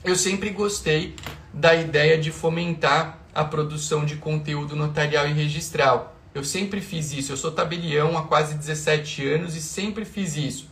eu 0.05 0.17
sempre 0.17 0.51
gostei 0.51 1.15
da 1.53 1.75
ideia 1.75 2.17
de 2.17 2.31
fomentar 2.31 3.19
a 3.35 3.45
produção 3.45 4.05
de 4.05 4.17
conteúdo 4.17 4.75
notarial 4.75 5.29
e 5.29 5.33
registral. 5.33 6.17
Eu 6.35 6.45
sempre 6.45 6.81
fiz 6.81 7.13
isso. 7.13 7.33
Eu 7.33 7.37
sou 7.37 7.51
tabelião 7.51 8.17
há 8.17 8.23
quase 8.23 8.55
17 8.55 9.27
anos 9.27 9.57
e 9.57 9.61
sempre 9.61 10.05
fiz 10.05 10.37
isso. 10.37 10.70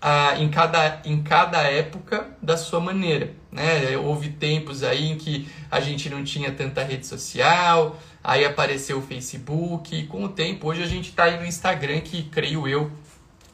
Ah, 0.00 0.36
em, 0.38 0.48
cada, 0.48 1.02
em 1.04 1.20
cada 1.22 1.60
época 1.62 2.28
da 2.40 2.56
sua 2.56 2.78
maneira. 2.78 3.34
Né? 3.50 3.96
Houve 3.96 4.28
tempos 4.28 4.84
aí 4.84 5.10
em 5.10 5.16
que 5.16 5.48
a 5.68 5.80
gente 5.80 6.08
não 6.08 6.22
tinha 6.22 6.52
tanta 6.52 6.84
rede 6.84 7.04
social, 7.04 7.98
aí 8.22 8.44
apareceu 8.44 8.98
o 8.98 9.02
Facebook, 9.02 9.96
e 9.96 10.06
com 10.06 10.24
o 10.24 10.28
tempo, 10.28 10.68
hoje 10.68 10.84
a 10.84 10.86
gente 10.86 11.08
está 11.08 11.24
aí 11.24 11.38
no 11.38 11.44
Instagram, 11.44 12.00
que 12.00 12.22
creio 12.24 12.68
eu 12.68 12.92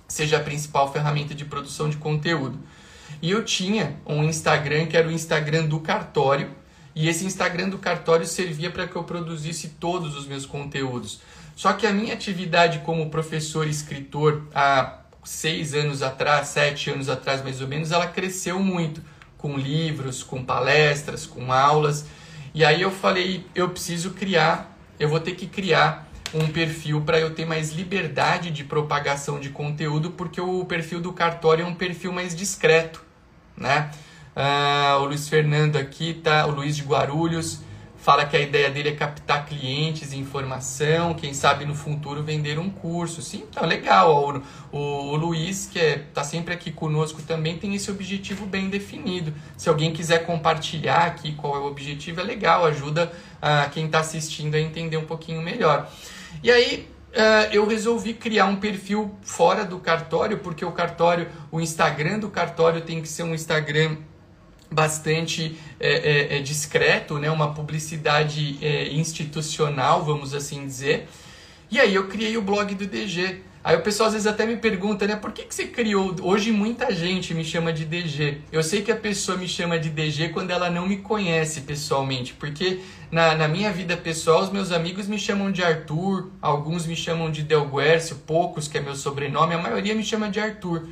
seja 0.07 0.37
a 0.37 0.40
principal 0.40 0.92
ferramenta 0.92 1.35
de 1.35 1.44
produção 1.44 1.88
de 1.88 1.96
conteúdo. 1.96 2.59
E 3.22 3.30
eu 3.30 3.44
tinha 3.44 3.96
um 4.07 4.22
Instagram 4.24 4.87
que 4.87 4.96
era 4.96 5.09
o 5.09 5.12
Instagram 5.12 5.64
do 5.64 5.80
cartório, 5.80 6.50
e 6.94 7.09
esse 7.09 7.24
Instagram 7.24 7.70
do 7.70 7.78
cartório 7.78 8.26
servia 8.26 8.70
para 8.70 8.87
que 8.87 8.94
eu 8.94 9.02
produzisse 9.02 9.70
todos 9.80 10.16
os 10.16 10.26
meus 10.26 10.46
conteúdos. 10.46 11.20
Só 11.57 11.72
que 11.72 11.87
a 11.87 11.92
minha 11.92 12.14
atividade 12.14 12.80
como 12.80 13.11
professor 13.11 13.66
escritor 13.66 14.48
há 14.54 15.03
seis 15.24 15.74
anos 15.74 16.02
atrás, 16.02 16.48
sete 16.48 16.90
anos 16.90 17.08
atrás 17.08 17.42
mais 17.42 17.60
ou 17.60 17.68
menos, 17.68 17.92
ela 17.92 18.06
cresceu 18.06 18.58
muito 18.60 19.00
com 19.38 19.56
livros, 19.56 20.22
com 20.22 20.44
palestras, 20.44 21.26
com 21.26 21.52
aulas. 21.52 22.06
E 22.54 22.64
aí 22.64 22.82
eu 22.82 22.90
falei, 22.90 23.46
eu 23.54 23.68
preciso 23.70 24.10
criar, 24.10 24.76
eu 24.98 25.08
vou 25.08 25.20
ter 25.20 25.32
que 25.32 25.46
criar 25.46 26.08
um 26.32 26.48
perfil 26.48 27.00
para 27.00 27.18
eu 27.18 27.34
ter 27.34 27.44
mais 27.44 27.72
liberdade 27.72 28.50
de 28.50 28.64
propagação 28.64 29.38
de 29.38 29.50
conteúdo, 29.50 30.12
porque 30.12 30.40
o 30.40 30.64
perfil 30.64 31.00
do 31.00 31.12
cartório 31.12 31.64
é 31.64 31.66
um 31.66 31.74
perfil 31.74 32.12
mais 32.12 32.34
discreto 32.34 33.04
né? 33.56 33.90
Ah, 34.34 34.98
o 35.00 35.06
Luiz 35.06 35.28
Fernando 35.28 35.76
aqui, 35.76 36.14
tá? 36.14 36.46
O 36.46 36.50
Luiz 36.50 36.76
de 36.76 36.82
Guarulhos 36.82 37.60
fala 38.04 38.26
que 38.26 38.36
a 38.36 38.40
ideia 38.40 38.70
dele 38.70 38.90
é 38.90 38.94
captar 38.94 39.46
clientes 39.46 40.12
e 40.12 40.18
informação, 40.18 41.14
quem 41.14 41.32
sabe 41.32 41.64
no 41.64 41.74
futuro 41.74 42.22
vender 42.22 42.58
um 42.58 42.68
curso. 42.68 43.22
Sim, 43.22 43.46
tá 43.50 43.64
legal. 43.64 44.42
O, 44.70 44.76
o, 44.76 44.78
o 45.12 45.16
Luiz, 45.16 45.64
que 45.72 45.80
é, 45.80 46.04
tá 46.12 46.22
sempre 46.22 46.52
aqui 46.52 46.70
conosco 46.70 47.22
também, 47.22 47.56
tem 47.56 47.74
esse 47.74 47.90
objetivo 47.90 48.44
bem 48.44 48.68
definido. 48.68 49.32
Se 49.56 49.70
alguém 49.70 49.90
quiser 49.90 50.26
compartilhar 50.26 51.06
aqui 51.06 51.32
qual 51.32 51.56
é 51.56 51.58
o 51.60 51.64
objetivo, 51.64 52.20
é 52.20 52.24
legal, 52.24 52.66
ajuda 52.66 53.10
ah, 53.40 53.70
quem 53.72 53.86
está 53.86 54.00
assistindo 54.00 54.54
a 54.54 54.60
entender 54.60 54.98
um 54.98 55.06
pouquinho 55.06 55.40
melhor. 55.40 55.90
E 56.42 56.50
aí, 56.50 56.92
Uh, 57.14 57.46
eu 57.52 57.64
resolvi 57.64 58.12
criar 58.12 58.46
um 58.46 58.56
perfil 58.56 59.16
fora 59.22 59.64
do 59.64 59.78
cartório, 59.78 60.38
porque 60.38 60.64
o 60.64 60.72
cartório, 60.72 61.28
o 61.48 61.60
Instagram 61.60 62.18
do 62.18 62.28
cartório 62.28 62.80
tem 62.80 63.00
que 63.00 63.08
ser 63.08 63.22
um 63.22 63.32
Instagram 63.32 63.98
bastante 64.74 65.56
é, 65.78 66.34
é, 66.34 66.38
é 66.38 66.42
discreto, 66.42 67.18
né? 67.18 67.30
uma 67.30 67.54
publicidade 67.54 68.58
é, 68.60 68.92
institucional, 68.92 70.04
vamos 70.04 70.34
assim 70.34 70.66
dizer. 70.66 71.08
E 71.70 71.78
aí 71.80 71.94
eu 71.94 72.08
criei 72.08 72.37
o 72.37 72.42
blog 72.42 72.74
do 72.74 72.87
DG. 72.87 73.40
Aí 73.62 73.74
o 73.76 73.80
pessoal 73.80 74.08
às 74.08 74.12
vezes 74.12 74.26
até 74.26 74.44
me 74.44 74.58
pergunta, 74.58 75.06
né, 75.06 75.16
por 75.16 75.32
que, 75.32 75.42
que 75.42 75.54
você 75.54 75.66
criou? 75.66 76.14
Hoje 76.20 76.52
muita 76.52 76.94
gente 76.94 77.32
me 77.32 77.42
chama 77.42 77.72
de 77.72 77.87
DG. 77.87 78.42
Eu 78.52 78.62
sei 78.62 78.82
que 78.82 78.92
a 78.92 78.96
pessoa 78.96 79.38
me 79.38 79.48
chama 79.48 79.78
de 79.78 79.88
DG 79.88 80.28
quando 80.28 80.50
ela 80.50 80.68
não 80.68 80.87
me 80.87 80.98
conhece 80.98 81.62
pessoalmente, 81.62 82.34
porque 82.34 82.80
na, 83.10 83.34
na 83.34 83.48
minha 83.48 83.72
vida 83.72 83.96
pessoal 83.96 84.42
os 84.42 84.52
meus 84.52 84.70
amigos 84.70 85.06
me 85.06 85.18
chamam 85.18 85.50
de 85.50 85.64
Arthur, 85.64 86.30
alguns 86.42 86.84
me 86.84 86.94
chamam 86.94 87.30
de 87.30 87.42
Delguercio, 87.42 88.16
poucos, 88.26 88.68
que 88.68 88.76
é 88.76 88.82
meu 88.82 88.94
sobrenome, 88.94 89.54
a 89.54 89.58
maioria 89.58 89.94
me 89.94 90.04
chama 90.04 90.28
de 90.28 90.38
Arthur. 90.38 90.87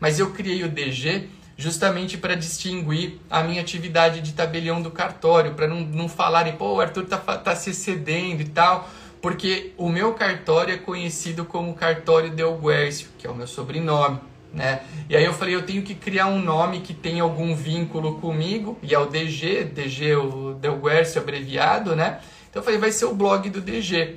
Mas 0.00 0.18
eu 0.18 0.32
criei 0.32 0.64
o 0.64 0.68
DG 0.68 1.28
justamente 1.56 2.18
para 2.18 2.34
distinguir 2.34 3.18
a 3.30 3.42
minha 3.42 3.60
atividade 3.60 4.20
de 4.20 4.32
tabelião 4.32 4.82
do 4.82 4.90
cartório, 4.90 5.54
para 5.54 5.66
não, 5.66 5.80
não 5.80 6.08
falarem, 6.08 6.54
pô, 6.54 6.74
o 6.74 6.80
Arthur 6.80 7.06
tá, 7.06 7.18
tá 7.18 7.56
se 7.56 7.70
excedendo 7.70 8.42
e 8.42 8.46
tal 8.46 8.88
porque 9.26 9.72
o 9.76 9.88
meu 9.88 10.14
cartório 10.14 10.74
é 10.74 10.78
conhecido 10.78 11.44
como 11.44 11.74
Cartório 11.74 12.30
Del 12.30 12.56
Guercio, 12.58 13.08
que 13.18 13.26
é 13.26 13.30
o 13.30 13.34
meu 13.34 13.48
sobrenome. 13.48 14.20
Né? 14.54 14.82
E 15.10 15.16
aí 15.16 15.24
eu 15.24 15.34
falei, 15.34 15.54
eu 15.54 15.62
tenho 15.62 15.82
que 15.82 15.96
criar 15.96 16.28
um 16.28 16.38
nome 16.38 16.80
que 16.80 16.94
tenha 16.94 17.24
algum 17.24 17.52
vínculo 17.52 18.20
comigo, 18.20 18.78
e 18.80 18.94
é 18.94 18.98
o 19.00 19.06
DG, 19.06 19.64
DG 19.64 20.14
o 20.14 20.54
Del 20.54 20.76
Guercio 20.76 21.20
abreviado, 21.20 21.96
né? 21.96 22.20
Então 22.48 22.60
eu 22.60 22.64
falei, 22.64 22.78
vai 22.78 22.92
ser 22.92 23.06
o 23.06 23.14
blog 23.14 23.50
do 23.50 23.60
DG. 23.60 24.16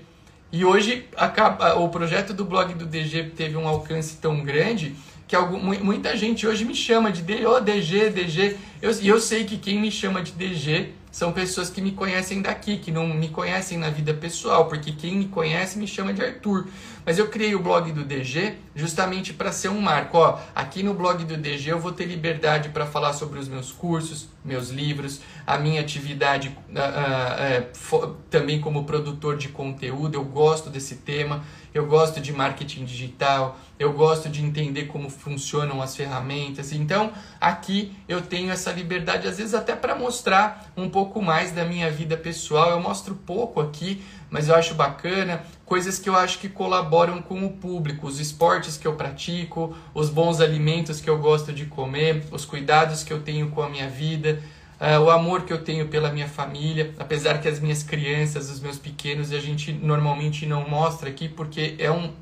E 0.52 0.63
hoje 0.63 1.08
acaba, 1.17 1.73
o 1.80 1.89
projeto 1.89 2.32
do 2.32 2.45
blog 2.45 2.73
do 2.75 2.86
DG 2.86 3.32
teve 3.36 3.58
um 3.58 3.67
alcance 3.67 4.17
tão 4.17 4.43
grande 4.43 4.95
que 5.30 5.36
algum, 5.36 5.60
muita 5.60 6.18
gente 6.18 6.48
hoje 6.48 6.65
me 6.65 6.74
chama 6.74 7.12
de 7.12 7.46
oh, 7.46 7.62
DG, 7.62 8.10
DG. 8.10 8.58
Eu, 8.82 8.92
e 9.00 9.08
eu 9.08 9.22
sei 9.22 9.44
que 9.44 9.58
quem 9.58 9.80
me 9.80 9.92
chama 9.92 10.24
de 10.24 10.32
DG 10.32 10.89
são 11.12 11.32
pessoas 11.32 11.70
que 11.70 11.80
me 11.84 11.92
conhecem 11.92 12.42
daqui, 12.42 12.78
que 12.78 12.92
não 12.92 13.08
me 13.08 13.30
conhecem 13.30 13.78
na 13.78 13.92
vida 13.92 14.12
pessoal, 14.12 14.68
porque 14.68 14.92
quem 14.92 15.18
me 15.18 15.28
conhece 15.28 15.78
me 15.78 15.86
chama 15.86 16.13
de 16.13 16.24
Arthur. 16.24 16.68
Mas 17.10 17.17
eu 17.17 17.28
criei 17.28 17.56
o 17.56 17.60
blog 17.60 17.91
do 17.91 18.06
DG 18.06 18.54
justamente 18.76 19.34
para 19.34 19.52
ser 19.52 19.69
um 19.69 19.82
marco. 19.82 20.15
Ó, 20.15 20.38
aqui 20.54 20.84
no 20.84 20.93
blog 20.93 21.26
do 21.26 21.36
DG 21.36 21.72
eu 21.72 21.80
vou 21.80 21.91
ter 21.91 22.06
liberdade 22.06 22.69
para 22.69 22.86
falar 22.86 23.13
sobre 23.13 23.39
os 23.39 23.48
meus 23.48 23.72
cursos, 23.72 24.28
meus 24.45 24.69
livros, 24.69 25.19
a 25.48 25.58
minha 25.58 25.82
atividade 25.82 26.56
uh, 26.69 27.95
uh, 27.95 28.06
uh, 28.06 28.15
também 28.30 28.62
como 28.62 28.84
produtor 28.84 29.38
de 29.38 29.50
conteúdo. 29.50 30.13
Eu 30.13 30.24
gosto 30.24 30.69
desse 30.69 30.98
tema, 30.98 31.43
eu 31.74 31.88
gosto 31.88 32.22
de 32.22 32.32
marketing 32.32 32.86
digital, 32.86 33.58
eu 33.80 33.93
gosto 33.93 34.30
de 34.30 34.43
entender 34.43 34.86
como 34.86 35.10
funcionam 35.10 35.82
as 35.82 35.95
ferramentas. 35.95 36.72
Então, 36.72 37.12
aqui 37.41 37.91
eu 38.08 38.22
tenho 38.22 38.52
essa 38.52 38.72
liberdade, 38.72 39.28
às 39.28 39.38
vezes 39.38 39.56
até 39.56 39.76
para 39.76 39.95
mostrar 39.95 40.72
um 40.78 40.89
pouco 40.89 41.22
mais 41.22 41.52
da 41.52 41.65
minha 41.65 41.89
vida 41.89 42.15
pessoal. 42.15 42.69
Eu 42.72 42.80
mostro 42.80 43.15
pouco 43.15 43.60
aqui, 43.62 44.04
mas 44.30 44.48
eu 44.48 44.56
acho 44.56 44.76
bacana, 44.76 45.44
coisas 45.65 46.00
que 46.00 46.10
eu 46.10 46.15
acho 46.15 46.39
que 46.39 46.50
colaboram 46.50 47.22
com 47.22 47.46
o 47.46 47.52
público, 47.52 48.08
os 48.08 48.20
esportes 48.20 48.78
que 48.78 48.88
eu 48.88 48.96
pratico, 48.96 49.76
os 49.94 50.10
bons 50.10 50.39
alimentos 50.42 51.02
que 51.02 51.10
eu 51.10 51.18
gosto 51.18 51.52
de 51.52 51.65
comer, 51.65 52.24
os 52.32 52.46
cuidados 52.46 53.04
que 53.04 53.12
eu 53.12 53.22
tenho 53.22 53.50
com 53.50 53.62
a 53.62 53.70
minha 53.70 53.89
vida. 53.89 54.42
Uh, 54.80 54.98
o 55.02 55.10
amor 55.10 55.42
que 55.42 55.52
eu 55.52 55.62
tenho 55.62 55.89
pela 55.89 56.10
minha 56.10 56.28
família, 56.28 56.94
apesar 56.98 57.42
que 57.42 57.50
as 57.50 57.60
minhas 57.60 57.84
crianças, 57.84 58.50
os 58.50 58.62
meus 58.62 58.80
pequenos, 58.80 59.34
a 59.34 59.39
gente 59.39 59.74
normalmente 59.74 60.46
não 60.46 60.70
mostra 60.70 61.10
aqui 61.10 61.28
porque 61.28 61.76
é 61.78 61.92
um 61.92 62.13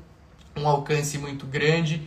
um 0.58 0.68
alcance 0.68 1.18
muito 1.18 1.46
grande. 1.46 2.02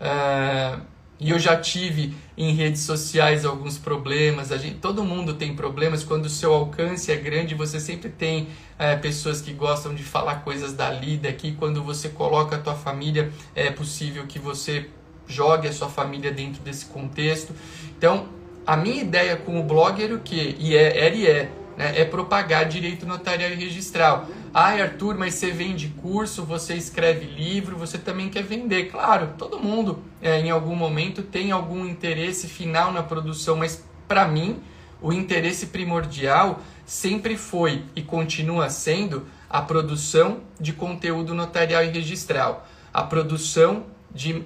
Uh, 0.00 0.80
e 1.18 1.30
eu 1.30 1.38
já 1.38 1.56
tive 1.56 2.14
em 2.36 2.52
redes 2.52 2.82
sociais 2.82 3.44
alguns 3.44 3.78
problemas. 3.78 4.52
A 4.52 4.58
gente, 4.58 4.76
todo 4.76 5.02
mundo 5.02 5.34
tem 5.34 5.56
problemas. 5.56 6.04
Quando 6.04 6.26
o 6.26 6.30
seu 6.30 6.52
alcance 6.52 7.10
é 7.10 7.16
grande, 7.16 7.54
você 7.54 7.80
sempre 7.80 8.10
tem 8.10 8.42
uh, 8.42 9.00
pessoas 9.00 9.40
que 9.40 9.52
gostam 9.52 9.94
de 9.94 10.02
falar 10.02 10.36
coisas 10.36 10.74
dali, 10.74 11.16
daqui. 11.16 11.52
Quando 11.52 11.82
você 11.82 12.10
coloca 12.10 12.56
a 12.56 12.58
tua 12.58 12.74
família, 12.74 13.32
é 13.54 13.70
possível 13.70 14.26
que 14.26 14.38
você 14.38 14.90
jogue 15.26 15.66
a 15.66 15.72
sua 15.72 15.88
família 15.88 16.30
dentro 16.30 16.62
desse 16.62 16.84
contexto. 16.84 17.54
Então, 17.96 18.28
a 18.66 18.76
minha 18.76 19.00
ideia 19.00 19.36
com 19.36 19.58
o 19.58 19.62
blog 19.62 20.02
era 20.02 20.14
o 20.14 20.20
quê? 20.20 20.54
E 20.58 20.76
é, 20.76 21.06
era 21.06 21.14
e 21.14 21.26
é 21.26 21.50
né, 21.76 21.92
é 22.00 22.04
propagar 22.04 22.66
direito 22.66 23.06
notarial 23.06 23.50
e 23.50 23.54
registral. 23.54 24.26
Ah, 24.58 24.70
Arthur, 24.70 25.18
mas 25.18 25.34
você 25.34 25.50
vende 25.50 25.88
curso, 26.00 26.42
você 26.42 26.76
escreve 26.76 27.26
livro, 27.26 27.76
você 27.76 27.98
também 27.98 28.30
quer 28.30 28.42
vender. 28.42 28.84
Claro, 28.84 29.34
todo 29.36 29.58
mundo 29.58 30.02
é, 30.22 30.40
em 30.40 30.48
algum 30.48 30.74
momento 30.74 31.20
tem 31.20 31.50
algum 31.50 31.84
interesse 31.84 32.48
final 32.48 32.90
na 32.90 33.02
produção, 33.02 33.56
mas 33.56 33.84
para 34.08 34.26
mim 34.26 34.62
o 35.02 35.12
interesse 35.12 35.66
primordial 35.66 36.62
sempre 36.86 37.36
foi 37.36 37.84
e 37.94 38.00
continua 38.00 38.70
sendo 38.70 39.26
a 39.50 39.60
produção 39.60 40.40
de 40.58 40.72
conteúdo 40.72 41.34
notarial 41.34 41.84
e 41.84 41.88
registral, 41.88 42.66
a 42.94 43.02
produção 43.02 43.84
de 44.10 44.42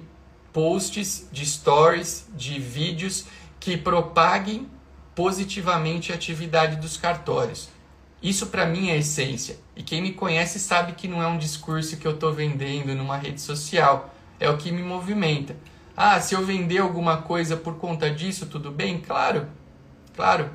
posts, 0.51 1.29
de 1.31 1.45
stories, 1.45 2.27
de 2.35 2.59
vídeos 2.59 3.27
que 3.61 3.77
propaguem 3.77 4.69
positivamente 5.15 6.11
a 6.11 6.15
atividade 6.15 6.75
dos 6.81 6.97
cartórios. 6.97 7.69
Isso 8.21 8.47
para 8.47 8.65
mim 8.65 8.89
é 8.89 8.97
essência. 8.97 9.60
E 9.81 9.83
quem 9.83 9.99
me 9.99 10.13
conhece 10.13 10.59
sabe 10.59 10.91
que 10.91 11.07
não 11.07 11.23
é 11.23 11.27
um 11.27 11.39
discurso 11.39 11.97
que 11.97 12.07
eu 12.07 12.11
estou 12.11 12.31
vendendo 12.31 12.93
numa 12.93 13.17
rede 13.17 13.41
social. 13.41 14.13
É 14.39 14.47
o 14.47 14.55
que 14.55 14.71
me 14.71 14.83
movimenta. 14.83 15.55
Ah, 15.97 16.21
se 16.21 16.35
eu 16.35 16.45
vender 16.45 16.77
alguma 16.77 17.23
coisa 17.23 17.57
por 17.57 17.77
conta 17.77 18.11
disso, 18.11 18.45
tudo 18.45 18.69
bem? 18.69 18.99
Claro, 18.99 19.47
claro. 20.15 20.51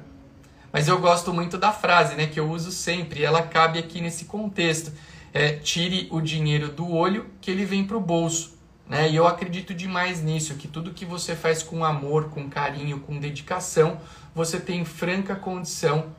Mas 0.73 0.87
eu 0.87 1.01
gosto 1.01 1.35
muito 1.35 1.59
da 1.59 1.73
frase, 1.73 2.15
né, 2.15 2.29
que 2.29 2.39
eu 2.39 2.49
uso 2.49 2.71
sempre. 2.71 3.19
E 3.19 3.25
ela 3.25 3.43
cabe 3.43 3.81
aqui 3.81 4.01
nesse 4.01 4.27
contexto. 4.27 4.93
É, 5.35 5.55
tire 5.55 6.07
o 6.13 6.21
dinheiro 6.21 6.69
do 6.69 6.89
olho 6.89 7.27
que 7.41 7.51
ele 7.51 7.65
vem 7.65 7.85
para 7.85 7.97
o 7.97 8.01
bolso. 8.01 8.57
Né? 8.89 9.11
E 9.11 9.17
eu 9.17 9.27
acredito 9.27 9.75
demais 9.75 10.23
nisso, 10.23 10.55
que 10.55 10.69
tudo 10.69 10.95
que 10.95 11.05
você 11.05 11.35
faz 11.35 11.65
com 11.65 11.85
amor, 11.85 12.31
com 12.31 12.49
carinho, 12.49 13.01
com 13.01 13.19
dedicação, 13.19 14.01
você 14.33 14.61
tem 14.61 14.85
franca 14.85 15.35
condição 15.35 16.15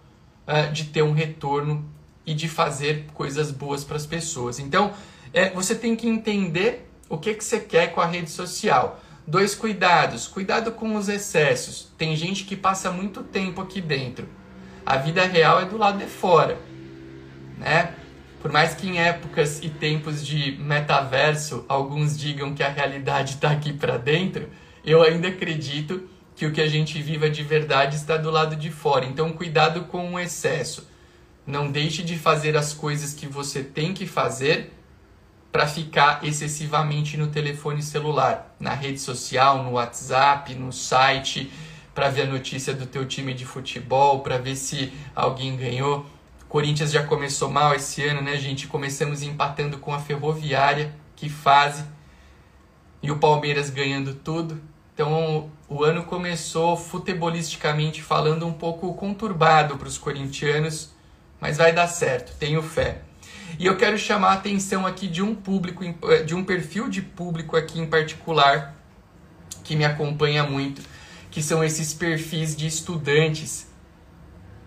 uh, 0.45 0.69
de 0.73 0.83
ter 0.83 1.03
um 1.03 1.13
retorno 1.13 1.95
e 2.27 2.33
de 2.33 2.49
fazer 2.49 3.05
coisas 3.13 3.49
boas 3.49 3.85
para 3.85 3.95
as 3.95 4.05
pessoas. 4.05 4.59
Então, 4.59 4.91
é, 5.33 5.49
você 5.49 5.73
tem 5.73 5.95
que 5.95 6.07
entender 6.07 6.91
o 7.07 7.17
que, 7.17 7.33
que 7.33 7.43
você 7.43 7.61
quer 7.61 7.93
com 7.93 8.01
a 8.01 8.05
rede 8.05 8.29
social. 8.29 9.01
Dois 9.25 9.55
cuidados. 9.55 10.27
Cuidado 10.27 10.73
com 10.73 10.95
os 10.95 11.07
excessos. 11.07 11.89
Tem 11.97 12.15
gente 12.17 12.43
que 12.43 12.55
passa 12.55 12.91
muito 12.91 13.23
tempo 13.23 13.61
aqui 13.61 13.79
dentro. 13.79 14.27
A 14.85 14.97
vida 14.97 15.23
real 15.25 15.61
é 15.61 15.65
do 15.65 15.77
lado 15.77 15.99
de 15.99 16.05
fora. 16.05 16.57
Né? 17.57 17.93
Por 18.41 18.51
mais 18.51 18.73
que 18.73 18.87
em 18.87 18.99
épocas 18.99 19.61
e 19.63 19.69
tempos 19.69 20.25
de 20.25 20.57
metaverso 20.59 21.65
alguns 21.67 22.17
digam 22.17 22.53
que 22.53 22.61
a 22.61 22.69
realidade 22.69 23.35
está 23.35 23.51
aqui 23.51 23.71
para 23.71 23.97
dentro, 23.97 24.49
eu 24.85 25.01
ainda 25.01 25.29
acredito 25.29 26.07
que 26.35 26.45
o 26.45 26.51
que 26.51 26.61
a 26.61 26.67
gente 26.67 27.01
viva 27.01 27.29
de 27.29 27.41
verdade 27.41 27.95
está 27.95 28.15
do 28.15 28.29
lado 28.29 28.55
de 28.55 28.69
fora. 28.69 29.05
Então, 29.05 29.31
cuidado 29.31 29.85
com 29.85 30.13
o 30.13 30.19
excesso. 30.19 30.87
Não 31.47 31.71
deixe 31.71 32.03
de 32.03 32.17
fazer 32.17 32.57
as 32.57 32.73
coisas 32.73 33.13
que 33.13 33.25
você 33.25 33.63
tem 33.63 33.93
que 33.93 34.05
fazer 34.05 34.73
para 35.49 35.65
ficar 35.65 36.19
excessivamente 36.23 37.15
no 37.15 37.27
telefone 37.27 37.81
celular, 37.81 38.53
na 38.59 38.73
rede 38.73 38.99
social, 38.99 39.63
no 39.63 39.71
WhatsApp, 39.71 40.53
no 40.53 40.73
site, 40.73 41.49
para 41.95 42.09
ver 42.09 42.23
a 42.23 42.25
notícia 42.25 42.73
do 42.73 42.85
teu 42.85 43.05
time 43.07 43.33
de 43.33 43.45
futebol, 43.45 44.19
para 44.19 44.37
ver 44.37 44.57
se 44.57 44.91
alguém 45.15 45.55
ganhou. 45.55 46.05
Corinthians 46.49 46.91
já 46.91 47.03
começou 47.03 47.49
mal 47.49 47.73
esse 47.73 48.03
ano, 48.03 48.21
né, 48.21 48.35
gente? 48.35 48.67
Começamos 48.67 49.23
empatando 49.23 49.77
com 49.77 49.93
a 49.93 49.99
Ferroviária, 49.99 50.93
que 51.15 51.29
fase. 51.29 51.85
E 53.01 53.09
o 53.09 53.19
Palmeiras 53.19 53.69
ganhando 53.69 54.13
tudo. 54.13 54.61
Então, 54.93 55.49
o 55.69 55.83
ano 55.83 56.03
começou 56.03 56.75
futebolisticamente 56.75 58.01
falando 58.01 58.45
um 58.45 58.53
pouco 58.53 58.93
conturbado 58.95 59.77
para 59.77 59.87
os 59.87 59.97
corintianos, 59.97 60.91
mas 61.39 61.57
vai 61.57 61.73
dar 61.73 61.87
certo, 61.87 62.33
tenho 62.37 62.61
fé. 62.61 63.01
E 63.59 63.65
eu 63.65 63.77
quero 63.77 63.97
chamar 63.97 64.29
a 64.29 64.33
atenção 64.33 64.85
aqui 64.85 65.07
de 65.07 65.21
um 65.21 65.33
público, 65.33 65.83
eh, 65.83 66.23
de 66.23 66.35
um 66.35 66.43
perfil 66.43 66.89
de 66.89 67.01
público 67.01 67.55
aqui 67.55 67.79
em 67.79 67.87
particular 67.87 68.75
que 69.63 69.75
me 69.75 69.83
acompanha 69.83 70.43
muito, 70.43 70.81
que 71.31 71.41
são 71.41 71.63
esses 71.63 71.93
perfis 71.93 72.55
de 72.55 72.67
estudantes 72.67 73.67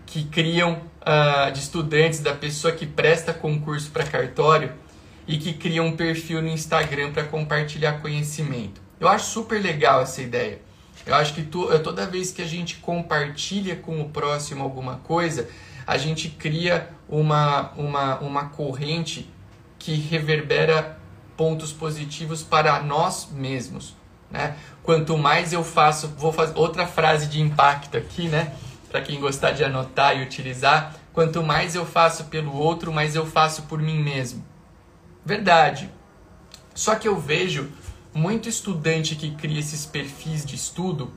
que 0.05 0.25
criam 0.25 0.81
uh, 1.01 1.51
de 1.51 1.59
estudantes 1.59 2.19
da 2.19 2.33
pessoa 2.33 2.73
que 2.73 2.85
presta 2.85 3.33
concurso 3.33 3.89
para 3.91 4.03
cartório 4.03 4.73
e 5.27 5.37
que 5.37 5.53
criam 5.53 5.87
um 5.87 5.95
perfil 5.95 6.41
no 6.41 6.49
Instagram 6.49 7.11
para 7.11 7.23
compartilhar 7.23 8.01
conhecimento. 8.01 8.81
Eu 8.99 9.07
acho 9.07 9.25
super 9.25 9.61
legal 9.61 10.01
essa 10.01 10.21
ideia. 10.21 10.59
Eu 11.05 11.15
acho 11.15 11.33
que 11.33 11.41
tu, 11.41 11.67
toda 11.79 12.05
vez 12.05 12.31
que 12.31 12.41
a 12.41 12.45
gente 12.45 12.75
compartilha 12.75 13.75
com 13.75 14.01
o 14.01 14.09
próximo 14.09 14.61
alguma 14.63 14.97
coisa, 14.97 15.49
a 15.91 15.97
gente 15.97 16.29
cria 16.29 16.89
uma, 17.09 17.71
uma, 17.71 18.17
uma 18.19 18.45
corrente 18.45 19.29
que 19.77 19.93
reverbera 19.93 20.97
pontos 21.35 21.73
positivos 21.73 22.43
para 22.43 22.81
nós 22.81 23.27
mesmos. 23.29 23.93
Né? 24.29 24.55
Quanto 24.83 25.17
mais 25.17 25.51
eu 25.51 25.65
faço, 25.65 26.07
vou 26.17 26.31
fazer 26.31 26.57
outra 26.57 26.87
frase 26.87 27.27
de 27.27 27.41
impacto 27.41 27.97
aqui, 27.97 28.29
né? 28.29 28.55
Para 28.89 29.01
quem 29.01 29.19
gostar 29.19 29.51
de 29.51 29.65
anotar 29.65 30.17
e 30.17 30.23
utilizar, 30.23 30.95
quanto 31.11 31.43
mais 31.43 31.75
eu 31.75 31.85
faço 31.85 32.25
pelo 32.25 32.55
outro, 32.55 32.93
mais 32.93 33.13
eu 33.13 33.25
faço 33.25 33.63
por 33.63 33.81
mim 33.81 34.01
mesmo. 34.01 34.45
Verdade. 35.25 35.89
Só 36.73 36.95
que 36.95 37.05
eu 37.05 37.19
vejo 37.19 37.69
muito 38.13 38.47
estudante 38.47 39.17
que 39.17 39.31
cria 39.31 39.59
esses 39.59 39.85
perfis 39.85 40.45
de 40.45 40.55
estudo 40.55 41.11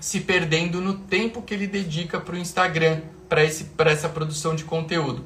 se 0.00 0.20
perdendo 0.20 0.80
no 0.80 0.94
tempo 0.94 1.42
que 1.42 1.52
ele 1.52 1.66
dedica 1.66 2.18
para 2.18 2.36
o 2.36 2.38
Instagram, 2.38 3.02
para 3.28 3.90
essa 3.90 4.08
produção 4.08 4.54
de 4.54 4.64
conteúdo. 4.64 5.24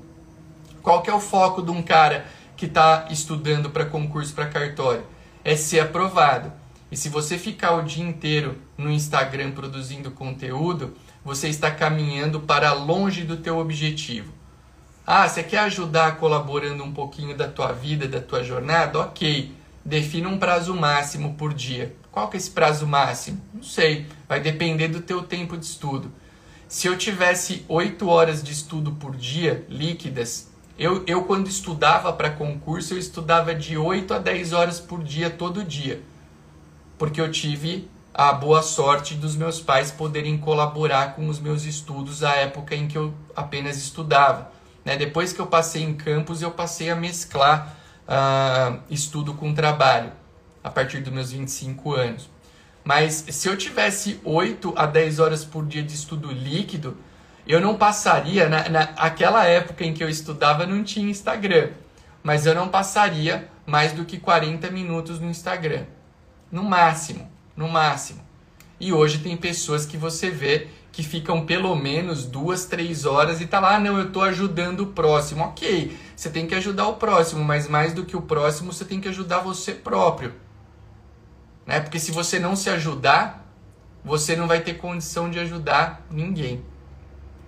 Qual 0.83 1.03
que 1.03 1.11
é 1.11 1.15
o 1.15 1.21
foco 1.21 1.63
de 1.63 1.71
um 1.71 1.83
cara 1.83 2.27
que 2.57 2.67
está 2.67 3.07
estudando 3.11 3.71
para 3.71 3.87
concurso 3.87 4.35
para 4.35 4.47
cartório? 4.47 5.05
É 5.45 5.55
ser 5.57 5.81
aprovado. 5.81 6.53
E 6.91 6.97
se 6.97 7.09
você 7.09 7.39
ficar 7.39 7.73
o 7.73 7.83
dia 7.83 8.05
inteiro 8.05 8.59
no 8.77 8.91
Instagram 8.91 9.53
produzindo 9.53 10.11
conteúdo, 10.11 10.95
você 11.25 11.49
está 11.49 11.71
caminhando 11.71 12.41
para 12.41 12.73
longe 12.73 13.23
do 13.23 13.37
teu 13.37 13.59
objetivo. 13.59 14.33
Ah, 15.07 15.27
você 15.27 15.43
quer 15.43 15.61
ajudar 15.61 16.17
colaborando 16.17 16.85
um 16.85 16.93
pouquinho 16.93 17.37
da 17.37 17.49
tua 17.49 17.73
vida, 17.73 18.07
da 18.07 18.21
tua 18.21 18.45
jornada? 18.45 19.01
Ok, 19.01 19.53
defina 19.85 20.29
um 20.29 20.39
prazo 20.39 20.75
máximo 20.75 21.35
por 21.35 21.55
dia. 21.55 21.97
Qual 22.11 22.29
que 22.29 22.37
é 22.37 22.39
esse 22.39 22.51
prazo 22.51 22.87
máximo? 22.87 23.41
Não 23.55 23.63
sei, 23.63 24.07
vai 24.29 24.39
depender 24.39 24.89
do 24.89 25.01
teu 25.01 25.23
tempo 25.23 25.57
de 25.57 25.65
estudo. 25.65 26.13
Se 26.73 26.87
eu 26.87 26.97
tivesse 26.97 27.67
8 27.69 28.09
horas 28.09 28.43
de 28.43 28.51
estudo 28.51 28.93
por 28.93 29.15
dia, 29.15 29.63
líquidas, 29.69 30.51
eu, 30.79 31.05
eu 31.07 31.25
quando 31.25 31.47
estudava 31.47 32.11
para 32.15 32.31
concurso, 32.31 32.95
eu 32.95 32.99
estudava 32.99 33.55
de 33.55 33.77
8 33.77 34.15
a 34.15 34.19
10 34.19 34.55
horas 34.55 34.81
por 34.81 35.05
dia, 35.05 35.29
todo 35.29 35.63
dia. 35.63 36.03
Porque 36.97 37.21
eu 37.21 37.31
tive 37.31 37.91
a 38.15 38.33
boa 38.33 38.63
sorte 38.63 39.15
dos 39.15 39.37
meus 39.37 39.61
pais 39.61 39.91
poderem 39.91 40.39
colaborar 40.39 41.15
com 41.15 41.29
os 41.29 41.39
meus 41.39 41.67
estudos 41.67 42.25
à 42.25 42.37
época 42.37 42.75
em 42.75 42.89
que 42.89 42.97
eu 42.97 43.13
apenas 43.37 43.77
estudava. 43.77 44.51
Né? 44.83 44.97
Depois 44.97 45.31
que 45.31 45.43
eu 45.43 45.47
passei 45.49 45.83
em 45.83 45.93
campus, 45.93 46.41
eu 46.41 46.53
passei 46.53 46.89
a 46.89 46.97
mesclar 46.97 47.77
uh, 48.09 48.81
estudo 48.89 49.35
com 49.35 49.53
trabalho 49.53 50.11
a 50.65 50.71
partir 50.71 51.03
dos 51.03 51.13
meus 51.13 51.33
25 51.33 51.93
anos. 51.93 52.32
Mas 52.85 53.25
se 53.29 53.49
eu 53.49 53.57
tivesse 53.57 54.21
8 54.25 54.75
a 54.77 54.87
10 54.87 55.19
horas 55.21 55.45
por 55.45 55.65
dia 55.65 55.83
de 55.83 55.95
estudo 55.95 56.33
líquido, 56.33 56.97
eu 57.47 57.61
não 57.61 57.77
passaria, 57.77 58.49
na, 58.49 58.69
naquela 58.69 59.45
época 59.45 59.85
em 59.85 59.93
que 59.93 60.03
eu 60.03 60.09
estudava 60.09 60.67
não 60.67 60.83
tinha 60.83 61.11
Instagram, 61.11 61.71
mas 62.23 62.47
eu 62.47 62.55
não 62.55 62.69
passaria 62.69 63.49
mais 63.67 63.93
do 63.93 64.05
que 64.05 64.19
40 64.19 64.71
minutos 64.71 65.21
no 65.21 65.29
Instagram. 65.29 65.85
No 66.51 66.63
máximo, 66.63 67.31
no 67.57 67.69
máximo. 67.69 68.21
E 68.79 68.93
hoje 68.93 69.19
tem 69.19 69.37
pessoas 69.37 69.87
que 69.87 69.97
você 69.97 70.31
vê 70.31 70.69
que 70.91 71.03
ficam 71.03 71.47
pelo 71.47 71.75
menos 71.75 72.27
duas, 72.27 72.67
três 72.67 73.07
horas 73.07 73.41
e 73.41 73.47
tá 73.47 73.59
lá, 73.59 73.77
ah, 73.77 73.81
não, 73.81 73.97
eu 73.97 74.09
estou 74.09 74.23
ajudando 74.23 74.81
o 74.81 74.87
próximo. 74.89 75.45
Ok, 75.45 75.97
você 76.15 76.29
tem 76.29 76.47
que 76.47 76.55
ajudar 76.55 76.87
o 76.89 76.97
próximo, 76.97 77.43
mas 77.43 77.67
mais 77.67 77.95
do 77.95 78.05
que 78.05 78.17
o 78.17 78.21
próximo, 78.21 78.73
você 78.73 78.85
tem 78.85 79.01
que 79.01 79.09
ajudar 79.09 79.39
você 79.39 79.73
próprio. 79.73 80.35
Né? 81.67 81.81
Porque 81.81 81.99
se 81.99 82.11
você 82.11 82.39
não 82.39 82.57
se 82.57 82.69
ajudar, 82.71 83.47
você 84.05 84.35
não 84.35 84.47
vai 84.47 84.61
ter 84.61 84.75
condição 84.75 85.31
de 85.31 85.39
ajudar 85.39 86.05
ninguém. 86.11 86.65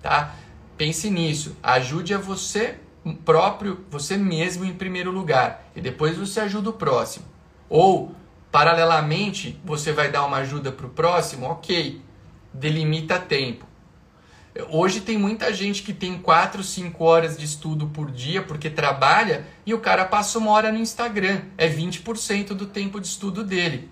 Tá? 0.01 0.33
Pense 0.77 1.09
nisso. 1.09 1.55
Ajude 1.61 2.13
a 2.13 2.17
você 2.17 2.79
próprio, 3.13 3.85
você 3.89 4.17
mesmo 4.17 4.65
em 4.65 4.73
primeiro 4.73 5.11
lugar. 5.11 5.69
E 5.75 5.81
depois 5.81 6.17
você 6.17 6.39
ajuda 6.39 6.69
o 6.69 6.73
próximo. 6.73 7.25
Ou, 7.69 8.15
paralelamente, 8.51 9.59
você 9.63 9.91
vai 9.91 10.09
dar 10.09 10.25
uma 10.25 10.37
ajuda 10.37 10.71
para 10.71 10.85
o 10.85 10.89
próximo, 10.89 11.45
ok. 11.45 12.01
Delimita 12.53 13.19
tempo. 13.19 13.65
Hoje 14.69 15.01
tem 15.01 15.17
muita 15.17 15.53
gente 15.53 15.83
que 15.83 15.93
tem 15.93 16.17
4, 16.17 16.63
5 16.63 17.03
horas 17.03 17.37
de 17.37 17.43
estudo 17.43 17.87
por 17.87 18.09
dia 18.09 18.41
porque 18.41 18.69
trabalha 18.69 19.45
e 19.65 19.73
o 19.73 19.81
cara 19.81 20.05
passa 20.05 20.39
uma 20.39 20.51
hora 20.51 20.71
no 20.71 20.79
Instagram. 20.79 21.41
É 21.57 21.67
20% 21.67 22.53
do 22.53 22.65
tempo 22.65 23.01
de 23.01 23.07
estudo 23.07 23.43
dele. 23.43 23.89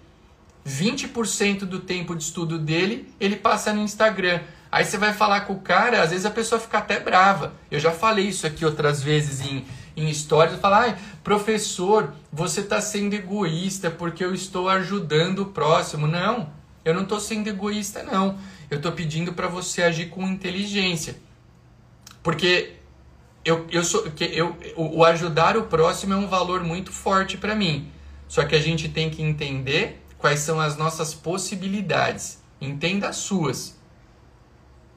20% 0.68 1.60
do 1.60 1.80
tempo 1.80 2.16
de 2.16 2.24
estudo 2.24 2.58
dele, 2.58 3.14
ele 3.20 3.36
passa 3.36 3.74
no 3.74 3.82
Instagram. 3.82 4.42
Aí 4.72 4.86
você 4.86 4.98
vai 4.98 5.14
falar 5.14 5.42
com 5.42 5.54
o 5.54 5.60
cara, 5.60 6.02
às 6.02 6.10
vezes 6.10 6.26
a 6.26 6.32
pessoa 6.32 6.60
fica 6.60 6.80
até 6.80 7.00
brava. 7.00 7.54
Eu 7.70 7.80
já 7.80 7.92
falei 7.92 8.28
isso 8.28 8.48
aqui 8.48 8.66
outras 8.66 9.04
vezes 9.04 9.42
em, 9.42 9.66
em 9.96 10.10
histórias. 10.10 10.60
Falar, 10.60 10.90
ah, 10.90 10.98
professor, 11.24 12.14
você 12.32 12.62
está 12.62 12.82
sendo 12.82 13.14
egoísta 13.14 13.92
porque 13.92 14.24
eu 14.24 14.34
estou 14.34 14.70
ajudando 14.70 15.40
o 15.40 15.46
próximo. 15.48 16.08
Não, 16.08 16.50
eu 16.84 16.94
não 16.94 17.04
estou 17.04 17.20
sendo 17.20 17.48
egoísta, 17.50 18.02
não. 18.02 18.38
Eu 18.70 18.78
estou 18.78 18.92
pedindo 18.92 19.34
para 19.34 19.48
você 19.48 19.84
agir 19.84 20.10
com 20.10 20.28
inteligência. 20.28 21.18
Porque 22.24 22.74
eu, 23.46 23.68
eu 23.70 23.84
sou, 23.84 24.12
eu, 24.20 24.58
o 24.76 25.04
ajudar 25.04 25.58
o 25.58 25.64
próximo 25.64 26.14
é 26.14 26.18
um 26.18 26.28
valor 26.28 26.64
muito 26.64 26.92
forte 26.92 27.38
para 27.38 27.54
mim. 27.54 27.92
Só 28.28 28.44
que 28.46 28.56
a 28.56 28.60
gente 28.60 28.90
tem 28.90 29.10
que 29.10 29.22
entender 29.22 30.03
quais 30.24 30.40
são 30.40 30.58
as 30.58 30.78
nossas 30.78 31.14
possibilidades. 31.14 32.42
Entenda 32.62 33.10
as 33.10 33.18
suas. 33.18 33.78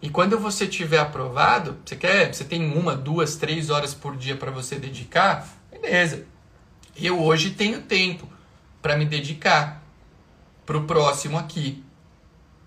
E 0.00 0.08
quando 0.08 0.38
você 0.38 0.68
tiver 0.68 1.00
aprovado, 1.00 1.78
você 1.84 1.96
quer, 1.96 2.32
você 2.32 2.44
tem 2.44 2.72
uma, 2.72 2.94
duas, 2.94 3.34
três 3.34 3.68
horas 3.68 3.92
por 3.92 4.16
dia 4.16 4.36
para 4.36 4.52
você 4.52 4.76
dedicar, 4.76 5.48
beleza. 5.68 6.24
Eu 6.96 7.20
hoje 7.20 7.50
tenho 7.50 7.82
tempo 7.82 8.28
para 8.80 8.96
me 8.96 9.04
dedicar 9.04 9.82
para 10.64 10.78
o 10.78 10.84
próximo 10.84 11.36
aqui. 11.36 11.82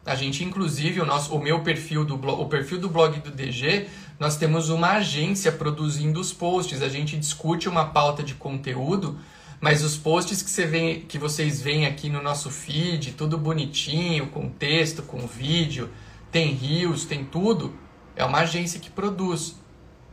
A 0.06 0.14
gente, 0.14 0.44
inclusive, 0.44 1.00
o, 1.00 1.06
nosso, 1.06 1.34
o 1.34 1.42
meu 1.42 1.62
perfil 1.62 2.04
do 2.04 2.18
blog, 2.18 2.42
o 2.42 2.50
perfil 2.50 2.78
do 2.78 2.90
blog 2.90 3.22
do 3.22 3.32
DG, 3.32 3.88
nós 4.20 4.36
temos 4.36 4.68
uma 4.68 4.96
agência 4.96 5.50
produzindo 5.50 6.20
os 6.20 6.34
posts. 6.34 6.82
A 6.82 6.90
gente 6.90 7.16
discute 7.16 7.70
uma 7.70 7.86
pauta 7.86 8.22
de 8.22 8.34
conteúdo 8.34 9.18
Mas 9.62 9.84
os 9.84 9.98
posts 9.98 10.42
que, 10.42 10.50
você 10.50 10.66
vem, 10.66 11.02
que 11.02 11.18
vocês 11.18 11.62
veem 11.62 11.86
aqui 11.86 12.10
no 12.10 12.22
nosso 12.22 12.50
feed, 12.50 13.14
tudo 13.14 13.38
bonitinho, 13.38 14.28
com 14.28 14.50
texto, 14.50 15.02
com 15.02 15.28
vídeo, 15.28 15.90
tem 16.32 16.54
rios, 16.54 17.04
tem 17.06 17.26
tudo, 17.26 17.76
é 18.16 18.24
uma 18.24 18.40
agência 18.40 18.80
que 18.80 18.90
produz. 18.90 19.56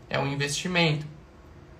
É 0.08 0.18
um 0.18 0.26
investimento, 0.26 1.06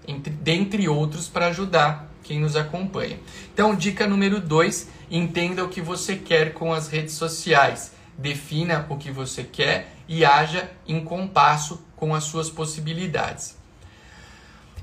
entre, 0.07 0.33
dentre 0.33 0.89
outros, 0.89 1.29
para 1.29 1.47
ajudar 1.47 2.13
quem 2.23 2.41
nos 2.41 2.57
acompanha. 2.57 3.19
Então, 3.53 3.75
dica 3.75 4.07
número 4.07 4.41
2: 4.41 4.89
entenda 5.11 5.65
o 5.65 5.69
que 5.69 5.81
você 5.81 6.17
quer 6.17 6.53
com 6.53 6.73
as 6.73 6.89
redes 6.89 7.15
sociais. 7.15 7.93
Defina 8.19 8.87
o 8.89 8.97
que 8.97 9.11
você 9.11 9.45
quer 9.45 9.95
e 10.09 10.25
haja 10.25 10.71
em 10.87 11.05
compasso 11.05 11.85
com 11.95 12.15
as 12.15 12.25
suas 12.25 12.49
possibilidades. 12.51 13.56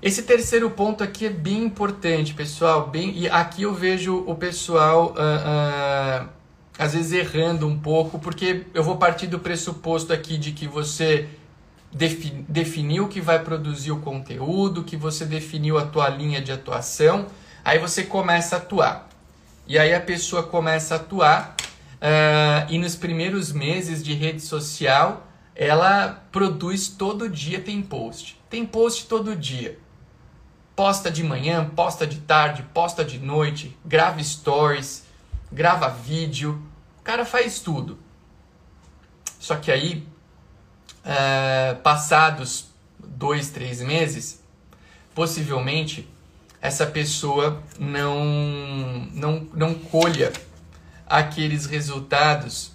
Esse 0.03 0.23
terceiro 0.23 0.69
ponto 0.69 1.01
aqui 1.01 1.27
é 1.27 1.29
bem 1.29 1.63
importante, 1.63 2.33
pessoal. 2.33 2.87
Bem, 2.87 3.17
e 3.17 3.29
aqui 3.29 3.63
eu 3.63 3.73
vejo 3.73 4.21
o 4.27 4.35
pessoal 4.35 5.15
uh, 5.15 6.25
uh, 6.25 6.29
às 6.77 6.93
vezes 6.93 7.13
errando 7.13 7.65
um 7.65 7.79
pouco, 7.79 8.19
porque 8.19 8.65
eu 8.73 8.83
vou 8.83 8.97
partir 8.97 9.27
do 9.27 9.39
pressuposto 9.39 10.11
aqui 10.11 10.37
de 10.37 10.51
que 10.51 10.67
você 10.67 11.29
defi 11.89 12.31
definiu 12.49 13.07
que 13.07 13.21
vai 13.21 13.41
produzir 13.41 13.93
o 13.93 14.01
conteúdo, 14.01 14.83
que 14.83 14.97
você 14.97 15.23
definiu 15.23 15.77
a 15.77 15.85
tua 15.85 16.09
linha 16.09 16.41
de 16.41 16.51
atuação, 16.51 17.27
aí 17.63 17.79
você 17.79 18.03
começa 18.03 18.57
a 18.57 18.59
atuar. 18.59 19.07
E 19.65 19.79
aí 19.79 19.93
a 19.95 20.01
pessoa 20.01 20.43
começa 20.43 20.95
a 20.95 20.97
atuar 20.97 21.55
uh, 22.01 22.69
e 22.69 22.77
nos 22.77 22.97
primeiros 22.97 23.53
meses 23.53 24.03
de 24.03 24.13
rede 24.13 24.41
social 24.41 25.25
ela 25.55 26.25
produz 26.29 26.89
todo 26.89 27.29
dia 27.29 27.61
tem 27.61 27.81
post. 27.81 28.37
Tem 28.49 28.65
post 28.65 29.05
todo 29.05 29.33
dia 29.33 29.81
posta 30.75 31.11
de 31.11 31.23
manhã, 31.23 31.69
posta 31.69 32.05
de 32.05 32.19
tarde, 32.19 32.63
posta 32.73 33.03
de 33.03 33.19
noite, 33.19 33.77
grava 33.85 34.23
stories, 34.23 35.05
grava 35.51 35.89
vídeo, 35.89 36.61
o 36.99 37.03
cara 37.03 37.25
faz 37.25 37.59
tudo. 37.59 37.99
Só 39.39 39.55
que 39.55 39.71
aí, 39.71 40.07
é, 41.03 41.75
passados 41.83 42.67
dois, 42.99 43.49
três 43.49 43.81
meses, 43.81 44.41
possivelmente 45.13 46.09
essa 46.61 46.85
pessoa 46.85 47.61
não, 47.77 48.23
não, 49.11 49.47
não 49.53 49.73
colha 49.73 50.31
aqueles 51.05 51.65
resultados 51.65 52.71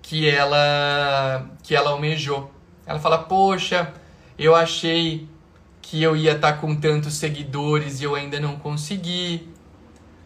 que 0.00 0.28
ela, 0.30 1.50
que 1.62 1.74
ela 1.74 1.90
almejou. 1.90 2.52
Ela 2.86 3.00
fala, 3.00 3.18
poxa, 3.18 3.92
eu 4.38 4.54
achei 4.54 5.28
que 5.88 6.02
eu 6.02 6.16
ia 6.16 6.32
estar 6.32 6.54
tá 6.54 6.58
com 6.58 6.74
tantos 6.74 7.14
seguidores 7.14 8.00
e 8.00 8.04
eu 8.04 8.16
ainda 8.16 8.40
não 8.40 8.56
consegui. 8.56 9.48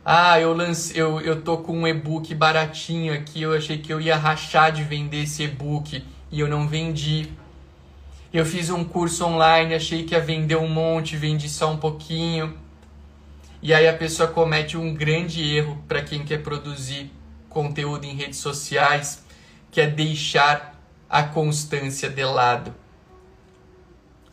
Ah, 0.03 0.41
eu 0.41 0.55
lance, 0.55 0.97
eu, 0.97 1.21
eu 1.21 1.43
tô 1.43 1.59
com 1.59 1.81
um 1.81 1.87
e-book 1.87 2.35
baratinho 2.35 3.13
aqui, 3.13 3.43
eu 3.43 3.53
achei 3.53 3.77
que 3.77 3.93
eu 3.93 4.01
ia 4.01 4.17
rachar 4.17 4.73
de 4.73 4.83
vender 4.83 5.25
esse 5.25 5.43
e-book 5.43 6.03
e 6.33 6.41
eu 6.41 6.49
não 6.49 6.67
vendi. 6.67 7.29
Eu 8.33 8.47
fiz 8.47 8.71
um 8.71 8.83
curso 8.83 9.27
online, 9.27 9.75
achei 9.75 10.05
que 10.05 10.15
ia 10.15 10.21
vender 10.21 10.57
um 10.57 10.69
monte, 10.69 11.15
vendi 11.15 11.47
só 11.47 11.71
um 11.71 11.77
pouquinho. 11.77 12.57
E 13.61 13.75
aí 13.75 13.87
a 13.87 13.93
pessoa 13.93 14.31
comete 14.31 14.79
um 14.79 14.95
grande 14.95 15.43
erro 15.55 15.77
para 15.87 16.01
quem 16.01 16.25
quer 16.25 16.43
produzir 16.43 17.11
conteúdo 17.51 18.07
em 18.07 18.15
redes 18.15 18.39
sociais, 18.39 19.23
que 19.71 19.79
é 19.79 19.87
deixar 19.87 20.81
a 21.09 21.23
constância 21.23 22.09
de 22.09 22.25
lado 22.25 22.75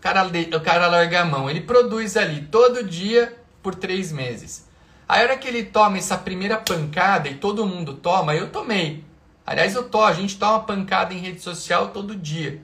cara, 0.01 0.25
o 0.25 0.61
cara 0.61 0.87
larga 0.87 1.21
a 1.21 1.25
mão. 1.25 1.49
Ele 1.49 1.61
produz 1.61 2.15
ali 2.17 2.41
todo 2.43 2.83
dia 2.83 3.37
por 3.61 3.75
três 3.75 4.11
meses. 4.11 4.67
Aí 5.07 5.21
a 5.21 5.23
hora 5.23 5.37
que 5.37 5.47
ele 5.47 5.63
toma 5.63 5.97
essa 5.97 6.17
primeira 6.17 6.57
pancada, 6.57 7.29
e 7.29 7.35
todo 7.35 7.65
mundo 7.65 7.93
toma, 7.93 8.35
eu 8.35 8.49
tomei. 8.49 9.03
Aliás, 9.45 9.75
eu 9.75 9.87
tô, 9.87 10.03
a 10.03 10.11
gente 10.11 10.37
toma 10.37 10.63
pancada 10.63 11.13
em 11.13 11.17
rede 11.17 11.41
social 11.41 11.89
todo 11.89 12.15
dia. 12.15 12.61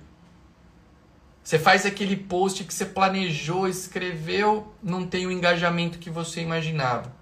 Você 1.42 1.58
faz 1.58 1.86
aquele 1.86 2.16
post 2.16 2.64
que 2.64 2.74
você 2.74 2.86
planejou, 2.86 3.68
escreveu, 3.68 4.74
não 4.82 5.06
tem 5.06 5.26
o 5.26 5.32
engajamento 5.32 6.00
que 6.00 6.10
você 6.10 6.42
imaginava. 6.42 7.14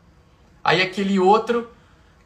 Aí 0.63 0.81
aquele 0.81 1.17
outro, 1.19 1.71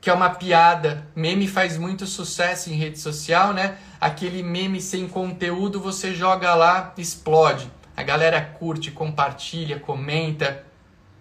que 0.01 0.09
é 0.09 0.13
uma 0.13 0.29
piada, 0.29 1.07
meme 1.15 1.47
faz 1.47 1.77
muito 1.77 2.05
sucesso 2.05 2.69
em 2.69 2.73
rede 2.73 2.99
social, 2.99 3.53
né? 3.53 3.77
Aquele 3.99 4.43
meme 4.43 4.81
sem 4.81 5.07
conteúdo, 5.07 5.79
você 5.79 6.13
joga 6.13 6.53
lá, 6.53 6.93
explode 6.97 7.71
a 7.95 8.03
galera 8.03 8.41
curte, 8.41 8.91
compartilha, 8.91 9.79
comenta. 9.79 10.63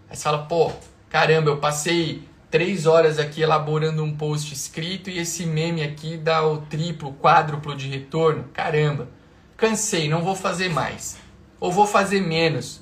Aí 0.09 0.17
você 0.17 0.23
fala, 0.23 0.47
pô, 0.47 0.73
caramba, 1.09 1.51
eu 1.51 1.59
passei 1.59 2.27
três 2.51 2.87
horas 2.87 3.19
aqui 3.19 3.43
elaborando 3.43 4.03
um 4.03 4.17
post 4.17 4.53
escrito 4.53 5.11
e 5.11 5.19
esse 5.19 5.47
meme 5.47 5.83
aqui 5.83 6.17
dá 6.17 6.47
o 6.47 6.59
triplo, 6.59 7.13
quádruplo 7.15 7.77
de 7.77 7.89
retorno. 7.89 8.45
Caramba, 8.53 9.09
cansei, 9.57 10.09
não 10.09 10.23
vou 10.23 10.35
fazer 10.35 10.69
mais. 10.69 11.17
Ou 11.61 11.71
vou 11.71 11.87
fazer 11.87 12.21
menos. 12.21 12.81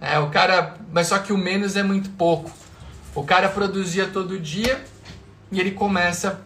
É, 0.00 0.18
o 0.18 0.30
cara, 0.30 0.76
mas 0.92 1.08
só 1.08 1.18
que 1.18 1.32
o 1.32 1.38
menos 1.38 1.76
é 1.76 1.82
muito 1.82 2.10
pouco. 2.10 2.50
O 3.14 3.24
cara 3.24 3.48
produzia 3.48 4.06
todo 4.06 4.38
dia 4.38 4.84
e 5.50 5.58
ele 5.58 5.72
começa 5.72 6.40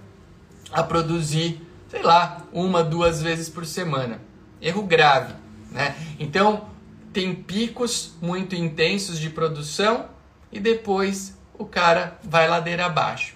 a 0.72 0.82
produzir, 0.82 1.60
sei 1.88 2.02
lá, 2.02 2.42
uma, 2.52 2.82
duas 2.82 3.20
vezes 3.20 3.50
por 3.50 3.66
semana. 3.66 4.20
Erro 4.60 4.82
grave. 4.84 5.41
Né? 5.72 5.94
Então, 6.18 6.66
tem 7.12 7.34
picos 7.34 8.14
muito 8.20 8.54
intensos 8.54 9.18
de 9.18 9.30
produção 9.30 10.06
e 10.50 10.60
depois 10.60 11.36
o 11.58 11.64
cara 11.64 12.18
vai 12.22 12.48
ladeira 12.48 12.86
abaixo. 12.86 13.34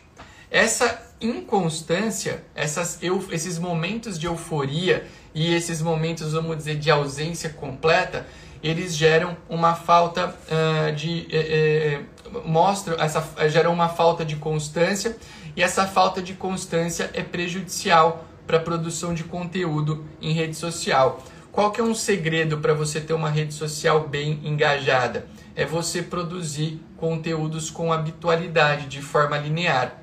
Essa 0.50 1.02
inconstância, 1.20 2.44
essas, 2.54 2.98
eu, 3.02 3.24
esses 3.30 3.58
momentos 3.58 4.18
de 4.18 4.26
euforia 4.26 5.06
e 5.34 5.54
esses 5.54 5.82
momentos, 5.82 6.32
vamos 6.32 6.56
dizer, 6.56 6.76
de 6.76 6.90
ausência 6.90 7.50
completa, 7.50 8.26
eles 8.62 8.96
geram 8.96 9.36
uma 9.48 9.74
falta 9.74 10.28
uh, 10.28 10.94
de. 10.94 11.26
Eh, 11.30 12.00
eh, 12.00 12.40
mostram, 12.44 12.96
essa, 12.98 13.22
geram 13.48 13.72
uma 13.72 13.88
falta 13.88 14.24
de 14.24 14.34
constância 14.36 15.16
e 15.54 15.62
essa 15.62 15.86
falta 15.86 16.20
de 16.20 16.34
constância 16.34 17.10
é 17.14 17.22
prejudicial 17.22 18.24
para 18.46 18.56
a 18.56 18.60
produção 18.60 19.14
de 19.14 19.24
conteúdo 19.24 20.04
em 20.20 20.32
rede 20.32 20.56
social. 20.56 21.22
Qual 21.56 21.70
que 21.70 21.80
é 21.80 21.84
um 21.84 21.94
segredo 21.94 22.58
para 22.58 22.74
você 22.74 23.00
ter 23.00 23.14
uma 23.14 23.30
rede 23.30 23.54
social 23.54 24.06
bem 24.06 24.40
engajada? 24.44 25.26
É 25.54 25.64
você 25.64 26.02
produzir 26.02 26.78
conteúdos 26.98 27.70
com 27.70 27.90
habitualidade, 27.90 28.88
de 28.88 29.00
forma 29.00 29.38
linear. 29.38 30.02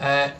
É, 0.00 0.32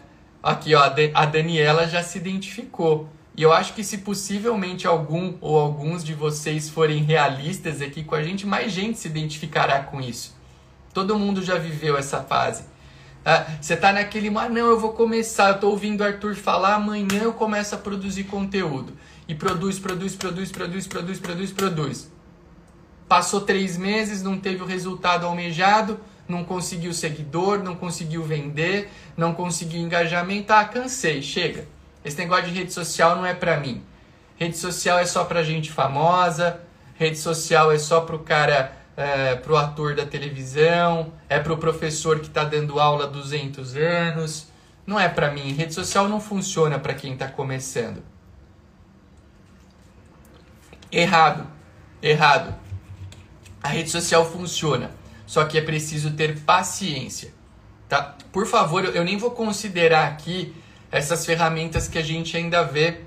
aqui, 0.42 0.74
ó, 0.74 0.90
a 1.12 1.27
Daniela 1.27 1.87
já 1.87 2.03
se 2.03 2.16
identificou. 2.16 3.11
E 3.37 3.42
eu 3.42 3.53
acho 3.53 3.74
que 3.74 3.85
se 3.85 3.98
possivelmente 3.98 4.87
algum 4.87 5.35
ou 5.38 5.59
alguns 5.59 6.03
de 6.03 6.14
vocês 6.14 6.70
forem 6.70 7.03
realistas 7.03 7.83
aqui 7.83 8.03
com 8.03 8.14
a 8.14 8.22
gente, 8.22 8.46
mais 8.46 8.72
gente 8.72 8.98
se 8.98 9.07
identificará 9.07 9.81
com 9.81 10.00
isso. 10.00 10.35
Todo 10.94 11.18
mundo 11.18 11.42
já 11.42 11.59
viveu 11.59 11.94
essa 11.98 12.22
fase. 12.22 12.64
Ah, 13.25 13.47
você 13.61 13.75
tá 13.75 13.91
naquele, 13.91 14.29
mas 14.29 14.47
ah, 14.47 14.49
não, 14.51 14.69
eu 14.69 14.79
vou 14.79 14.93
começar, 14.93 15.49
eu 15.49 15.61
tô 15.61 15.71
ouvindo 15.71 16.03
o 16.03 16.05
Arthur 16.05 16.35
falar, 16.35 16.75
amanhã 16.75 17.23
eu 17.23 17.33
começo 17.33 17.75
a 17.75 17.79
produzir 17.79 18.25
conteúdo 18.25 18.93
e 19.27 19.35
produz, 19.35 19.79
produz, 19.79 20.15
produz, 20.15 20.51
produz, 20.51 20.87
produz, 20.87 21.19
produz, 21.19 21.53
produz. 21.53 22.13
Passou 23.09 23.41
três 23.41 23.79
meses, 23.79 24.23
não 24.23 24.39
teve 24.39 24.63
o 24.63 24.67
resultado 24.67 25.27
almejado, 25.27 25.99
não 26.29 26.45
conseguiu 26.45 26.93
seguidor, 26.93 27.63
não 27.63 27.75
conseguiu 27.75 28.23
vender, 28.23 28.91
não 29.17 29.33
conseguiu 29.33 29.81
engajamento. 29.81 30.53
Ah, 30.53 30.65
cansei, 30.65 31.23
chega. 31.23 31.67
Esse 32.05 32.19
negócio 32.19 32.47
de 32.47 32.59
rede 32.59 32.73
social 32.73 33.17
não 33.17 33.25
é 33.25 33.33
pra 33.33 33.59
mim. 33.59 33.83
Rede 34.37 34.59
social 34.59 34.99
é 34.99 35.07
só 35.07 35.25
pra 35.25 35.43
gente 35.43 35.71
famosa, 35.71 36.61
rede 36.97 37.19
social 37.19 37.73
é 37.73 37.79
só 37.79 38.01
pro 38.01 38.19
cara, 38.19 38.77
é, 38.96 39.35
pro 39.35 39.57
ator 39.57 39.94
da 39.94 40.07
televisão, 40.07 41.12
é 41.28 41.38
pro 41.38 41.57
professor 41.57 42.20
que 42.20 42.30
tá 42.30 42.44
dando 42.44 42.78
aula 42.78 43.04
há 43.04 43.09
200 43.09 43.76
anos. 43.76 44.46
Não 44.87 45.00
é 45.00 45.09
pra 45.09 45.30
mim. 45.30 45.52
Rede 45.52 45.74
social 45.74 46.09
não 46.09 46.20
funciona 46.20 46.78
para 46.78 46.95
quem 46.95 47.16
tá 47.16 47.26
começando. 47.26 48.03
Errado. 50.92 51.47
Errado. 52.03 52.55
A 53.64 53.68
rede 53.68 53.90
social 53.90 54.30
funciona, 54.30 54.90
só 55.26 55.47
que 55.47 55.57
é 55.57 55.62
preciso 55.62 56.11
ter 56.11 56.38
paciência, 56.40 57.32
tá? 57.88 58.14
Por 58.30 58.47
favor, 58.47 58.84
eu 58.84 59.03
nem 59.03 59.16
vou 59.16 59.30
considerar 59.30 60.09
aqui 60.09 60.55
essas 60.92 61.24
ferramentas 61.24 61.88
que 61.88 61.97
a 61.97 62.03
gente 62.03 62.36
ainda 62.36 62.62
vê 62.62 63.01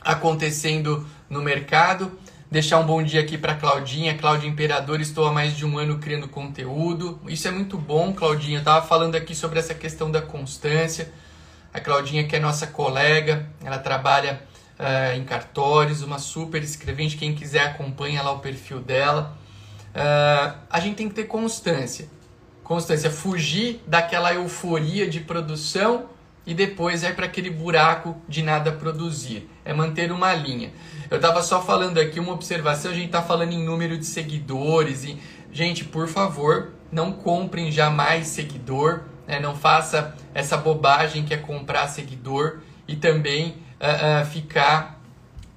acontecendo 0.00 1.06
no 1.28 1.42
mercado. 1.42 2.18
Deixar 2.48 2.78
um 2.78 2.86
bom 2.86 3.02
dia 3.02 3.20
aqui 3.20 3.36
para 3.36 3.56
Claudinha, 3.56 4.16
Claudinha 4.16 4.52
Imperador, 4.52 5.00
estou 5.00 5.26
há 5.26 5.32
mais 5.32 5.56
de 5.56 5.66
um 5.66 5.78
ano 5.78 5.98
criando 5.98 6.28
conteúdo. 6.28 7.20
Isso 7.26 7.48
é 7.48 7.50
muito 7.50 7.76
bom, 7.76 8.12
Claudinha. 8.12 8.58
Eu 8.58 8.60
estava 8.60 8.86
falando 8.86 9.16
aqui 9.16 9.34
sobre 9.34 9.58
essa 9.58 9.74
questão 9.74 10.12
da 10.12 10.22
constância. 10.22 11.12
A 11.74 11.80
Claudinha, 11.80 12.22
que 12.24 12.36
é 12.36 12.38
nossa 12.38 12.68
colega, 12.68 13.50
ela 13.64 13.78
trabalha 13.78 14.40
uh, 14.78 15.16
em 15.16 15.24
cartórios, 15.24 16.02
uma 16.02 16.20
super 16.20 16.62
escrevente. 16.62 17.16
Quem 17.16 17.34
quiser 17.34 17.62
acompanha 17.62 18.22
lá 18.22 18.30
o 18.30 18.38
perfil 18.38 18.78
dela. 18.78 19.36
Uh, 19.88 20.56
a 20.70 20.78
gente 20.78 20.94
tem 20.94 21.08
que 21.08 21.16
ter 21.16 21.24
constância. 21.24 22.08
constância, 22.62 23.10
fugir 23.10 23.82
daquela 23.88 24.32
euforia 24.32 25.10
de 25.10 25.18
produção 25.18 26.10
e 26.46 26.54
depois 26.54 27.02
é 27.02 27.12
para 27.12 27.26
aquele 27.26 27.50
buraco 27.50 28.16
de 28.28 28.42
nada 28.42 28.70
produzir. 28.70 29.50
É 29.64 29.74
manter 29.74 30.12
uma 30.12 30.32
linha. 30.32 30.72
Eu 31.10 31.16
estava 31.16 31.42
só 31.42 31.60
falando 31.60 31.98
aqui 31.98 32.20
uma 32.20 32.32
observação, 32.32 32.92
a 32.92 32.94
gente 32.94 33.06
está 33.06 33.22
falando 33.22 33.52
em 33.52 33.64
número 33.64 33.98
de 33.98 34.06
seguidores 34.06 35.04
e 35.04 35.18
gente, 35.52 35.84
por 35.84 36.06
favor, 36.06 36.72
não 36.92 37.12
comprem 37.12 37.72
jamais 37.72 38.28
seguidor, 38.28 39.02
né? 39.26 39.40
não 39.40 39.56
faça 39.56 40.14
essa 40.32 40.56
bobagem 40.56 41.24
que 41.24 41.34
é 41.34 41.36
comprar 41.36 41.88
seguidor 41.88 42.58
e 42.86 42.94
também 42.94 43.56
uh, 43.80 44.22
uh, 44.22 44.26
ficar 44.26 45.00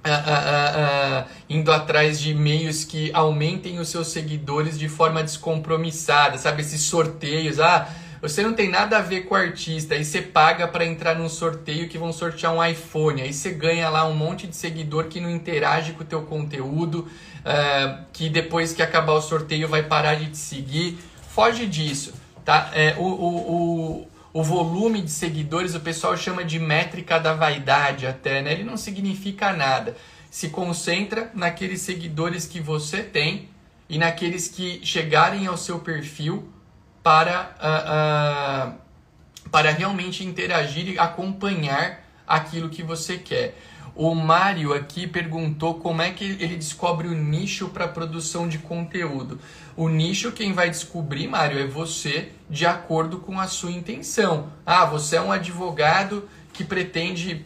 uh, 0.04 1.28
indo 1.48 1.70
atrás 1.70 2.20
de 2.20 2.34
meios 2.34 2.84
que 2.84 3.10
aumentem 3.12 3.78
os 3.78 3.88
seus 3.88 4.08
seguidores 4.08 4.78
de 4.78 4.88
forma 4.88 5.22
descompromissada, 5.22 6.38
sabe? 6.38 6.62
Esses 6.62 6.82
sorteios, 6.82 7.60
ah, 7.60 7.88
você 8.20 8.42
não 8.42 8.52
tem 8.52 8.68
nada 8.68 8.98
a 8.98 9.00
ver 9.00 9.22
com 9.22 9.34
o 9.34 9.38
artista, 9.38 9.94
aí 9.94 10.04
você 10.04 10.20
paga 10.20 10.68
para 10.68 10.84
entrar 10.84 11.14
num 11.14 11.28
sorteio 11.28 11.88
que 11.88 11.96
vão 11.96 12.12
sortear 12.12 12.52
um 12.52 12.62
iPhone, 12.62 13.22
aí 13.22 13.32
você 13.32 13.50
ganha 13.50 13.88
lá 13.88 14.06
um 14.06 14.14
monte 14.14 14.46
de 14.46 14.54
seguidor 14.54 15.04
que 15.04 15.20
não 15.20 15.30
interage 15.30 15.92
com 15.92 16.02
o 16.02 16.06
teu 16.06 16.22
conteúdo, 16.22 17.08
uh, 17.40 18.04
que 18.12 18.28
depois 18.28 18.74
que 18.74 18.82
acabar 18.82 19.14
o 19.14 19.22
sorteio 19.22 19.66
vai 19.66 19.82
parar 19.82 20.16
de 20.16 20.26
te 20.26 20.36
seguir. 20.36 20.98
Foge 21.28 21.66
disso, 21.66 22.12
tá? 22.44 22.70
É, 22.74 22.94
o, 22.98 23.04
o, 23.04 23.52
o, 23.54 24.08
o 24.34 24.44
volume 24.44 25.00
de 25.00 25.10
seguidores 25.10 25.74
o 25.74 25.80
pessoal 25.80 26.14
chama 26.14 26.44
de 26.44 26.58
métrica 26.58 27.18
da 27.18 27.32
vaidade 27.32 28.06
até, 28.06 28.42
né? 28.42 28.52
Ele 28.52 28.64
não 28.64 28.76
significa 28.76 29.52
nada. 29.52 29.96
Se 30.30 30.50
concentra 30.50 31.30
naqueles 31.34 31.80
seguidores 31.80 32.46
que 32.46 32.60
você 32.60 33.02
tem 33.02 33.48
e 33.88 33.96
naqueles 33.96 34.46
que 34.46 34.80
chegarem 34.84 35.46
ao 35.46 35.56
seu 35.56 35.78
perfil 35.78 36.48
para, 37.02 37.56
uh, 37.58 38.74
uh, 38.74 39.48
para 39.50 39.70
realmente 39.70 40.24
interagir 40.24 40.88
e 40.88 40.98
acompanhar 40.98 42.04
aquilo 42.26 42.68
que 42.68 42.82
você 42.82 43.18
quer. 43.18 43.56
O 43.94 44.14
Mário 44.14 44.72
aqui 44.72 45.06
perguntou 45.06 45.74
como 45.74 46.00
é 46.00 46.10
que 46.10 46.24
ele 46.24 46.56
descobre 46.56 47.08
o 47.08 47.14
nicho 47.14 47.68
para 47.68 47.88
produção 47.88 48.48
de 48.48 48.58
conteúdo. 48.58 49.40
O 49.76 49.88
nicho 49.88 50.32
quem 50.32 50.52
vai 50.52 50.70
descobrir, 50.70 51.26
Mário, 51.26 51.58
é 51.58 51.66
você 51.66 52.30
de 52.48 52.64
acordo 52.64 53.18
com 53.18 53.38
a 53.40 53.48
sua 53.48 53.72
intenção. 53.72 54.52
Ah, 54.64 54.84
você 54.84 55.16
é 55.16 55.20
um 55.20 55.32
advogado 55.32 56.28
que 56.52 56.64
pretende 56.64 57.44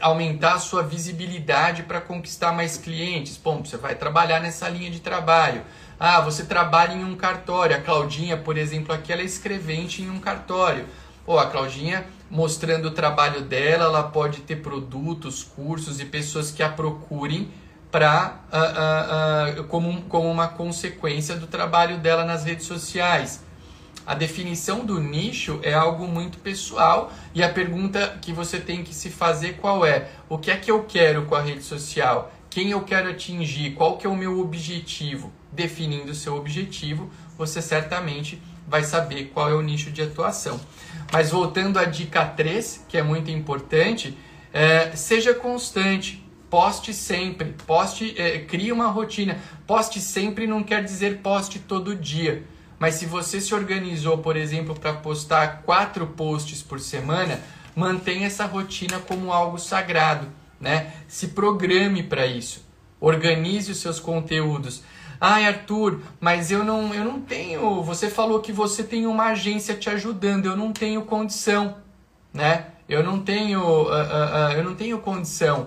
aumentar 0.00 0.54
a 0.54 0.58
sua 0.58 0.82
visibilidade 0.82 1.84
para 1.84 2.00
conquistar 2.00 2.52
mais 2.52 2.76
clientes. 2.76 3.36
Bom, 3.36 3.64
você 3.64 3.76
vai 3.76 3.94
trabalhar 3.94 4.40
nessa 4.40 4.68
linha 4.68 4.90
de 4.90 5.00
trabalho. 5.00 5.62
Ah, 6.04 6.20
você 6.20 6.42
trabalha 6.42 6.94
em 6.94 7.04
um 7.04 7.14
cartório. 7.14 7.76
A 7.76 7.80
Claudinha, 7.80 8.36
por 8.36 8.58
exemplo, 8.58 8.92
aqui 8.92 9.12
ela 9.12 9.22
é 9.22 9.24
escrevente 9.24 10.02
em 10.02 10.10
um 10.10 10.18
cartório. 10.18 10.84
Pô, 11.24 11.38
a 11.38 11.46
Claudinha 11.46 12.04
mostrando 12.28 12.86
o 12.86 12.90
trabalho 12.90 13.42
dela, 13.42 13.84
ela 13.84 14.02
pode 14.02 14.40
ter 14.40 14.56
produtos, 14.56 15.44
cursos 15.44 16.00
e 16.00 16.04
pessoas 16.04 16.50
que 16.50 16.60
a 16.60 16.68
procurem 16.68 17.52
para 17.88 18.40
uh, 18.52 19.58
uh, 19.58 19.60
uh, 19.60 19.64
como, 19.68 20.02
como 20.08 20.28
uma 20.28 20.48
consequência 20.48 21.36
do 21.36 21.46
trabalho 21.46 21.98
dela 21.98 22.24
nas 22.24 22.42
redes 22.42 22.66
sociais. 22.66 23.44
A 24.04 24.16
definição 24.16 24.84
do 24.84 24.98
nicho 25.00 25.60
é 25.62 25.72
algo 25.72 26.08
muito 26.08 26.38
pessoal 26.38 27.12
e 27.32 27.44
a 27.44 27.48
pergunta 27.48 28.18
que 28.20 28.32
você 28.32 28.58
tem 28.58 28.82
que 28.82 28.92
se 28.92 29.08
fazer 29.08 29.58
qual 29.58 29.86
é? 29.86 30.08
O 30.28 30.36
que 30.36 30.50
é 30.50 30.56
que 30.56 30.68
eu 30.68 30.82
quero 30.82 31.26
com 31.26 31.36
a 31.36 31.40
rede 31.40 31.62
social? 31.62 32.32
Quem 32.52 32.68
eu 32.68 32.82
quero 32.82 33.08
atingir? 33.08 33.70
Qual 33.70 33.96
que 33.96 34.06
é 34.06 34.10
o 34.10 34.14
meu 34.14 34.38
objetivo? 34.38 35.32
Definindo 35.50 36.12
o 36.12 36.14
seu 36.14 36.36
objetivo, 36.36 37.10
você 37.38 37.62
certamente 37.62 38.42
vai 38.68 38.84
saber 38.84 39.30
qual 39.32 39.48
é 39.48 39.54
o 39.54 39.62
nicho 39.62 39.90
de 39.90 40.02
atuação. 40.02 40.60
Mas 41.10 41.30
voltando 41.30 41.78
à 41.78 41.86
dica 41.86 42.26
3, 42.26 42.84
que 42.90 42.98
é 42.98 43.02
muito 43.02 43.30
importante, 43.30 44.18
é, 44.52 44.94
seja 44.94 45.32
constante, 45.32 46.22
poste 46.50 46.92
sempre, 46.92 47.54
poste, 47.66 48.14
é, 48.20 48.40
crie 48.40 48.70
uma 48.70 48.88
rotina. 48.88 49.38
Poste 49.66 49.98
sempre 49.98 50.46
não 50.46 50.62
quer 50.62 50.84
dizer 50.84 51.20
poste 51.22 51.58
todo 51.58 51.96
dia. 51.96 52.44
Mas 52.78 52.96
se 52.96 53.06
você 53.06 53.40
se 53.40 53.54
organizou, 53.54 54.18
por 54.18 54.36
exemplo, 54.36 54.78
para 54.78 54.92
postar 54.92 55.62
quatro 55.62 56.06
posts 56.06 56.62
por 56.62 56.78
semana, 56.80 57.40
mantenha 57.74 58.26
essa 58.26 58.44
rotina 58.44 58.98
como 58.98 59.32
algo 59.32 59.56
sagrado, 59.58 60.41
né? 60.62 60.92
Se 61.08 61.28
programe 61.28 62.04
para 62.04 62.24
isso. 62.24 62.64
Organize 63.00 63.72
os 63.72 63.78
seus 63.78 63.98
conteúdos. 63.98 64.82
Ai, 65.20 65.46
Arthur, 65.46 66.00
mas 66.20 66.50
eu 66.50 66.64
não, 66.64 66.94
eu 66.94 67.04
não 67.04 67.20
tenho. 67.20 67.82
Você 67.82 68.08
falou 68.08 68.40
que 68.40 68.52
você 68.52 68.82
tem 68.84 69.06
uma 69.06 69.26
agência 69.26 69.74
te 69.74 69.90
ajudando. 69.90 70.46
Eu 70.46 70.56
não 70.56 70.72
tenho 70.72 71.02
condição, 71.02 71.76
né? 72.32 72.66
Eu 72.88 73.02
não 73.02 73.18
tenho, 73.20 73.60
uh, 73.60 73.88
uh, 73.88 73.90
uh, 73.90 74.52
eu 74.56 74.64
não 74.64 74.74
tenho 74.74 74.98
condição. 74.98 75.66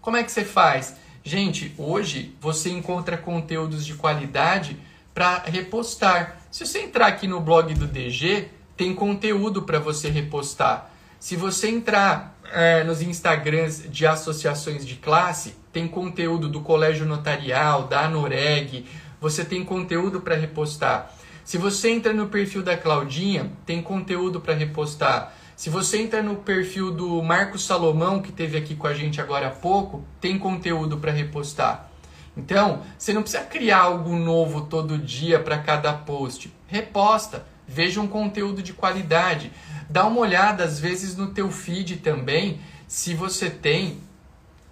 Como 0.00 0.16
é 0.16 0.22
que 0.22 0.32
você 0.32 0.44
faz? 0.44 0.96
Gente, 1.22 1.74
hoje 1.76 2.34
você 2.40 2.70
encontra 2.70 3.18
conteúdos 3.18 3.84
de 3.84 3.94
qualidade 3.94 4.78
para 5.12 5.38
repostar. 5.44 6.38
Se 6.50 6.66
você 6.66 6.80
entrar 6.80 7.08
aqui 7.08 7.26
no 7.26 7.40
blog 7.40 7.74
do 7.74 7.86
DG, 7.86 8.48
tem 8.76 8.94
conteúdo 8.94 9.62
para 9.62 9.78
você 9.78 10.08
repostar. 10.08 10.90
Se 11.18 11.36
você 11.36 11.68
entrar 11.68 12.39
é, 12.52 12.84
nos 12.84 13.02
Instagrams 13.02 13.90
de 13.90 14.06
associações 14.06 14.86
de 14.86 14.96
classe, 14.96 15.54
tem 15.72 15.86
conteúdo 15.86 16.48
do 16.48 16.60
Colégio 16.60 17.06
Notarial, 17.06 17.84
da 17.84 18.06
Anoreg, 18.06 18.86
você 19.20 19.44
tem 19.44 19.64
conteúdo 19.64 20.20
para 20.20 20.34
repostar. 20.34 21.12
Se 21.44 21.58
você 21.58 21.90
entra 21.90 22.12
no 22.12 22.28
perfil 22.28 22.62
da 22.62 22.76
Claudinha, 22.76 23.50
tem 23.66 23.82
conteúdo 23.82 24.40
para 24.40 24.54
repostar. 24.54 25.34
Se 25.56 25.68
você 25.68 26.00
entra 26.00 26.22
no 26.22 26.36
perfil 26.36 26.90
do 26.90 27.22
Marcos 27.22 27.66
Salomão, 27.66 28.22
que 28.22 28.32
teve 28.32 28.56
aqui 28.56 28.74
com 28.74 28.86
a 28.86 28.94
gente 28.94 29.20
agora 29.20 29.48
há 29.48 29.50
pouco, 29.50 30.02
tem 30.20 30.38
conteúdo 30.38 30.96
para 30.96 31.12
repostar. 31.12 31.90
Então, 32.36 32.82
você 32.96 33.12
não 33.12 33.22
precisa 33.22 33.42
criar 33.44 33.80
algo 33.80 34.16
novo 34.16 34.62
todo 34.62 34.96
dia 34.96 35.38
para 35.38 35.58
cada 35.58 35.92
post. 35.92 36.50
Reposta, 36.66 37.44
veja 37.66 38.00
um 38.00 38.06
conteúdo 38.06 38.62
de 38.62 38.72
qualidade. 38.72 39.52
Dá 39.90 40.06
uma 40.06 40.20
olhada 40.20 40.62
às 40.62 40.78
vezes 40.78 41.16
no 41.16 41.32
teu 41.32 41.50
feed 41.50 41.96
também, 41.96 42.60
se 42.86 43.12
você 43.12 43.50
tem 43.50 43.98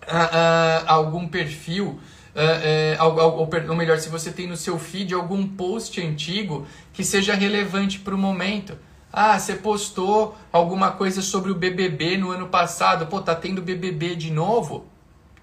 uh, 0.07 0.15
uh, 0.15 0.85
algum 0.87 1.27
perfil, 1.27 1.99
uh, 2.37 3.69
ou 3.69 3.75
melhor, 3.75 3.99
se 3.99 4.09
você 4.09 4.31
tem 4.31 4.47
no 4.47 4.57
seu 4.57 4.79
feed 4.79 5.13
algum 5.13 5.45
post 5.45 6.01
antigo 6.01 6.69
que 6.93 7.03
seja 7.03 7.35
relevante 7.35 7.99
para 7.99 8.15
o 8.15 8.19
momento. 8.19 8.79
Ah, 9.13 9.37
você 9.37 9.57
postou 9.57 10.37
alguma 10.53 10.93
coisa 10.93 11.21
sobre 11.21 11.51
o 11.51 11.55
BBB 11.57 12.17
no 12.17 12.31
ano 12.31 12.47
passado, 12.47 13.09
pô, 13.09 13.21
tá 13.21 13.35
tendo 13.35 13.61
BBB 13.61 14.15
de 14.15 14.31
novo? 14.31 14.87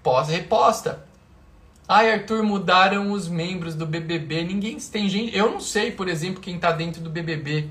Pós 0.02 0.28
reposta. 0.28 1.04
Ai, 1.86 2.12
Arthur, 2.12 2.42
mudaram 2.42 3.12
os 3.12 3.28
membros 3.28 3.74
do 3.74 3.84
BBB. 3.84 4.42
Ninguém 4.42 4.78
tem 4.78 5.06
gente. 5.06 5.36
Eu 5.36 5.50
não 5.50 5.60
sei, 5.60 5.92
por 5.92 6.08
exemplo, 6.08 6.40
quem 6.40 6.58
tá 6.58 6.72
dentro 6.72 7.02
do 7.02 7.10
BBB. 7.10 7.68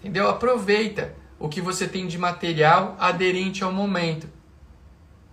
Entendeu? 0.00 0.28
Aproveita 0.28 1.14
o 1.38 1.48
que 1.48 1.60
você 1.60 1.86
tem 1.86 2.06
de 2.06 2.18
material 2.18 2.96
aderente 2.98 3.62
ao 3.62 3.72
momento. 3.72 4.28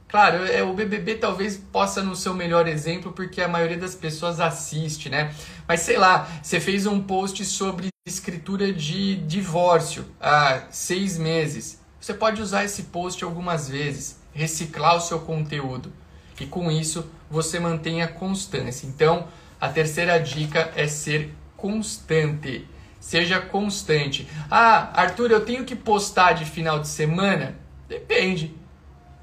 Claro, 0.07 0.45
é, 0.45 0.63
o 0.63 0.74
BBB 0.74 1.15
talvez 1.15 1.57
possa 1.57 2.01
não 2.01 2.15
ser 2.15 2.30
o 2.30 2.34
melhor 2.34 2.65
exemplo 2.68 3.11
porque 3.11 3.41
a 3.41 3.47
maioria 3.47 3.78
das 3.78 3.93
pessoas 3.93 4.39
assiste, 4.39 5.09
né? 5.09 5.34
Mas 5.68 5.82
sei 5.82 5.97
lá, 5.97 6.30
você 6.41 6.61
fez 6.61 6.86
um 6.86 7.01
post 7.01 7.43
sobre 7.43 7.89
escritura 8.07 8.72
de 8.72 9.18
divórcio 9.18 10.05
há 10.20 10.63
seis 10.72 11.18
meses. 11.18 11.82
Você 11.99 12.13
pode 12.13 12.41
usar 12.41 12.63
esse 12.63 12.84
post 12.84 13.22
algumas 13.24 13.68
vezes, 13.68 14.18
reciclar 14.34 14.95
o 14.95 15.01
seu 15.01 15.20
conteúdo 15.20 15.91
e 16.39 16.45
com 16.45 16.72
isso 16.72 17.09
você 17.30 17.59
mantém 17.59 18.01
a 18.01 18.07
constância. 18.07 18.88
Então, 18.88 19.28
a 19.59 19.68
terceira 19.68 20.18
dica 20.20 20.72
é 20.76 20.88
ser 20.88 21.34
constante. 21.57 22.65
Seja 23.07 23.39
constante. 23.39 24.27
Ah, 24.51 24.91
Arthur, 24.93 25.31
eu 25.31 25.45
tenho 25.45 25.63
que 25.63 25.77
postar 25.77 26.33
de 26.33 26.43
final 26.43 26.77
de 26.77 26.89
semana? 26.89 27.55
Depende. 27.87 28.53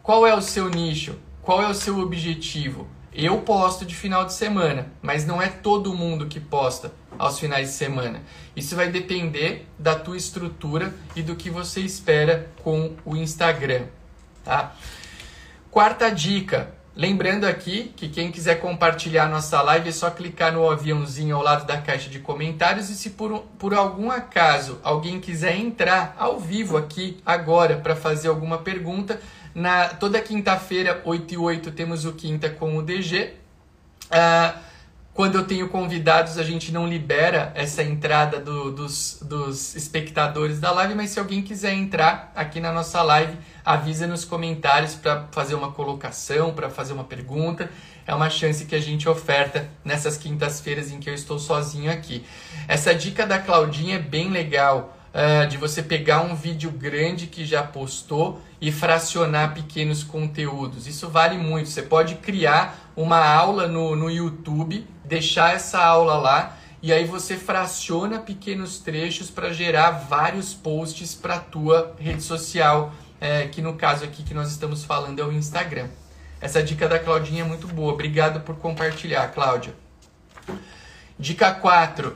Qual 0.02 0.26
é 0.26 0.34
o 0.34 0.40
seu 0.40 0.70
nicho? 0.70 1.18
Qual 1.42 1.62
é 1.62 1.68
o 1.68 1.74
seu 1.74 1.98
objetivo? 1.98 2.88
Eu 3.12 3.42
posto 3.42 3.84
de 3.84 3.94
final 3.94 4.24
de 4.24 4.32
semana, 4.32 4.90
mas 5.02 5.26
não 5.26 5.40
é 5.40 5.50
todo 5.50 5.92
mundo 5.92 6.28
que 6.28 6.40
posta 6.40 6.94
aos 7.18 7.38
finais 7.38 7.68
de 7.68 7.74
semana. 7.74 8.22
Isso 8.56 8.74
vai 8.74 8.88
depender 8.88 9.68
da 9.78 9.94
tua 9.94 10.16
estrutura 10.16 10.94
e 11.14 11.22
do 11.22 11.36
que 11.36 11.50
você 11.50 11.80
espera 11.80 12.48
com 12.62 12.96
o 13.04 13.14
Instagram, 13.14 13.84
tá? 14.42 14.74
Quarta 15.70 16.10
dica, 16.10 16.74
Lembrando 16.96 17.44
aqui 17.44 17.92
que 17.96 18.08
quem 18.08 18.30
quiser 18.30 18.60
compartilhar 18.60 19.28
nossa 19.28 19.60
live 19.62 19.88
é 19.88 19.92
só 19.92 20.10
clicar 20.10 20.52
no 20.52 20.70
aviãozinho 20.70 21.34
ao 21.34 21.42
lado 21.42 21.66
da 21.66 21.76
caixa 21.76 22.08
de 22.08 22.20
comentários 22.20 22.88
e 22.88 22.94
se 22.94 23.10
por, 23.10 23.40
por 23.58 23.74
algum 23.74 24.12
acaso 24.12 24.78
alguém 24.80 25.18
quiser 25.18 25.56
entrar 25.56 26.14
ao 26.16 26.38
vivo 26.38 26.76
aqui 26.76 27.20
agora 27.26 27.78
para 27.78 27.96
fazer 27.96 28.28
alguma 28.28 28.58
pergunta, 28.58 29.20
na 29.52 29.88
toda 29.88 30.20
quinta-feira, 30.20 31.02
8 31.04 31.34
e 31.34 31.36
8, 31.36 31.72
temos 31.72 32.04
o 32.04 32.12
Quinta 32.12 32.48
com 32.48 32.76
o 32.76 32.82
DG. 32.82 33.32
Ah, 34.08 34.54
quando 35.14 35.36
eu 35.36 35.44
tenho 35.44 35.68
convidados, 35.68 36.38
a 36.38 36.42
gente 36.42 36.72
não 36.72 36.88
libera 36.88 37.52
essa 37.54 37.84
entrada 37.84 38.40
do, 38.40 38.72
dos, 38.72 39.20
dos 39.22 39.76
espectadores 39.76 40.58
da 40.58 40.72
live, 40.72 40.96
mas 40.96 41.10
se 41.10 41.20
alguém 41.20 41.40
quiser 41.40 41.72
entrar 41.72 42.32
aqui 42.34 42.58
na 42.58 42.72
nossa 42.72 43.00
live, 43.00 43.38
avisa 43.64 44.08
nos 44.08 44.24
comentários 44.24 44.96
para 44.96 45.28
fazer 45.30 45.54
uma 45.54 45.70
colocação, 45.70 46.52
para 46.52 46.68
fazer 46.68 46.94
uma 46.94 47.04
pergunta. 47.04 47.70
É 48.04 48.12
uma 48.12 48.28
chance 48.28 48.64
que 48.64 48.74
a 48.74 48.80
gente 48.80 49.08
oferta 49.08 49.70
nessas 49.84 50.16
quintas-feiras 50.16 50.90
em 50.90 50.98
que 50.98 51.08
eu 51.08 51.14
estou 51.14 51.38
sozinho 51.38 51.92
aqui. 51.92 52.26
Essa 52.66 52.92
dica 52.92 53.24
da 53.24 53.38
Claudinha 53.38 53.94
é 53.94 54.00
bem 54.00 54.30
legal. 54.30 54.98
Uh, 55.14 55.46
de 55.46 55.56
você 55.56 55.80
pegar 55.80 56.22
um 56.22 56.34
vídeo 56.34 56.72
grande 56.72 57.28
que 57.28 57.46
já 57.46 57.62
postou 57.62 58.42
e 58.60 58.72
fracionar 58.72 59.54
pequenos 59.54 60.02
conteúdos. 60.02 60.88
Isso 60.88 61.08
vale 61.08 61.38
muito. 61.38 61.68
Você 61.68 61.82
pode 61.82 62.16
criar 62.16 62.90
uma 62.96 63.24
aula 63.24 63.68
no, 63.68 63.94
no 63.94 64.10
YouTube, 64.10 64.84
deixar 65.04 65.54
essa 65.54 65.80
aula 65.80 66.16
lá 66.16 66.58
e 66.84 66.92
aí 66.92 67.06
você 67.06 67.38
fraciona 67.38 68.18
pequenos 68.18 68.78
trechos 68.78 69.30
para 69.30 69.50
gerar 69.54 69.90
vários 69.90 70.52
posts 70.52 71.14
para 71.14 71.36
a 71.36 71.40
tua 71.40 71.96
rede 71.98 72.22
social, 72.22 72.92
é, 73.18 73.46
que 73.46 73.62
no 73.62 73.72
caso 73.72 74.04
aqui 74.04 74.22
que 74.22 74.34
nós 74.34 74.50
estamos 74.50 74.84
falando 74.84 75.18
é 75.18 75.24
o 75.24 75.32
Instagram. 75.32 75.88
Essa 76.42 76.62
dica 76.62 76.86
da 76.86 76.98
Claudinha 76.98 77.42
é 77.42 77.46
muito 77.46 77.66
boa. 77.66 77.90
Obrigado 77.94 78.40
por 78.40 78.56
compartilhar, 78.56 79.28
Cláudia. 79.28 79.74
Dica 81.18 81.54
4. 81.54 82.14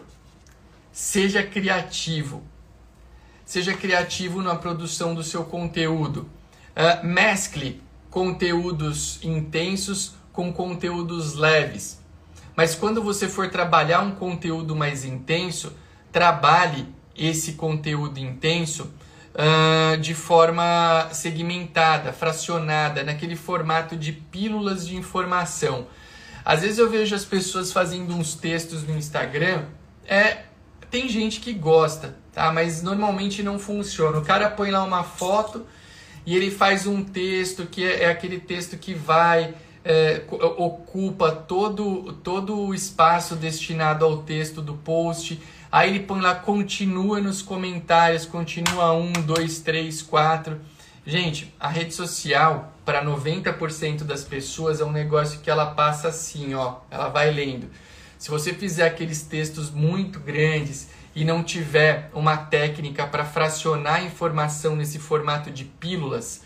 Seja 0.92 1.42
criativo. 1.42 2.42
Seja 3.48 3.72
criativo 3.72 4.42
na 4.42 4.54
produção 4.54 5.14
do 5.14 5.24
seu 5.24 5.42
conteúdo. 5.42 6.28
Uh, 6.76 7.06
mescle 7.06 7.82
conteúdos 8.10 9.18
intensos 9.24 10.12
com 10.34 10.52
conteúdos 10.52 11.32
leves. 11.32 11.98
Mas 12.54 12.74
quando 12.74 13.02
você 13.02 13.26
for 13.26 13.48
trabalhar 13.48 14.00
um 14.00 14.10
conteúdo 14.10 14.76
mais 14.76 15.02
intenso, 15.02 15.72
trabalhe 16.12 16.88
esse 17.16 17.54
conteúdo 17.54 18.18
intenso 18.18 18.92
uh, 19.32 19.96
de 19.96 20.12
forma 20.12 21.08
segmentada, 21.12 22.12
fracionada, 22.12 23.02
naquele 23.02 23.34
formato 23.34 23.96
de 23.96 24.12
pílulas 24.12 24.86
de 24.86 24.94
informação. 24.94 25.86
Às 26.44 26.60
vezes 26.60 26.76
eu 26.76 26.90
vejo 26.90 27.16
as 27.16 27.24
pessoas 27.24 27.72
fazendo 27.72 28.14
uns 28.14 28.34
textos 28.34 28.86
no 28.86 28.94
Instagram, 28.94 29.64
é 30.06 30.42
tem 30.90 31.08
gente 31.08 31.40
que 31.40 31.52
gosta, 31.52 32.14
tá? 32.38 32.52
Mas 32.52 32.82
normalmente 32.82 33.42
não 33.42 33.58
funciona. 33.58 34.16
O 34.16 34.24
cara 34.24 34.48
põe 34.48 34.70
lá 34.70 34.84
uma 34.84 35.02
foto 35.02 35.66
e 36.24 36.36
ele 36.36 36.52
faz 36.52 36.86
um 36.86 37.02
texto 37.02 37.66
que 37.66 37.84
é, 37.84 38.04
é 38.04 38.10
aquele 38.10 38.38
texto 38.38 38.78
que 38.78 38.94
vai 38.94 39.54
é, 39.84 40.22
ocupa 40.30 41.32
todo, 41.32 42.12
todo 42.22 42.56
o 42.56 42.74
espaço 42.74 43.34
destinado 43.34 44.04
ao 44.04 44.18
texto 44.18 44.62
do 44.62 44.74
post. 44.74 45.40
Aí 45.70 45.90
ele 45.90 46.00
põe 46.00 46.20
lá, 46.20 46.34
continua 46.34 47.20
nos 47.20 47.42
comentários, 47.42 48.24
continua 48.24 48.92
um, 48.92 49.12
dois, 49.12 49.58
três, 49.58 50.00
quatro. 50.00 50.60
Gente, 51.04 51.52
a 51.58 51.68
rede 51.68 51.92
social, 51.92 52.72
para 52.84 53.04
90% 53.04 54.04
das 54.04 54.22
pessoas, 54.22 54.80
é 54.80 54.84
um 54.84 54.92
negócio 54.92 55.40
que 55.40 55.50
ela 55.50 55.66
passa 55.66 56.08
assim, 56.08 56.54
ó. 56.54 56.76
Ela 56.90 57.08
vai 57.08 57.30
lendo. 57.32 57.68
Se 58.18 58.30
você 58.30 58.52
fizer 58.52 58.86
aqueles 58.86 59.22
textos 59.22 59.70
muito 59.70 60.20
grandes 60.20 60.88
e 61.18 61.24
não 61.24 61.42
tiver 61.42 62.08
uma 62.14 62.36
técnica 62.36 63.04
para 63.04 63.24
fracionar 63.24 63.96
a 63.96 64.02
informação 64.02 64.76
nesse 64.76 65.00
formato 65.00 65.50
de 65.50 65.64
pílulas, 65.64 66.44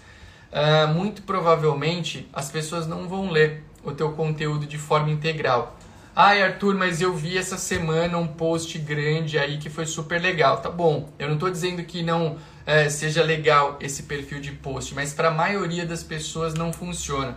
uh, 0.51 0.89
muito 0.95 1.21
provavelmente 1.25 2.27
as 2.33 2.51
pessoas 2.51 2.87
não 2.87 3.07
vão 3.07 3.29
ler 3.29 3.65
o 3.85 3.93
teu 3.93 4.13
conteúdo 4.13 4.65
de 4.65 4.79
forma 4.79 5.11
integral. 5.11 5.77
Ai, 6.17 6.43
Arthur, 6.43 6.75
mas 6.75 7.03
eu 7.03 7.15
vi 7.15 7.37
essa 7.37 7.59
semana 7.59 8.17
um 8.17 8.27
post 8.27 8.79
grande 8.79 9.39
aí 9.39 9.59
que 9.59 9.69
foi 9.69 9.85
super 9.85 10.19
legal. 10.19 10.63
Tá 10.63 10.71
bom, 10.71 11.11
eu 11.19 11.27
não 11.27 11.35
estou 11.35 11.51
dizendo 11.51 11.85
que 11.85 12.03
não 12.03 12.39
é, 12.65 12.89
seja 12.89 13.23
legal 13.23 13.77
esse 13.79 14.05
perfil 14.05 14.41
de 14.41 14.53
post, 14.53 14.95
mas 14.95 15.13
para 15.13 15.29
a 15.29 15.33
maioria 15.33 15.85
das 15.85 16.03
pessoas 16.03 16.55
não 16.55 16.73
funciona. 16.73 17.37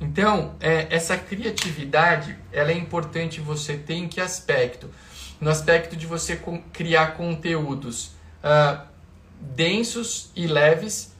Então, 0.00 0.54
é, 0.60 0.86
essa 0.90 1.16
criatividade, 1.16 2.38
ela 2.52 2.70
é 2.70 2.76
importante 2.76 3.40
você 3.40 3.76
ter 3.76 3.94
em 3.94 4.06
que 4.06 4.20
aspecto? 4.20 4.88
No 5.40 5.50
aspecto 5.50 5.96
de 5.96 6.06
você 6.06 6.40
criar 6.72 7.14
conteúdos 7.14 8.12
uh, 8.42 8.80
densos 9.40 10.30
e 10.34 10.46
leves, 10.46 11.12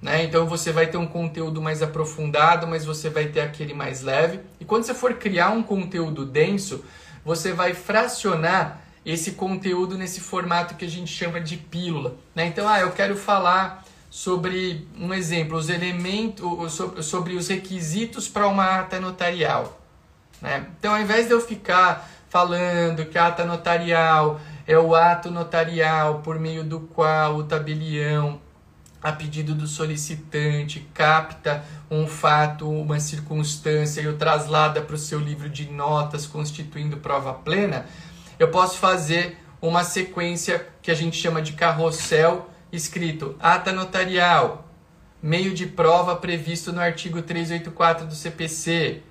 né? 0.00 0.24
Então 0.24 0.46
você 0.46 0.72
vai 0.72 0.86
ter 0.86 0.96
um 0.96 1.06
conteúdo 1.06 1.60
mais 1.60 1.82
aprofundado, 1.82 2.66
mas 2.66 2.84
você 2.84 3.10
vai 3.10 3.26
ter 3.26 3.40
aquele 3.40 3.74
mais 3.74 4.02
leve. 4.02 4.40
E 4.58 4.64
quando 4.64 4.84
você 4.84 4.94
for 4.94 5.14
criar 5.14 5.50
um 5.50 5.62
conteúdo 5.62 6.24
denso, 6.24 6.84
você 7.24 7.52
vai 7.52 7.74
fracionar 7.74 8.80
esse 9.04 9.32
conteúdo 9.32 9.96
nesse 9.96 10.20
formato 10.20 10.74
que 10.74 10.84
a 10.84 10.88
gente 10.88 11.12
chama 11.12 11.40
de 11.40 11.56
pílula. 11.56 12.16
Né? 12.34 12.46
Então, 12.46 12.68
ah, 12.68 12.80
eu 12.80 12.92
quero 12.92 13.16
falar 13.16 13.84
sobre 14.10 14.86
um 14.98 15.12
exemplo, 15.14 15.56
os 15.56 15.68
elementos, 15.68 16.80
sobre 17.02 17.34
os 17.34 17.48
requisitos 17.48 18.28
para 18.28 18.46
uma 18.46 18.80
ata 18.80 19.00
notarial. 19.00 19.80
Né? 20.40 20.66
Então, 20.78 20.94
ao 20.94 21.00
invés 21.00 21.26
de 21.26 21.32
eu 21.32 21.40
ficar 21.40 22.10
falando 22.30 23.04
que 23.06 23.18
a 23.18 23.26
ata 23.26 23.44
notarial 23.44 24.40
é 24.66 24.78
o 24.78 24.94
ato 24.94 25.30
notarial 25.30 26.20
por 26.20 26.38
meio 26.38 26.64
do 26.64 26.80
qual 26.80 27.36
o 27.36 27.44
tabelião 27.44 28.40
a 29.02 29.10
pedido 29.10 29.54
do 29.54 29.66
solicitante, 29.66 30.86
capta 30.94 31.64
um 31.90 32.06
fato, 32.06 32.70
uma 32.70 33.00
circunstância 33.00 34.00
e 34.00 34.06
o 34.06 34.16
traslada 34.16 34.80
para 34.80 34.94
o 34.94 34.98
seu 34.98 35.18
livro 35.18 35.48
de 35.48 35.70
notas, 35.70 36.26
constituindo 36.26 36.98
prova 36.98 37.32
plena, 37.32 37.86
eu 38.38 38.48
posso 38.48 38.78
fazer 38.78 39.38
uma 39.60 39.84
sequência 39.84 40.66
que 40.82 40.90
a 40.90 40.94
gente 40.94 41.16
chama 41.16 41.42
de 41.42 41.54
carrossel, 41.54 42.48
escrito 42.70 43.34
ata 43.40 43.72
notarial, 43.72 44.68
meio 45.22 45.52
de 45.52 45.66
prova 45.66 46.14
previsto 46.14 46.72
no 46.72 46.80
artigo 46.80 47.22
384 47.22 48.06
do 48.06 48.14
CPC, 48.14 49.02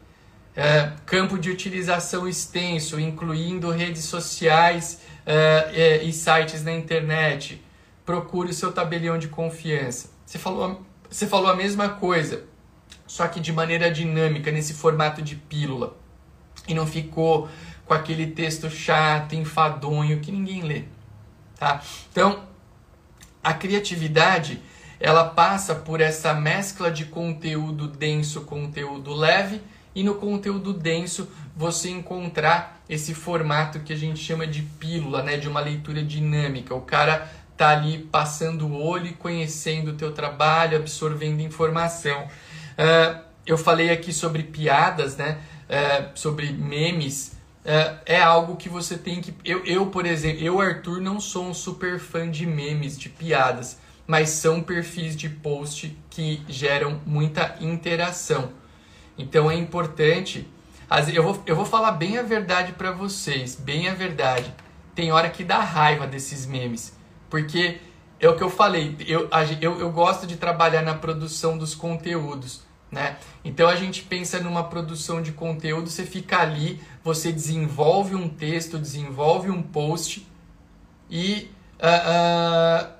é, 0.59 0.91
campo 1.05 1.39
de 1.39 1.49
utilização 1.49 2.27
extenso, 2.27 2.99
incluindo 2.99 3.71
redes 3.71 4.03
sociais 4.03 5.01
é, 5.25 5.71
é, 5.73 6.03
e 6.03 6.11
sites 6.11 6.65
na 6.65 6.73
internet 6.73 7.63
procure 8.05 8.49
o 8.49 8.53
seu 8.53 8.69
tabelião 8.69 9.17
de 9.17 9.29
confiança. 9.29 10.09
Você 10.25 10.37
falou, 10.37 10.85
você 11.09 11.25
falou 11.25 11.49
a 11.49 11.55
mesma 11.55 11.87
coisa, 11.87 12.43
só 13.07 13.25
que 13.29 13.39
de 13.39 13.53
maneira 13.53 13.89
dinâmica, 13.89 14.51
nesse 14.51 14.73
formato 14.73 15.21
de 15.21 15.37
pílula. 15.37 15.95
E 16.67 16.73
não 16.73 16.85
ficou 16.85 17.47
com 17.85 17.93
aquele 17.93 18.27
texto 18.27 18.69
chato, 18.69 19.35
enfadonho, 19.35 20.19
que 20.19 20.29
ninguém 20.29 20.63
lê. 20.63 20.83
Tá? 21.55 21.81
Então, 22.11 22.43
a 23.41 23.53
criatividade, 23.53 24.61
ela 24.99 25.23
passa 25.23 25.73
por 25.73 26.01
essa 26.01 26.33
mescla 26.33 26.91
de 26.91 27.05
conteúdo 27.05 27.87
denso, 27.87 28.41
conteúdo 28.41 29.13
leve, 29.13 29.61
e 29.93 30.03
no 30.03 30.15
conteúdo 30.15 30.73
denso 30.73 31.29
você 31.55 31.89
encontrar 31.89 32.81
esse 32.89 33.13
formato 33.13 33.79
que 33.79 33.93
a 33.93 33.95
gente 33.95 34.19
chama 34.19 34.47
de 34.47 34.61
pílula, 34.61 35.21
né, 35.21 35.37
de 35.37 35.47
uma 35.47 35.59
leitura 35.59 36.03
dinâmica. 36.03 36.73
O 36.73 36.81
cara 36.81 37.29
tá 37.59 37.69
ali 37.69 37.99
passando 37.99 38.67
o 38.67 38.81
olho 38.81 39.13
conhecendo 39.15 39.91
o 39.91 39.93
teu 39.93 40.13
trabalho, 40.13 40.77
absorvendo 40.77 41.41
informação. 41.41 42.23
Uh, 42.23 43.21
eu 43.45 43.57
falei 43.57 43.89
aqui 43.89 44.13
sobre 44.13 44.43
piadas, 44.43 45.17
né? 45.17 45.39
Uh, 45.69 46.17
sobre 46.17 46.53
memes. 46.53 47.33
Uh, 47.65 47.99
é 48.05 48.21
algo 48.21 48.55
que 48.55 48.69
você 48.69 48.97
tem 48.97 49.19
que. 49.19 49.33
Eu, 49.43 49.65
eu, 49.65 49.87
por 49.87 50.05
exemplo, 50.05 50.41
eu, 50.41 50.61
Arthur, 50.61 51.01
não 51.01 51.19
sou 51.19 51.47
um 51.47 51.53
super 51.53 51.99
fã 51.99 52.31
de 52.31 52.45
memes, 52.45 52.97
de 52.97 53.09
piadas, 53.09 53.77
mas 54.07 54.29
são 54.29 54.63
perfis 54.63 55.15
de 55.15 55.27
post 55.27 55.97
que 56.09 56.41
geram 56.47 57.01
muita 57.05 57.57
interação. 57.59 58.53
Então 59.19 59.51
é 59.51 59.55
importante. 59.55 60.47
Eu 61.13 61.21
vou, 61.21 61.43
eu 61.45 61.55
vou 61.55 61.65
falar 61.65 61.91
bem 61.91 62.17
a 62.17 62.23
verdade 62.23 62.73
para 62.73 62.91
vocês, 62.91 63.53
bem 63.53 63.87
a 63.87 63.93
verdade. 63.93 64.51
Tem 64.95 65.11
hora 65.11 65.29
que 65.29 65.43
dá 65.43 65.59
raiva 65.59 66.07
desses 66.07 66.47
memes 66.47 66.97
porque 67.29 67.79
é 68.19 68.27
o 68.27 68.35
que 68.35 68.43
eu 68.43 68.49
falei, 68.49 68.97
eu, 69.07 69.29
eu, 69.61 69.79
eu 69.79 69.91
gosto 69.91 70.27
de 70.27 70.35
trabalhar 70.35 70.81
na 70.81 70.93
produção 70.93 71.57
dos 71.57 71.75
conteúdos. 71.75 72.61
Né? 72.91 73.17
Então 73.45 73.69
a 73.69 73.75
gente 73.75 74.01
pensa 74.01 74.39
numa 74.39 74.63
produção 74.63 75.21
de 75.21 75.31
conteúdo, 75.31 75.89
você 75.89 76.03
fica 76.03 76.39
ali, 76.39 76.81
você 77.03 77.31
desenvolve 77.31 78.15
um 78.15 78.27
texto, 78.27 78.79
desenvolve 78.79 79.51
um 79.51 79.61
post 79.61 80.27
e 81.09 81.51
uh, 81.79 82.87
uh, 82.87 82.91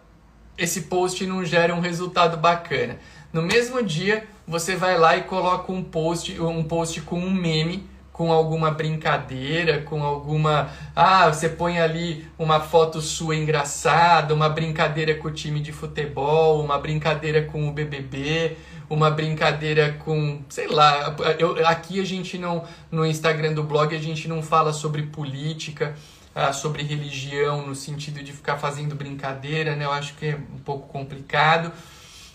esse 0.58 0.82
post 0.82 1.26
não 1.26 1.44
gera 1.44 1.74
um 1.74 1.80
resultado 1.80 2.38
bacana. 2.38 3.00
No 3.34 3.42
mesmo 3.42 3.84
dia 3.84 4.28
você 4.50 4.76
vai 4.76 4.98
lá 4.98 5.16
e 5.16 5.22
coloca 5.22 5.72
um 5.72 5.84
post, 5.84 6.42
um 6.42 6.64
post 6.64 7.02
com 7.02 7.20
um 7.20 7.32
meme 7.32 7.88
com 8.20 8.34
alguma 8.34 8.70
brincadeira, 8.72 9.80
com 9.84 10.04
alguma. 10.04 10.70
Ah, 10.94 11.32
você 11.32 11.48
põe 11.48 11.80
ali 11.80 12.28
uma 12.38 12.60
foto 12.60 13.00
sua 13.00 13.34
engraçada, 13.34 14.34
uma 14.34 14.50
brincadeira 14.50 15.16
com 15.16 15.30
o 15.30 15.32
time 15.32 15.62
de 15.62 15.72
futebol, 15.72 16.62
uma 16.62 16.78
brincadeira 16.78 17.44
com 17.44 17.70
o 17.70 17.72
BBB, 17.72 18.58
uma 18.90 19.10
brincadeira 19.10 19.94
com, 20.00 20.42
sei 20.50 20.68
lá, 20.68 21.16
eu, 21.38 21.66
aqui 21.66 22.02
a 22.02 22.04
gente 22.04 22.38
não, 22.38 22.66
no 22.92 23.06
Instagram 23.06 23.54
do 23.54 23.64
blog, 23.64 23.96
a 23.96 24.00
gente 24.00 24.28
não 24.28 24.44
fala 24.44 24.74
sobre 24.74 25.04
política, 25.04 25.96
uh, 26.36 26.54
sobre 26.54 26.84
religião, 26.84 27.66
no 27.66 27.74
sentido 27.74 28.22
de 28.22 28.34
ficar 28.34 28.58
fazendo 28.58 28.96
brincadeira, 28.96 29.78
né? 29.78 29.86
Eu 29.86 29.94
acho 29.94 30.16
que 30.16 30.26
é 30.26 30.36
um 30.36 30.60
pouco 30.60 30.90
complicado. 30.90 31.72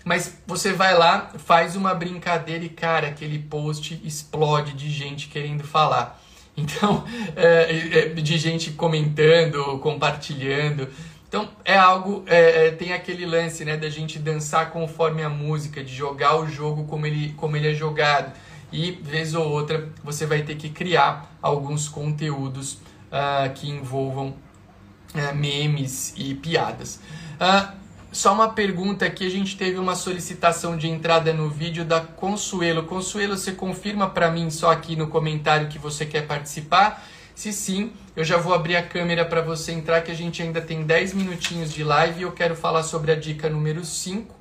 Mas 0.04 0.38
você 0.46 0.72
vai 0.72 0.96
lá, 0.96 1.32
faz 1.38 1.74
uma 1.74 1.94
brincadeira 1.94 2.64
e, 2.64 2.68
cara, 2.68 3.08
aquele 3.08 3.38
post 3.38 4.00
explode 4.04 4.74
de 4.74 4.90
gente 4.90 5.28
querendo 5.28 5.64
falar. 5.64 6.20
Então, 6.56 7.04
é, 7.34 7.98
é, 7.98 8.08
de 8.10 8.38
gente 8.38 8.70
comentando, 8.70 9.76
compartilhando. 9.80 10.88
Então, 11.26 11.48
é 11.64 11.76
algo, 11.76 12.22
é, 12.28 12.68
é, 12.68 12.70
tem 12.70 12.92
aquele 12.92 13.26
lance, 13.26 13.64
né, 13.64 13.76
da 13.76 13.90
gente 13.90 14.20
dançar 14.20 14.70
conforme 14.70 15.24
a 15.24 15.28
música, 15.28 15.82
de 15.82 15.92
jogar 15.92 16.36
o 16.36 16.46
jogo 16.46 16.84
como 16.84 17.06
ele, 17.06 17.34
como 17.36 17.56
ele 17.56 17.72
é 17.72 17.74
jogado. 17.74 18.32
E, 18.70 18.92
vez 18.92 19.34
ou 19.34 19.50
outra, 19.50 19.88
você 20.04 20.26
vai 20.26 20.42
ter 20.42 20.54
que 20.54 20.68
criar 20.68 21.28
alguns 21.42 21.88
conteúdos 21.88 22.74
uh, 22.74 23.52
que 23.52 23.68
envolvam 23.68 24.28
uh, 24.28 25.34
memes 25.34 26.14
e 26.16 26.36
piadas. 26.36 27.00
Uh, 27.34 27.83
só 28.14 28.32
uma 28.32 28.48
pergunta 28.50 29.04
aqui, 29.04 29.26
a 29.26 29.30
gente 29.30 29.56
teve 29.56 29.76
uma 29.76 29.96
solicitação 29.96 30.76
de 30.76 30.88
entrada 30.88 31.32
no 31.32 31.50
vídeo 31.50 31.84
da 31.84 32.00
Consuelo. 32.00 32.84
Consuelo, 32.84 33.36
você 33.36 33.50
confirma 33.50 34.08
para 34.08 34.30
mim 34.30 34.50
só 34.50 34.70
aqui 34.70 34.94
no 34.94 35.08
comentário 35.08 35.66
que 35.66 35.80
você 35.80 36.06
quer 36.06 36.24
participar? 36.24 37.04
Se 37.34 37.52
sim, 37.52 37.92
eu 38.14 38.22
já 38.22 38.36
vou 38.36 38.54
abrir 38.54 38.76
a 38.76 38.82
câmera 38.82 39.24
para 39.24 39.42
você 39.42 39.72
entrar, 39.72 40.00
que 40.02 40.12
a 40.12 40.14
gente 40.14 40.40
ainda 40.40 40.60
tem 40.60 40.84
10 40.84 41.12
minutinhos 41.14 41.72
de 41.72 41.82
live 41.82 42.20
e 42.20 42.22
eu 42.22 42.30
quero 42.30 42.54
falar 42.54 42.84
sobre 42.84 43.10
a 43.10 43.16
dica 43.16 43.50
número 43.50 43.84
5. 43.84 44.32
Uh, 44.32 44.36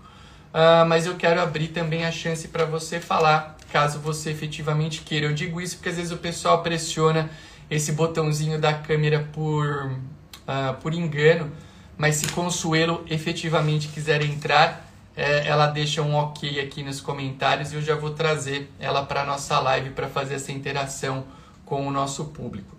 ah, 0.53 0.85
mas 0.87 1.07
eu 1.07 1.15
quero 1.15 1.41
abrir 1.41 1.69
também 1.69 2.05
a 2.05 2.11
chance 2.11 2.47
para 2.47 2.65
você 2.65 2.99
falar, 2.99 3.57
caso 3.71 3.99
você 3.99 4.29
efetivamente 4.29 5.01
queira. 5.01 5.25
Eu 5.25 5.33
digo 5.33 5.59
isso 5.59 5.77
porque 5.77 5.89
às 5.89 5.95
vezes 5.95 6.11
o 6.11 6.17
pessoal 6.17 6.61
pressiona 6.61 7.27
esse 7.71 7.91
botãozinho 7.91 8.61
da 8.61 8.71
câmera 8.71 9.27
por, 9.33 9.65
uh, 9.87 10.75
por 10.79 10.93
engano 10.93 11.51
mas 11.97 12.15
se 12.15 12.27
Consuelo 12.27 13.05
efetivamente 13.09 13.87
quiser 13.87 14.23
entrar, 14.23 14.89
é, 15.15 15.47
ela 15.47 15.67
deixa 15.67 16.01
um 16.01 16.15
ok 16.15 16.59
aqui 16.59 16.83
nos 16.83 16.99
comentários 16.99 17.71
e 17.71 17.75
eu 17.75 17.81
já 17.81 17.95
vou 17.95 18.11
trazer 18.11 18.71
ela 18.79 19.05
para 19.05 19.21
a 19.21 19.25
nossa 19.25 19.59
live 19.59 19.91
para 19.91 20.07
fazer 20.07 20.35
essa 20.35 20.51
interação 20.51 21.25
com 21.65 21.87
o 21.87 21.91
nosso 21.91 22.25
público. 22.25 22.75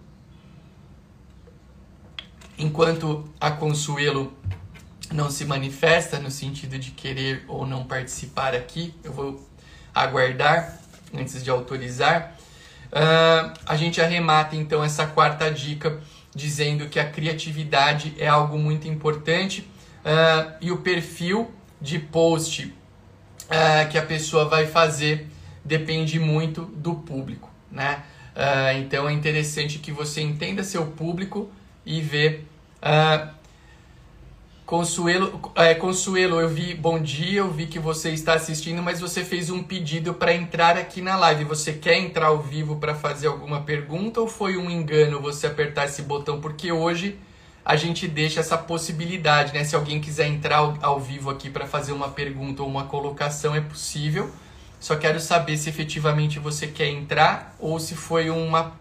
Enquanto 2.59 3.29
a 3.41 3.51
Consuelo 3.51 4.33
não 5.13 5.31
se 5.31 5.45
manifesta 5.45 6.19
no 6.19 6.31
sentido 6.31 6.79
de 6.79 6.91
querer 6.91 7.45
ou 7.49 7.67
não 7.67 7.85
participar 7.85 8.55
aqui, 8.55 8.95
eu 9.05 9.13
vou 9.13 9.49
aguardar 9.95 10.79
antes 11.13 11.43
de 11.43 11.51
autorizar. 11.51 12.37
Uh, 12.89 13.53
a 13.67 13.77
gente 13.77 14.01
arremata 14.01 14.55
então 14.55 14.83
essa 14.83 15.07
quarta 15.07 15.51
dica 15.51 16.01
dizendo 16.35 16.89
que 16.89 16.99
a 16.99 17.09
criatividade 17.09 18.15
é 18.19 18.27
algo 18.27 18.59
muito 18.59 18.89
importante 18.89 19.61
uh, 20.05 20.53
e 20.61 20.73
o 20.73 20.79
perfil 20.79 21.51
de 21.81 21.99
post 21.99 22.65
uh, 22.65 23.89
que 23.91 23.97
a 23.97 24.03
pessoa 24.03 24.47
vai 24.47 24.67
fazer 24.67 25.29
depende 25.65 26.19
muito 26.19 26.63
do 26.63 26.95
público, 26.97 27.51
né? 27.71 28.03
Uh, 28.35 28.79
então 28.79 29.09
é 29.09 29.13
interessante 29.13 29.79
que 29.79 29.93
você 29.93 30.21
entenda 30.21 30.65
seu 30.65 30.87
público 30.87 31.51
e 31.87 32.01
vê 32.01 32.41
Consuelo, 34.67 35.53
é, 35.57 35.75
Consuelo, 35.75 36.41
eu 36.41 36.49
vi, 36.49 36.75
bom 36.75 36.99
dia, 36.99 37.41
eu 37.41 37.51
vi 37.51 37.67
que 37.67 37.79
você 37.79 38.13
está 38.13 38.33
assistindo, 38.33 38.83
mas 38.83 38.99
você 38.99 39.23
fez 39.23 39.51
um 39.51 39.63
pedido 39.63 40.15
para 40.15 40.33
entrar 40.33 40.79
aqui 40.79 41.03
na 41.03 41.17
live. 41.17 41.45
Você 41.45 41.75
quer 41.75 41.99
entrar 41.99 42.29
ao 42.29 42.41
vivo 42.41 42.77
para 42.77 42.95
fazer 42.95 43.27
alguma 43.27 43.61
pergunta 43.61 44.23
ou 44.23 44.27
foi 44.27 44.57
um 44.57 44.71
engano 44.71 45.21
você 45.21 45.47
apertar 45.47 45.85
esse 45.85 46.01
botão? 46.01 46.41
Porque 46.41 46.73
hoje 46.73 47.19
a 47.63 47.77
gente 47.77 48.09
deixa 48.09 48.41
essa 48.41 48.57
possibilidade, 48.57 49.53
né? 49.53 49.65
Se 49.65 49.77
alguém 49.77 50.01
quiser 50.01 50.29
entrar 50.29 50.57
ao, 50.57 50.79
ao 50.81 50.99
vivo 50.99 51.29
aqui 51.29 51.51
para 51.51 51.67
fazer 51.67 51.93
uma 51.93 52.09
pergunta 52.09 52.63
ou 52.63 52.69
uma 52.69 52.85
colocação, 52.85 53.55
é 53.55 53.61
possível. 53.61 54.31
Só 54.81 54.97
quero 54.97 55.21
saber 55.21 55.59
se 55.59 55.69
efetivamente 55.69 56.39
você 56.39 56.67
quer 56.67 56.89
entrar 56.89 57.55
ou 57.59 57.79
se 57.79 57.95
foi 57.95 58.31
uma 58.31 58.73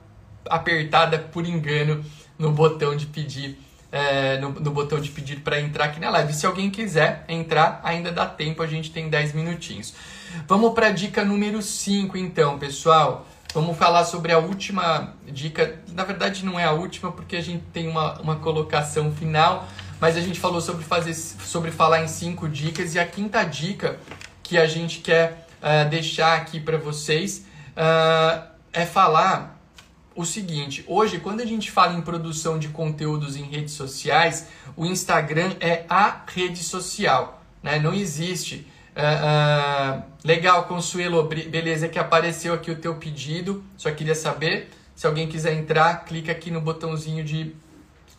apertada 0.49 1.19
por 1.19 1.45
engano 1.45 2.05
no 2.39 2.53
botão 2.53 2.95
de 2.95 3.05
pedir 3.05 3.57
é, 3.93 4.39
no, 4.39 4.49
no, 4.49 4.71
botão 4.71 4.99
de 4.99 5.11
pedir 5.11 5.41
para 5.41 5.61
entrar 5.61 5.85
aqui 5.85 5.99
na 5.99 6.09
live. 6.09 6.33
Se 6.33 6.47
alguém 6.47 6.71
quiser 6.71 7.23
entrar, 7.29 7.79
ainda 7.83 8.11
dá 8.11 8.25
tempo, 8.25 8.63
a 8.63 8.65
gente 8.65 8.89
tem 8.89 9.07
10 9.07 9.33
minutinhos. 9.33 9.93
Vamos 10.47 10.73
para 10.73 10.87
a 10.87 10.89
dica 10.89 11.23
número 11.23 11.61
5, 11.61 12.17
então, 12.17 12.57
pessoal. 12.57 13.27
Vamos 13.53 13.77
falar 13.77 14.03
sobre 14.05 14.31
a 14.31 14.39
última 14.39 15.13
dica. 15.27 15.79
Na 15.89 16.03
verdade, 16.03 16.43
não 16.43 16.59
é 16.59 16.63
a 16.63 16.71
última, 16.71 17.11
porque 17.11 17.35
a 17.35 17.41
gente 17.41 17.65
tem 17.71 17.87
uma, 17.87 18.19
uma 18.19 18.35
colocação 18.37 19.11
final, 19.11 19.67
mas 20.01 20.17
a 20.17 20.21
gente 20.21 20.39
falou 20.39 20.59
sobre, 20.59 20.83
fazer, 20.83 21.13
sobre 21.13 21.69
falar 21.69 22.03
em 22.03 22.07
cinco 22.07 22.49
dicas. 22.49 22.95
E 22.95 22.99
a 22.99 23.05
quinta 23.05 23.43
dica 23.43 23.99
que 24.41 24.57
a 24.57 24.65
gente 24.65 25.01
quer 25.01 25.47
uh, 25.61 25.87
deixar 25.87 26.35
aqui 26.35 26.59
para 26.59 26.79
vocês 26.79 27.45
uh, 27.77 28.43
é 28.73 28.87
falar 28.87 29.52
o 30.15 30.25
seguinte: 30.25 30.83
hoje, 30.87 31.19
quando 31.19 31.41
a 31.41 31.45
gente 31.45 31.71
fala 31.71 31.93
em 31.93 32.01
produção 32.01 32.59
de 32.59 32.69
conteúdos 32.69 33.35
em 33.35 33.43
redes 33.43 33.73
sociais, 33.73 34.47
o 34.75 34.85
Instagram 34.85 35.55
é 35.59 35.85
a 35.89 36.21
rede 36.27 36.63
social, 36.63 37.41
né? 37.61 37.79
Não 37.79 37.93
existe. 37.93 38.67
Uh, 38.95 39.99
uh, 39.99 40.03
legal, 40.23 40.65
Consuelo, 40.65 41.23
beleza 41.23 41.89
que 41.89 41.97
apareceu 41.97 42.53
aqui 42.53 42.69
o 42.69 42.75
teu 42.75 42.95
pedido. 42.95 43.63
Só 43.75 43.89
queria 43.91 44.15
saber. 44.15 44.69
Se 44.95 45.07
alguém 45.07 45.27
quiser 45.27 45.53
entrar, 45.53 46.05
clica 46.05 46.31
aqui 46.31 46.51
no 46.51 46.61
botãozinho 46.61 47.23
de, 47.23 47.55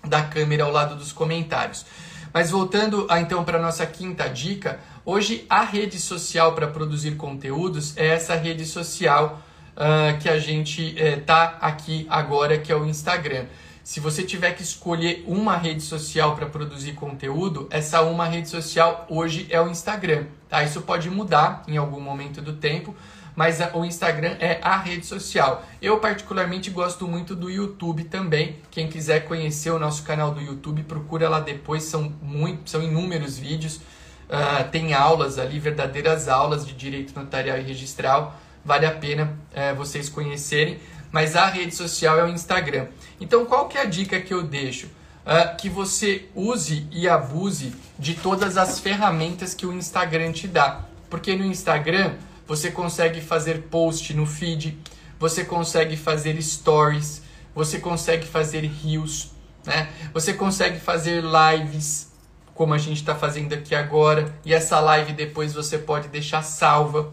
da 0.02 0.22
câmera 0.22 0.64
ao 0.64 0.72
lado 0.72 0.96
dos 0.96 1.12
comentários. 1.12 1.86
Mas 2.32 2.50
voltando 2.50 3.06
a, 3.08 3.20
então 3.20 3.44
para 3.44 3.60
nossa 3.60 3.86
quinta 3.86 4.28
dica, 4.28 4.80
hoje 5.04 5.46
a 5.48 5.62
rede 5.62 6.00
social 6.00 6.52
para 6.52 6.66
produzir 6.66 7.14
conteúdos 7.14 7.96
é 7.96 8.08
essa 8.08 8.34
rede 8.34 8.66
social 8.66 9.40
uh, 9.74 10.18
que 10.18 10.28
a 10.28 10.38
gente 10.38 10.96
está 10.98 11.58
eh, 11.60 11.66
aqui 11.66 12.06
agora, 12.08 12.58
que 12.58 12.72
é 12.72 12.76
o 12.76 12.86
Instagram. 12.86 13.46
Se 13.82 14.00
você 14.00 14.22
tiver 14.22 14.52
que 14.52 14.62
escolher 14.62 15.22
uma 15.26 15.58
rede 15.58 15.82
social 15.82 16.34
para 16.34 16.46
produzir 16.46 16.92
conteúdo, 16.92 17.68
essa 17.70 18.00
uma 18.00 18.24
rede 18.26 18.48
social 18.48 19.06
hoje 19.10 19.46
é 19.50 19.60
o 19.60 19.68
Instagram. 19.68 20.24
Tá? 20.48 20.62
Isso 20.62 20.80
pode 20.82 21.10
mudar 21.10 21.62
em 21.68 21.76
algum 21.76 22.00
momento 22.00 22.40
do 22.40 22.54
tempo, 22.54 22.96
mas 23.36 23.58
o 23.74 23.84
Instagram 23.84 24.36
é 24.40 24.58
a 24.62 24.78
rede 24.78 25.04
social. 25.04 25.62
Eu 25.82 25.98
particularmente 25.98 26.70
gosto 26.70 27.06
muito 27.06 27.36
do 27.36 27.50
YouTube 27.50 28.04
também. 28.04 28.56
Quem 28.70 28.88
quiser 28.88 29.26
conhecer 29.26 29.70
o 29.70 29.78
nosso 29.78 30.02
canal 30.02 30.30
do 30.30 30.40
YouTube, 30.40 30.82
procura 30.84 31.28
lá 31.28 31.40
depois. 31.40 31.82
São 31.82 32.10
muito, 32.22 32.70
são 32.70 32.82
inúmeros 32.82 33.36
vídeos. 33.36 33.76
Uh, 33.76 34.66
tem 34.70 34.94
aulas 34.94 35.38
ali, 35.38 35.58
verdadeiras 35.58 36.26
aulas 36.26 36.66
de 36.66 36.72
direito 36.72 37.14
notarial 37.14 37.58
e 37.58 37.62
registral 37.62 38.34
vale 38.64 38.86
a 38.86 38.92
pena 38.92 39.38
é, 39.52 39.72
vocês 39.72 40.08
conhecerem. 40.08 40.78
Mas 41.12 41.36
a 41.36 41.46
rede 41.46 41.74
social 41.74 42.18
é 42.18 42.24
o 42.24 42.28
Instagram. 42.28 42.88
Então, 43.20 43.46
qual 43.46 43.68
que 43.68 43.78
é 43.78 43.82
a 43.82 43.84
dica 43.84 44.20
que 44.20 44.34
eu 44.34 44.42
deixo? 44.42 44.86
Uh, 44.86 45.56
que 45.56 45.70
você 45.70 46.26
use 46.34 46.86
e 46.90 47.08
abuse 47.08 47.72
de 47.98 48.14
todas 48.14 48.58
as 48.58 48.80
ferramentas 48.80 49.54
que 49.54 49.64
o 49.64 49.72
Instagram 49.72 50.32
te 50.32 50.48
dá. 50.48 50.84
Porque 51.08 51.36
no 51.36 51.44
Instagram 51.44 52.14
você 52.46 52.70
consegue 52.70 53.20
fazer 53.20 53.62
post 53.70 54.12
no 54.12 54.26
feed, 54.26 54.76
você 55.18 55.44
consegue 55.44 55.96
fazer 55.96 56.40
stories, 56.42 57.22
você 57.54 57.78
consegue 57.78 58.26
fazer 58.26 58.68
reels, 58.82 59.30
né? 59.64 59.88
Você 60.12 60.34
consegue 60.34 60.78
fazer 60.78 61.22
lives, 61.22 62.12
como 62.54 62.74
a 62.74 62.78
gente 62.78 62.98
está 62.98 63.14
fazendo 63.14 63.54
aqui 63.54 63.74
agora, 63.74 64.34
e 64.44 64.52
essa 64.52 64.80
live 64.80 65.12
depois 65.12 65.54
você 65.54 65.78
pode 65.78 66.08
deixar 66.08 66.42
salva. 66.42 67.12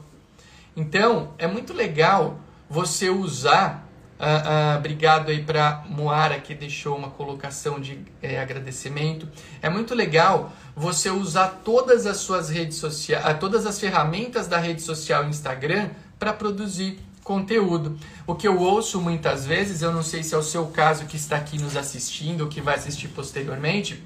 Então, 0.76 1.34
é 1.38 1.47
muito 1.47 1.74
legal 1.74 2.39
você 2.69 3.09
usar. 3.09 3.88
Uh, 4.19 4.24
uh, 4.24 4.78
obrigado 4.78 5.30
aí 5.30 5.43
para 5.43 5.84
Moara 5.89 6.39
que 6.39 6.53
deixou 6.53 6.95
uma 6.95 7.09
colocação 7.09 7.80
de 7.80 8.05
é, 8.22 8.39
agradecimento. 8.39 9.28
É 9.61 9.69
muito 9.69 9.95
legal 9.95 10.53
você 10.76 11.09
usar 11.09 11.61
todas 11.65 12.05
as 12.05 12.17
suas 12.17 12.49
redes 12.49 12.78
sociais, 12.78 13.26
uh, 13.26 13.39
todas 13.39 13.65
as 13.65 13.80
ferramentas 13.80 14.47
da 14.47 14.57
rede 14.57 14.82
social 14.82 15.26
Instagram 15.26 15.89
para 16.19 16.32
produzir 16.32 16.99
conteúdo. 17.24 17.97
O 18.28 18.36
que 18.36 18.47
eu 18.47 18.59
ouço 18.59 19.01
muitas 19.01 19.45
vezes, 19.45 19.82
eu 19.82 19.91
não 19.91 20.03
sei 20.03 20.24
se 20.24 20.36
é 20.36 20.38
o 20.38 20.43
seu 20.43 20.67
caso 20.67 21.05
que 21.05 21.17
está 21.17 21.38
aqui 21.38 21.57
nos 21.57 21.76
assistindo 21.76 22.41
ou 22.41 22.47
que 22.47 22.61
vai 22.61 22.76
assistir 22.76 23.07
posteriormente, 23.09 24.03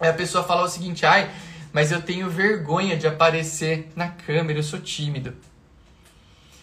é 0.00 0.08
a 0.08 0.14
pessoa 0.14 0.42
falar 0.44 0.64
o 0.64 0.68
seguinte: 0.68 1.04
ai, 1.06 1.30
mas 1.72 1.92
eu 1.92 2.02
tenho 2.02 2.28
vergonha 2.28 2.96
de 2.96 3.06
aparecer 3.06 3.90
na 3.94 4.08
câmera, 4.08 4.58
eu 4.58 4.62
sou 4.62 4.80
tímido. 4.80 5.34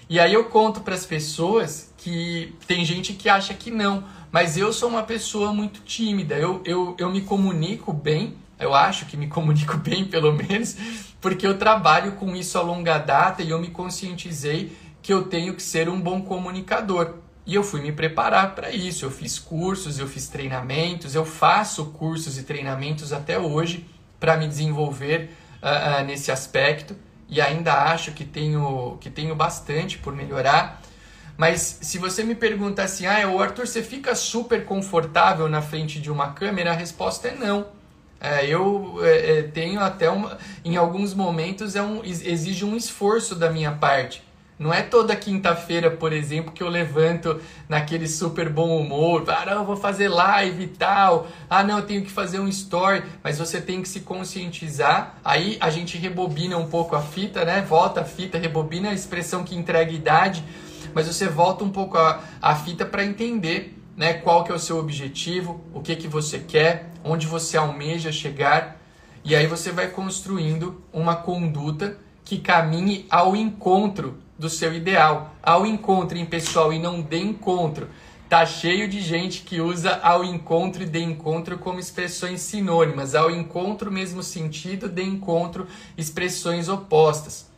E 0.09 0.19
aí 0.19 0.33
eu 0.33 0.45
conto 0.45 0.81
para 0.81 0.95
as 0.95 1.05
pessoas 1.05 1.93
que 1.95 2.55
tem 2.67 2.83
gente 2.83 3.13
que 3.13 3.29
acha 3.29 3.53
que 3.53 3.69
não, 3.69 4.03
mas 4.31 4.57
eu 4.57 4.73
sou 4.73 4.89
uma 4.89 5.03
pessoa 5.03 5.53
muito 5.53 5.81
tímida. 5.81 6.35
Eu, 6.35 6.61
eu, 6.65 6.95
eu 6.97 7.11
me 7.11 7.21
comunico 7.21 7.93
bem 7.93 8.35
eu 8.59 8.73
acho 8.75 9.05
que 9.05 9.15
me 9.15 9.27
comunico 9.29 9.77
bem, 9.77 10.05
pelo 10.05 10.33
menos, 10.33 10.75
porque 11.21 11.47
eu 11.47 11.57
trabalho 11.57 12.13
com 12.13 12.35
isso 12.35 12.57
a 12.57 12.61
longa 12.61 12.97
data 12.97 13.41
e 13.41 13.49
eu 13.49 13.59
me 13.59 13.69
conscientizei 13.69 14.75
que 15.01 15.13
eu 15.13 15.23
tenho 15.23 15.55
que 15.55 15.63
ser 15.63 15.87
um 15.87 15.99
bom 15.99 16.21
comunicador. 16.21 17.15
E 17.45 17.55
eu 17.55 17.63
fui 17.63 17.81
me 17.81 17.91
preparar 17.91 18.53
para 18.53 18.69
isso. 18.69 19.05
Eu 19.05 19.09
fiz 19.09 19.39
cursos, 19.39 19.97
eu 19.97 20.07
fiz 20.07 20.27
treinamentos, 20.27 21.15
eu 21.15 21.25
faço 21.25 21.85
cursos 21.85 22.37
e 22.37 22.43
treinamentos 22.43 23.13
até 23.13 23.39
hoje 23.39 23.87
para 24.19 24.37
me 24.37 24.47
desenvolver 24.47 25.31
uh, 25.63 26.01
uh, 26.01 26.05
nesse 26.05 26.31
aspecto 26.31 26.95
e 27.29 27.39
ainda 27.39 27.73
acho 27.73 28.11
que 28.11 28.25
tenho, 28.25 28.97
que 28.99 29.09
tenho 29.09 29.35
bastante 29.35 29.97
por 29.97 30.15
melhorar. 30.15 30.81
Mas 31.37 31.79
se 31.81 31.97
você 31.97 32.23
me 32.23 32.35
pergunta 32.35 32.83
assim, 32.83 33.05
ah, 33.05 33.29
o 33.29 33.41
Arthur, 33.41 33.65
você 33.65 33.81
fica 33.81 34.13
super 34.15 34.65
confortável 34.65 35.47
na 35.47 35.61
frente 35.61 35.99
de 35.99 36.11
uma 36.11 36.33
câmera? 36.33 36.71
A 36.71 36.75
resposta 36.75 37.29
é 37.29 37.35
não. 37.35 37.67
É, 38.19 38.45
eu 38.45 38.99
é, 39.01 39.39
é 39.39 39.43
tenho 39.43 39.79
até 39.79 40.09
uma, 40.09 40.37
em 40.65 40.75
alguns 40.75 41.13
momentos 41.13 41.77
é 41.77 41.81
um, 41.81 42.03
exige 42.03 42.65
um 42.65 42.75
esforço 42.75 43.35
da 43.35 43.49
minha 43.49 43.71
parte. 43.71 44.21
Não 44.59 44.73
é 44.73 44.81
toda 44.81 45.15
quinta-feira, 45.15 45.89
por 45.89 46.11
exemplo, 46.11 46.51
que 46.51 46.61
eu 46.61 46.67
levanto 46.67 47.39
naquele 47.69 48.09
super 48.09 48.49
bom 48.49 48.77
humor, 48.77 49.23
ah, 49.29 49.45
não, 49.45 49.65
vou 49.65 49.77
fazer 49.77 50.09
live 50.09 50.65
e 50.65 50.67
tal, 50.67 51.27
ah, 51.49 51.63
não, 51.63 51.77
eu 51.77 51.85
tenho 51.85 52.03
que 52.03 52.11
fazer 52.11 52.41
um 52.41 52.47
story, 52.49 53.03
mas 53.23 53.39
você 53.39 53.61
tem 53.61 53.81
que 53.81 53.87
se 53.87 54.01
conscientizar. 54.01 55.15
Aí 55.23 55.57
a 55.61 55.69
gente 55.69 55.97
rebobina 55.97 56.57
um 56.57 56.67
pouco 56.67 56.93
a 56.93 57.01
fita, 57.01 57.45
né? 57.45 57.61
Volta 57.61 58.01
a 58.01 58.03
fita, 58.03 58.37
rebobina 58.37 58.89
a 58.89 58.93
expressão 58.93 59.45
que 59.45 59.55
entrega 59.55 59.93
idade, 59.93 60.43
mas 60.93 61.07
você 61.07 61.29
volta 61.29 61.63
um 61.63 61.69
pouco 61.69 61.97
a, 61.97 62.21
a 62.41 62.53
fita 62.53 62.85
para 62.85 63.05
entender 63.05 63.81
né, 63.95 64.15
qual 64.15 64.43
que 64.43 64.51
é 64.51 64.55
o 64.55 64.59
seu 64.59 64.77
objetivo, 64.77 65.63
o 65.73 65.79
que, 65.79 65.95
que 65.95 66.07
você 66.09 66.37
quer, 66.37 66.91
onde 67.01 67.25
você 67.25 67.55
almeja 67.55 68.11
chegar, 68.11 68.77
e 69.23 69.37
aí 69.37 69.47
você 69.47 69.71
vai 69.71 69.87
construindo 69.87 70.83
uma 70.91 71.15
conduta 71.15 71.97
que 72.25 72.39
caminhe 72.39 73.05
ao 73.09 73.37
encontro 73.37 74.17
do 74.39 74.49
seu 74.49 74.73
ideal, 74.73 75.35
ao 75.43 75.65
encontro 75.65 76.17
em 76.17 76.25
pessoal 76.25 76.71
e 76.71 76.79
não 76.79 77.01
de 77.01 77.17
encontro. 77.17 77.89
Tá 78.29 78.45
cheio 78.45 78.87
de 78.87 79.01
gente 79.01 79.41
que 79.41 79.59
usa 79.59 79.99
ao 80.01 80.23
encontro 80.23 80.83
e 80.83 80.85
de 80.85 80.99
encontro 80.99 81.57
como 81.57 81.79
expressões 81.79 82.39
sinônimas, 82.41 83.15
ao 83.15 83.29
encontro 83.29 83.91
mesmo 83.91 84.23
sentido, 84.23 84.87
de 84.87 85.03
encontro 85.03 85.67
expressões 85.97 86.69
opostas. 86.69 87.49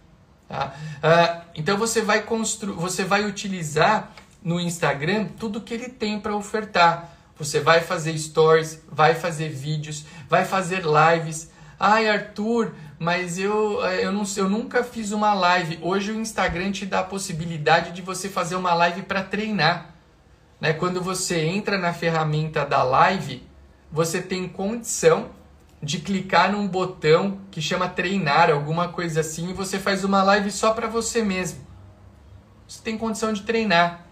Tá? 0.50 0.74
Uh, 0.98 1.42
então 1.56 1.78
você 1.78 2.02
vai 2.02 2.24
construir, 2.24 2.74
você 2.74 3.04
vai 3.04 3.26
utilizar 3.26 4.12
no 4.44 4.60
Instagram 4.60 5.28
tudo 5.38 5.62
que 5.62 5.74
ele 5.74 5.90
tem 5.90 6.20
para 6.20 6.36
ofertar. 6.36 7.16
Você 7.38 7.60
vai 7.60 7.82
fazer 7.82 8.18
stories, 8.18 8.82
vai 8.92 9.14
fazer 9.14 9.50
vídeos, 9.50 10.06
vai 10.28 10.46
fazer 10.46 10.84
lives. 10.84 11.51
Ai, 11.84 12.08
Arthur, 12.08 12.76
mas 13.00 13.40
eu, 13.40 13.84
eh, 13.84 14.06
eu, 14.06 14.12
não, 14.12 14.24
eu 14.38 14.48
nunca 14.48 14.84
fiz 14.84 15.12
uma 15.12 15.34
live. 15.34 15.80
Hoje 15.82 16.12
o 16.12 16.16
Instagram 16.16 16.72
te 16.72 16.86
dá 16.86 17.00
a 17.00 17.04
possibilidade 17.04 17.92
de 17.92 18.04
você 18.04 18.30
fazer 18.30 18.56
uma 18.56 18.72
live 18.76 19.02
para 19.02 19.24
treinar. 19.24 19.96
Né? 20.60 20.74
Quando 20.74 21.02
você 21.02 21.40
entra 21.42 21.80
na 21.80 21.92
ferramenta 21.92 22.64
da 22.64 22.84
live, 22.84 23.42
você 23.92 24.22
tem 24.22 24.48
condição 24.48 25.32
de 25.82 25.98
clicar 25.98 26.52
num 26.52 26.68
botão 26.68 27.40
que 27.50 27.60
chama 27.60 27.90
treinar, 27.90 28.52
alguma 28.52 28.90
coisa 28.90 29.22
assim, 29.22 29.50
e 29.50 29.54
você 29.54 29.80
faz 29.80 30.04
uma 30.04 30.22
live 30.22 30.52
só 30.52 30.74
para 30.74 30.86
você 30.86 31.24
mesmo. 31.24 31.66
Você 32.68 32.80
tem 32.84 32.96
condição 32.96 33.34
de 33.34 33.42
treinar. 33.42 34.06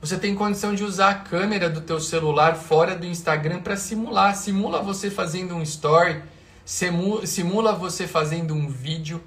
Você 0.00 0.16
tem 0.16 0.34
condição 0.34 0.74
de 0.74 0.82
usar 0.82 1.10
a 1.10 1.14
câmera 1.16 1.68
do 1.68 1.82
teu 1.82 2.00
celular 2.00 2.54
fora 2.54 2.96
do 2.96 3.04
Instagram 3.04 3.60
para 3.60 3.76
simular. 3.76 4.34
Simula 4.34 4.80
você 4.80 5.10
fazendo 5.10 5.54
um 5.54 5.60
story 5.60 6.22
simula 6.66 7.72
você 7.72 8.08
fazendo 8.08 8.52
um 8.52 8.68
vídeo. 8.68 9.22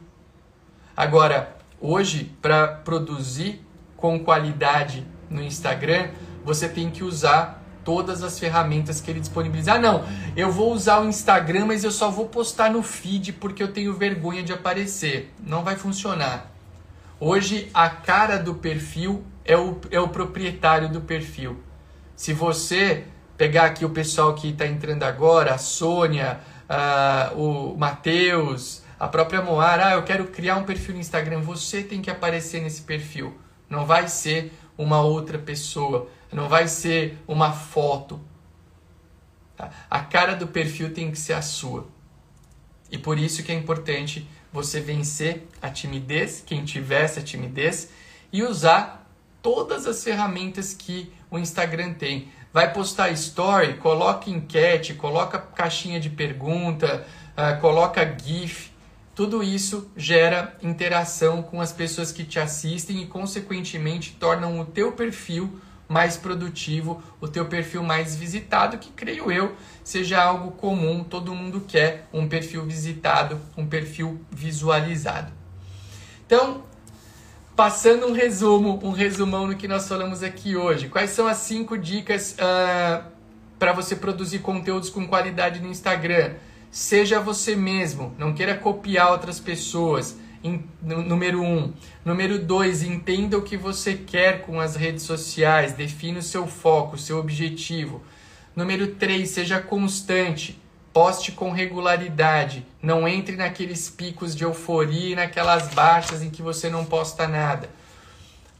Agora, 0.96 1.56
hoje, 1.80 2.36
para 2.42 2.68
produzir 2.68 3.66
com 3.96 4.20
qualidade 4.20 5.08
no 5.30 5.42
Instagram, 5.42 6.10
você 6.44 6.68
tem 6.68 6.90
que 6.92 7.02
usar 7.02 7.64
todas 7.86 8.22
as 8.24 8.38
ferramentas 8.38 9.00
que 9.00 9.10
ele 9.10 9.22
disponibiliza. 9.22 9.74
Ah, 9.74 9.80
não, 9.80 10.04
eu 10.36 10.52
vou 10.52 10.74
usar 10.74 11.00
o 11.00 11.08
Instagram, 11.08 11.66
mas 11.66 11.86
eu 11.86 11.92
só 11.92 12.12
vou 12.12 12.28
postar 12.28 12.70
no 12.70 12.84
feed 12.84 13.34
porque 13.34 13.64
eu 13.64 13.72
tenho 13.72 13.94
vergonha 13.94 14.44
de 14.44 14.52
aparecer. 14.52 15.34
Não 15.42 15.64
vai 15.64 15.78
funcionar. 15.78 16.52
Hoje, 17.22 17.70
a 17.74 17.90
cara 17.90 18.38
do 18.38 18.56
perfil 18.56 19.24
é 19.46 19.58
o, 19.58 19.80
é 19.90 20.00
o 20.00 20.10
proprietário 20.10 20.90
do 20.90 21.00
perfil. 21.00 21.58
Se 22.18 22.34
você 22.34 23.06
pegar 23.38 23.64
aqui 23.64 23.86
o 23.86 23.90
pessoal 23.90 24.36
que 24.36 24.50
está 24.50 24.68
entrando 24.68 25.04
agora, 25.04 25.54
a 25.54 25.58
Sônia, 25.58 26.42
uh, 26.70 27.38
o 27.40 27.78
Matheus, 27.78 28.84
a 29.00 29.08
própria 29.08 29.42
Moara, 29.42 29.88
ah, 29.88 29.94
eu 29.94 30.04
quero 30.04 30.28
criar 30.28 30.58
um 30.58 30.64
perfil 30.64 30.96
no 30.96 31.00
Instagram, 31.00 31.42
você 31.42 31.82
tem 31.82 32.02
que 32.02 32.12
aparecer 32.12 32.62
nesse 32.62 32.82
perfil. 32.82 33.38
Não 33.70 33.86
vai 33.86 34.08
ser 34.08 34.52
uma 34.78 35.02
outra 35.02 35.38
pessoa, 35.38 36.10
não 36.32 36.50
vai 36.50 36.68
ser 36.68 37.18
uma 37.28 37.52
foto. 37.52 38.20
Tá? 39.56 39.70
A 39.90 40.02
cara 40.02 40.36
do 40.36 40.48
perfil 40.48 40.94
tem 40.94 41.12
que 41.12 41.18
ser 41.18 41.34
a 41.34 41.42
sua. 41.42 41.88
E 42.92 42.98
por 42.98 43.18
isso 43.18 43.44
que 43.44 43.52
é 43.52 43.56
importante 43.56 44.28
você 44.52 44.82
vencer 44.82 45.48
a 45.62 45.70
timidez, 45.70 46.44
quem 46.46 46.66
tiver 46.66 47.04
essa 47.04 47.22
timidez, 47.22 47.90
e 48.34 48.44
usar 48.44 49.08
todas 49.42 49.86
as 49.86 50.04
ferramentas 50.04 50.74
que 50.74 51.12
o 51.32 51.38
Instagram 51.38 51.94
tem. 51.94 52.30
Vai 52.52 52.74
postar 52.74 53.10
story, 53.12 53.76
coloca 53.76 54.30
enquete, 54.30 54.96
coloca 54.96 55.38
caixinha 55.38 56.00
de 56.00 56.10
pergunta, 56.10 57.06
uh, 57.38 57.60
coloca 57.62 58.04
GIF. 58.24 58.72
Tudo 59.14 59.44
isso 59.44 59.92
gera 59.96 60.58
interação 60.64 61.44
com 61.44 61.62
as 61.62 61.72
pessoas 61.72 62.12
que 62.12 62.24
te 62.24 62.40
assistem 62.40 63.02
e, 63.02 63.06
consequentemente, 63.06 64.16
tornam 64.20 64.60
o 64.60 64.66
teu 64.66 64.94
perfil 64.94 65.60
mais 65.88 66.18
produtivo, 66.18 67.04
o 67.20 67.28
teu 67.28 67.46
perfil 67.46 67.84
mais 67.84 68.16
visitado, 68.16 68.78
que 68.78 68.92
creio 68.92 69.32
eu 69.32 69.56
seja 69.84 70.22
algo 70.22 70.52
comum, 70.52 71.04
todo 71.04 71.36
mundo 71.36 71.62
quer 71.68 72.08
um 72.14 72.28
perfil 72.28 72.64
visitado, 72.66 73.40
um 73.58 73.66
perfil 73.68 74.24
visualizado. 74.32 75.34
Então, 76.26 76.64
Passando 77.60 78.08
um 78.08 78.14
resumo, 78.14 78.80
um 78.82 78.92
resumão 78.92 79.46
no 79.46 79.54
que 79.54 79.68
nós 79.68 79.86
falamos 79.86 80.24
aqui 80.24 80.56
hoje. 80.56 80.88
Quais 80.88 81.10
são 81.10 81.28
as 81.28 81.40
cinco 81.40 81.78
dicas 81.78 82.32
uh, 82.32 82.36
ah, 82.40 83.04
para 83.60 83.74
você 83.74 83.98
produzir 83.98 84.40
conteúdos 84.40 84.90
com 84.90 85.06
qualidade 85.06 85.60
no 85.60 85.68
Instagram? 85.68 86.36
Seja 86.72 87.20
você 87.20 87.58
mesmo, 87.58 88.16
não 88.18 88.34
queira 88.34 88.56
copiar 88.56 89.12
outras 89.12 89.42
pessoas. 89.42 90.18
Número 90.82 91.42
um. 91.42 91.74
Número 92.06 92.40
dois, 92.40 92.82
entenda 92.82 93.38
o 93.38 93.42
que 93.42 93.58
você 93.58 93.94
quer 93.94 94.44
com 94.44 94.62
as 94.62 94.78
redes 94.78 95.04
sociais, 95.04 95.74
defina 95.74 96.20
o 96.20 96.24
seu 96.24 96.48
foco, 96.48 96.96
o 96.96 96.98
seu 96.98 97.18
objetivo. 97.18 98.02
Número 98.56 98.88
três, 98.96 99.32
seja 99.32 99.60
constante. 99.60 100.58
Poste 101.00 101.32
com 101.32 101.50
regularidade. 101.50 102.66
Não 102.84 103.08
entre 103.08 103.38
naqueles 103.38 103.90
picos 103.90 104.36
de 104.36 104.44
euforia 104.44 105.14
e 105.14 105.16
naquelas 105.16 105.70
baixas 105.70 106.22
em 106.22 106.30
que 106.30 106.42
você 106.42 106.70
não 106.70 106.84
posta 106.84 107.26
nada. 107.26 107.70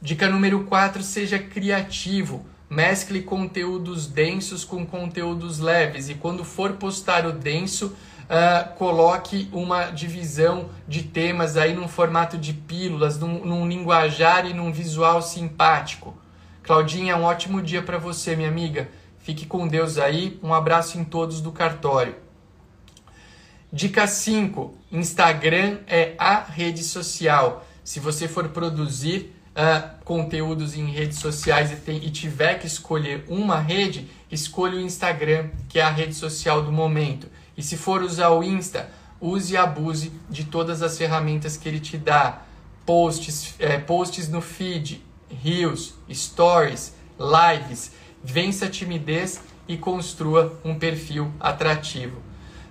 Dica 0.00 0.26
número 0.26 0.64
4: 0.64 1.02
seja 1.02 1.38
criativo. 1.38 2.46
Mescle 2.70 3.20
conteúdos 3.20 4.06
densos 4.06 4.64
com 4.64 4.86
conteúdos 4.86 5.58
leves. 5.58 6.08
E 6.08 6.14
quando 6.14 6.42
for 6.42 6.72
postar 6.76 7.26
o 7.26 7.32
denso, 7.32 7.88
uh, 7.88 8.74
coloque 8.76 9.50
uma 9.52 9.90
divisão 9.90 10.70
de 10.88 11.02
temas 11.02 11.58
aí 11.58 11.74
num 11.74 11.88
formato 11.88 12.38
de 12.38 12.54
pílulas, 12.54 13.18
num, 13.18 13.44
num 13.44 13.68
linguajar 13.68 14.46
e 14.46 14.54
num 14.54 14.72
visual 14.72 15.20
simpático. 15.20 16.16
Claudinha, 16.62 17.18
um 17.18 17.24
ótimo 17.24 17.60
dia 17.60 17.82
para 17.82 17.98
você, 17.98 18.34
minha 18.34 18.48
amiga. 18.48 18.88
Fique 19.18 19.44
com 19.44 19.68
Deus 19.68 19.98
aí. 19.98 20.40
Um 20.42 20.54
abraço 20.54 20.98
em 20.98 21.04
todos 21.04 21.42
do 21.42 21.52
cartório. 21.52 22.29
Dica 23.72 24.04
5: 24.04 24.74
Instagram 24.90 25.78
é 25.86 26.14
a 26.18 26.40
rede 26.40 26.82
social. 26.82 27.64
Se 27.84 28.00
você 28.00 28.26
for 28.26 28.48
produzir 28.48 29.32
uh, 29.50 30.04
conteúdos 30.04 30.76
em 30.76 30.86
redes 30.86 31.18
sociais 31.20 31.70
e, 31.70 31.76
tem, 31.76 32.04
e 32.04 32.10
tiver 32.10 32.58
que 32.58 32.66
escolher 32.66 33.24
uma 33.28 33.60
rede, 33.60 34.10
escolha 34.28 34.76
o 34.76 34.80
Instagram, 34.80 35.50
que 35.68 35.78
é 35.78 35.82
a 35.82 35.90
rede 35.90 36.14
social 36.14 36.62
do 36.62 36.72
momento. 36.72 37.28
E 37.56 37.62
se 37.62 37.76
for 37.76 38.02
usar 38.02 38.30
o 38.30 38.42
Insta, 38.42 38.90
use 39.20 39.54
e 39.54 39.56
abuse 39.56 40.10
de 40.28 40.44
todas 40.44 40.82
as 40.82 40.98
ferramentas 40.98 41.56
que 41.56 41.68
ele 41.68 41.78
te 41.78 41.96
dá. 41.96 42.42
Posts, 42.84 43.54
é, 43.60 43.78
posts 43.78 44.28
no 44.28 44.40
feed, 44.40 45.00
reels, 45.44 45.94
stories, 46.12 46.92
lives. 47.16 47.92
Vença 48.22 48.66
a 48.66 48.68
timidez 48.68 49.40
e 49.68 49.76
construa 49.76 50.58
um 50.64 50.76
perfil 50.76 51.32
atrativo. 51.38 52.29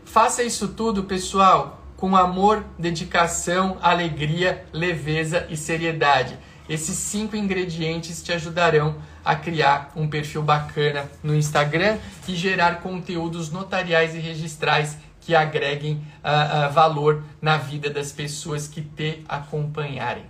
Faça 0.10 0.42
isso 0.42 0.70
tudo, 0.70 1.04
pessoal, 1.04 1.84
com 1.96 2.16
amor, 2.16 2.66
dedicação, 2.80 3.78
alegria, 3.80 4.66
leveza 4.74 5.46
e 5.52 5.56
seriedade. 5.56 6.36
Esses 6.68 6.98
cinco 6.98 7.36
ingredientes 7.36 8.24
te 8.24 8.34
ajudarão 8.34 8.96
a 9.24 9.36
criar 9.36 9.92
um 9.96 10.10
perfil 10.10 10.42
bacana 10.42 11.08
no 11.22 11.36
Instagram 11.36 12.00
e 12.28 12.36
gerar 12.36 12.82
conteúdos 12.82 13.52
notariais 13.52 14.16
e 14.16 14.18
registrais 14.18 14.98
que 15.22 15.36
agreguem 15.36 16.04
uh, 16.24 16.70
uh, 16.70 16.74
valor 16.74 17.24
na 17.40 17.58
vida 17.58 17.88
das 17.88 18.12
pessoas 18.12 18.68
que 18.68 18.82
te 18.82 19.24
acompanharem. 19.30 20.26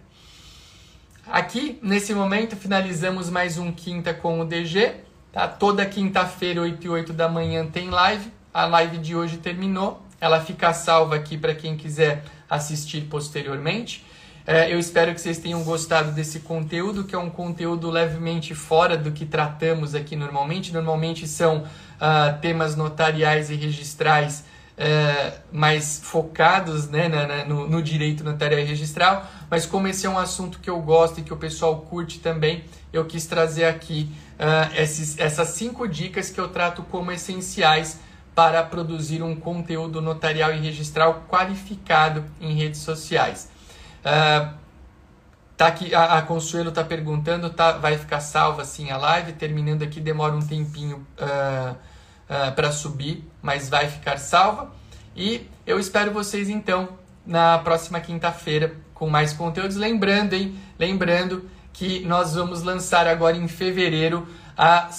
Aqui, 1.26 1.80
nesse 1.82 2.14
momento, 2.14 2.58
finalizamos 2.58 3.30
mais 3.30 3.58
um 3.58 3.72
Quinta 3.72 4.14
com 4.14 4.42
o 4.42 4.46
DG. 4.46 4.96
Tá? 5.32 5.48
Toda 5.48 5.86
quinta-feira, 5.86 6.64
8 6.64 6.86
e 6.86 6.90
8 6.90 7.14
da 7.14 7.30
manhã, 7.30 7.66
tem 7.66 7.90
live. 7.90 8.39
A 8.54 8.66
live 8.66 8.98
de 8.98 9.16
hoje 9.16 9.38
terminou. 9.38 10.02
Ela 10.20 10.42
fica 10.42 10.74
salva 10.74 11.16
aqui 11.16 11.38
para 11.38 11.54
quem 11.54 11.78
quiser 11.78 12.24
assistir 12.50 13.02
posteriormente. 13.02 14.04
É, 14.46 14.74
eu 14.74 14.80
espero 14.80 15.14
que 15.14 15.22
vocês 15.22 15.38
tenham 15.38 15.64
gostado 15.64 16.12
desse 16.12 16.40
conteúdo, 16.40 17.04
que 17.04 17.14
é 17.14 17.18
um 17.18 17.30
conteúdo 17.30 17.90
levemente 17.92 18.56
fora 18.56 18.98
do 18.98 19.12
que 19.12 19.24
tratamos 19.24 19.94
aqui 19.94 20.16
normalmente. 20.16 20.74
Normalmente 20.74 21.28
são 21.28 21.58
uh, 21.60 22.40
temas 22.42 22.76
notariais 22.76 23.52
e 23.52 23.56
registrais 23.56 24.44
uh, 24.80 25.38
mais 25.52 26.02
focados 26.04 26.90
né, 26.90 27.08
na, 27.08 27.28
na, 27.28 27.46
no, 27.46 27.70
no, 27.70 27.84
direito 27.84 28.24
notarial 28.24 28.62
e 28.62 28.64
registral, 28.64 29.30
mas 29.52 29.68
como 29.68 29.88
esse 29.88 30.08
é 30.08 30.10
um 30.10 30.18
assunto 30.18 30.60
que 30.60 30.70
eu 30.70 30.82
gosto 30.82 31.20
e 31.20 31.24
que 31.24 31.34
o 31.34 31.38
pessoal 31.38 31.82
curte 31.82 32.18
também, 32.20 32.64
eu 32.92 33.06
quis 33.06 33.28
trazer 33.28 33.66
aqui 33.66 34.12
uh, 34.40 34.76
esses, 34.76 35.20
essas 35.20 35.50
cinco 35.50 35.88
dicas 35.88 36.32
que 36.32 36.42
eu 36.42 36.48
trato 36.48 36.82
como 36.82 37.12
essenciais 37.12 38.00
para 38.40 38.64
produzir 38.64 39.22
um 39.22 39.36
conteúdo 39.36 40.02
notarial 40.02 40.54
e 40.54 40.60
registral 40.60 41.26
qualificado 41.28 42.24
em 42.40 42.54
redes 42.54 42.80
sociais. 42.80 43.52
Uh, 44.00 44.54
tá 45.58 45.68
aqui, 45.68 45.94
a, 45.94 46.20
a 46.20 46.22
Consuelo 46.22 46.70
está 46.70 46.82
perguntando, 46.82 47.50
tá, 47.50 47.74
vai 47.74 47.98
ficar 47.98 48.22
salva 48.22 48.62
assim 48.62 48.92
a 48.92 48.96
live, 48.96 49.34
terminando 49.34 49.84
aqui 49.84 50.00
demora 50.00 50.34
um 50.34 50.40
tempinho 50.40 51.06
uh, 51.20 51.72
uh, 51.74 52.56
para 52.56 52.72
subir, 52.72 53.30
mas 53.42 53.68
vai 53.68 53.90
ficar 53.90 54.18
salva. 54.18 54.72
E 55.14 55.46
eu 55.68 55.78
espero 55.78 56.14
vocês 56.14 56.48
então 56.48 56.88
na 57.26 57.58
próxima 57.58 58.00
quinta-feira 58.00 58.74
com 58.94 59.10
mais 59.10 59.34
conteúdos. 59.34 59.76
Lembrando, 59.76 60.32
hein? 60.32 60.58
Lembrando 60.80 61.50
que 61.74 62.06
nós 62.06 62.36
vamos 62.36 62.64
lançar 62.64 63.06
agora 63.06 63.36
em 63.36 63.50
fevereiro 63.50 64.26
a 64.58 64.90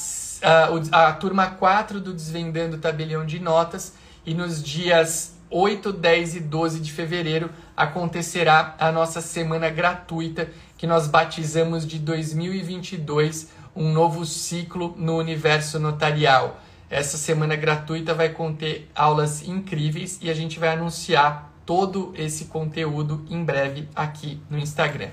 a, 0.43 1.09
a 1.09 1.13
turma 1.13 1.47
4 1.47 2.01
do 2.01 2.13
Desvendando 2.13 2.79
Tabelião 2.79 3.25
de 3.25 3.39
Notas 3.39 3.95
e 4.25 4.35
nos 4.35 4.63
dias 4.63 5.35
8, 5.51 5.93
10 5.93 6.37
e 6.37 6.41
12 6.41 6.81
de 6.81 6.93
fevereiro 6.93 7.51
acontecerá 7.77 8.77
a 8.79 8.93
nossa 8.93 9.21
semana 9.21 9.69
gratuita 9.69 10.49
que 10.79 10.87
nós 10.87 11.09
batizamos 11.09 11.87
de 11.87 11.99
2022, 11.99 13.49
um 13.75 13.93
novo 13.93 14.25
ciclo 14.25 14.95
no 14.97 15.19
universo 15.19 15.79
notarial. 15.79 16.61
Essa 16.89 17.17
semana 17.17 17.57
gratuita 17.57 18.15
vai 18.15 18.31
conter 18.31 18.89
aulas 18.95 19.47
incríveis 19.47 20.19
e 20.23 20.31
a 20.31 20.35
gente 20.35 20.59
vai 20.59 20.71
anunciar 20.71 21.53
todo 21.67 22.13
esse 22.17 22.47
conteúdo 22.47 23.25
em 23.29 23.45
breve 23.45 23.89
aqui 23.95 24.41
no 24.49 24.59
Instagram. 24.59 25.11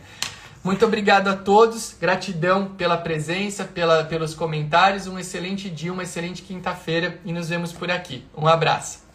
Muito 0.63 0.85
obrigado 0.85 1.29
a 1.29 1.35
todos, 1.35 1.95
gratidão 1.99 2.75
pela 2.75 2.97
presença, 2.97 3.63
pela, 3.63 4.03
pelos 4.03 4.33
comentários, 4.33 5.07
um 5.07 5.17
excelente 5.17 5.69
dia, 5.69 5.93
uma 5.93 6.03
excelente 6.03 6.41
quinta-feira 6.41 7.19
e 7.23 7.31
nos 7.31 7.49
vemos 7.49 7.71
por 7.71 7.89
aqui. 7.89 8.25
Um 8.35 8.47
abraço. 8.47 9.06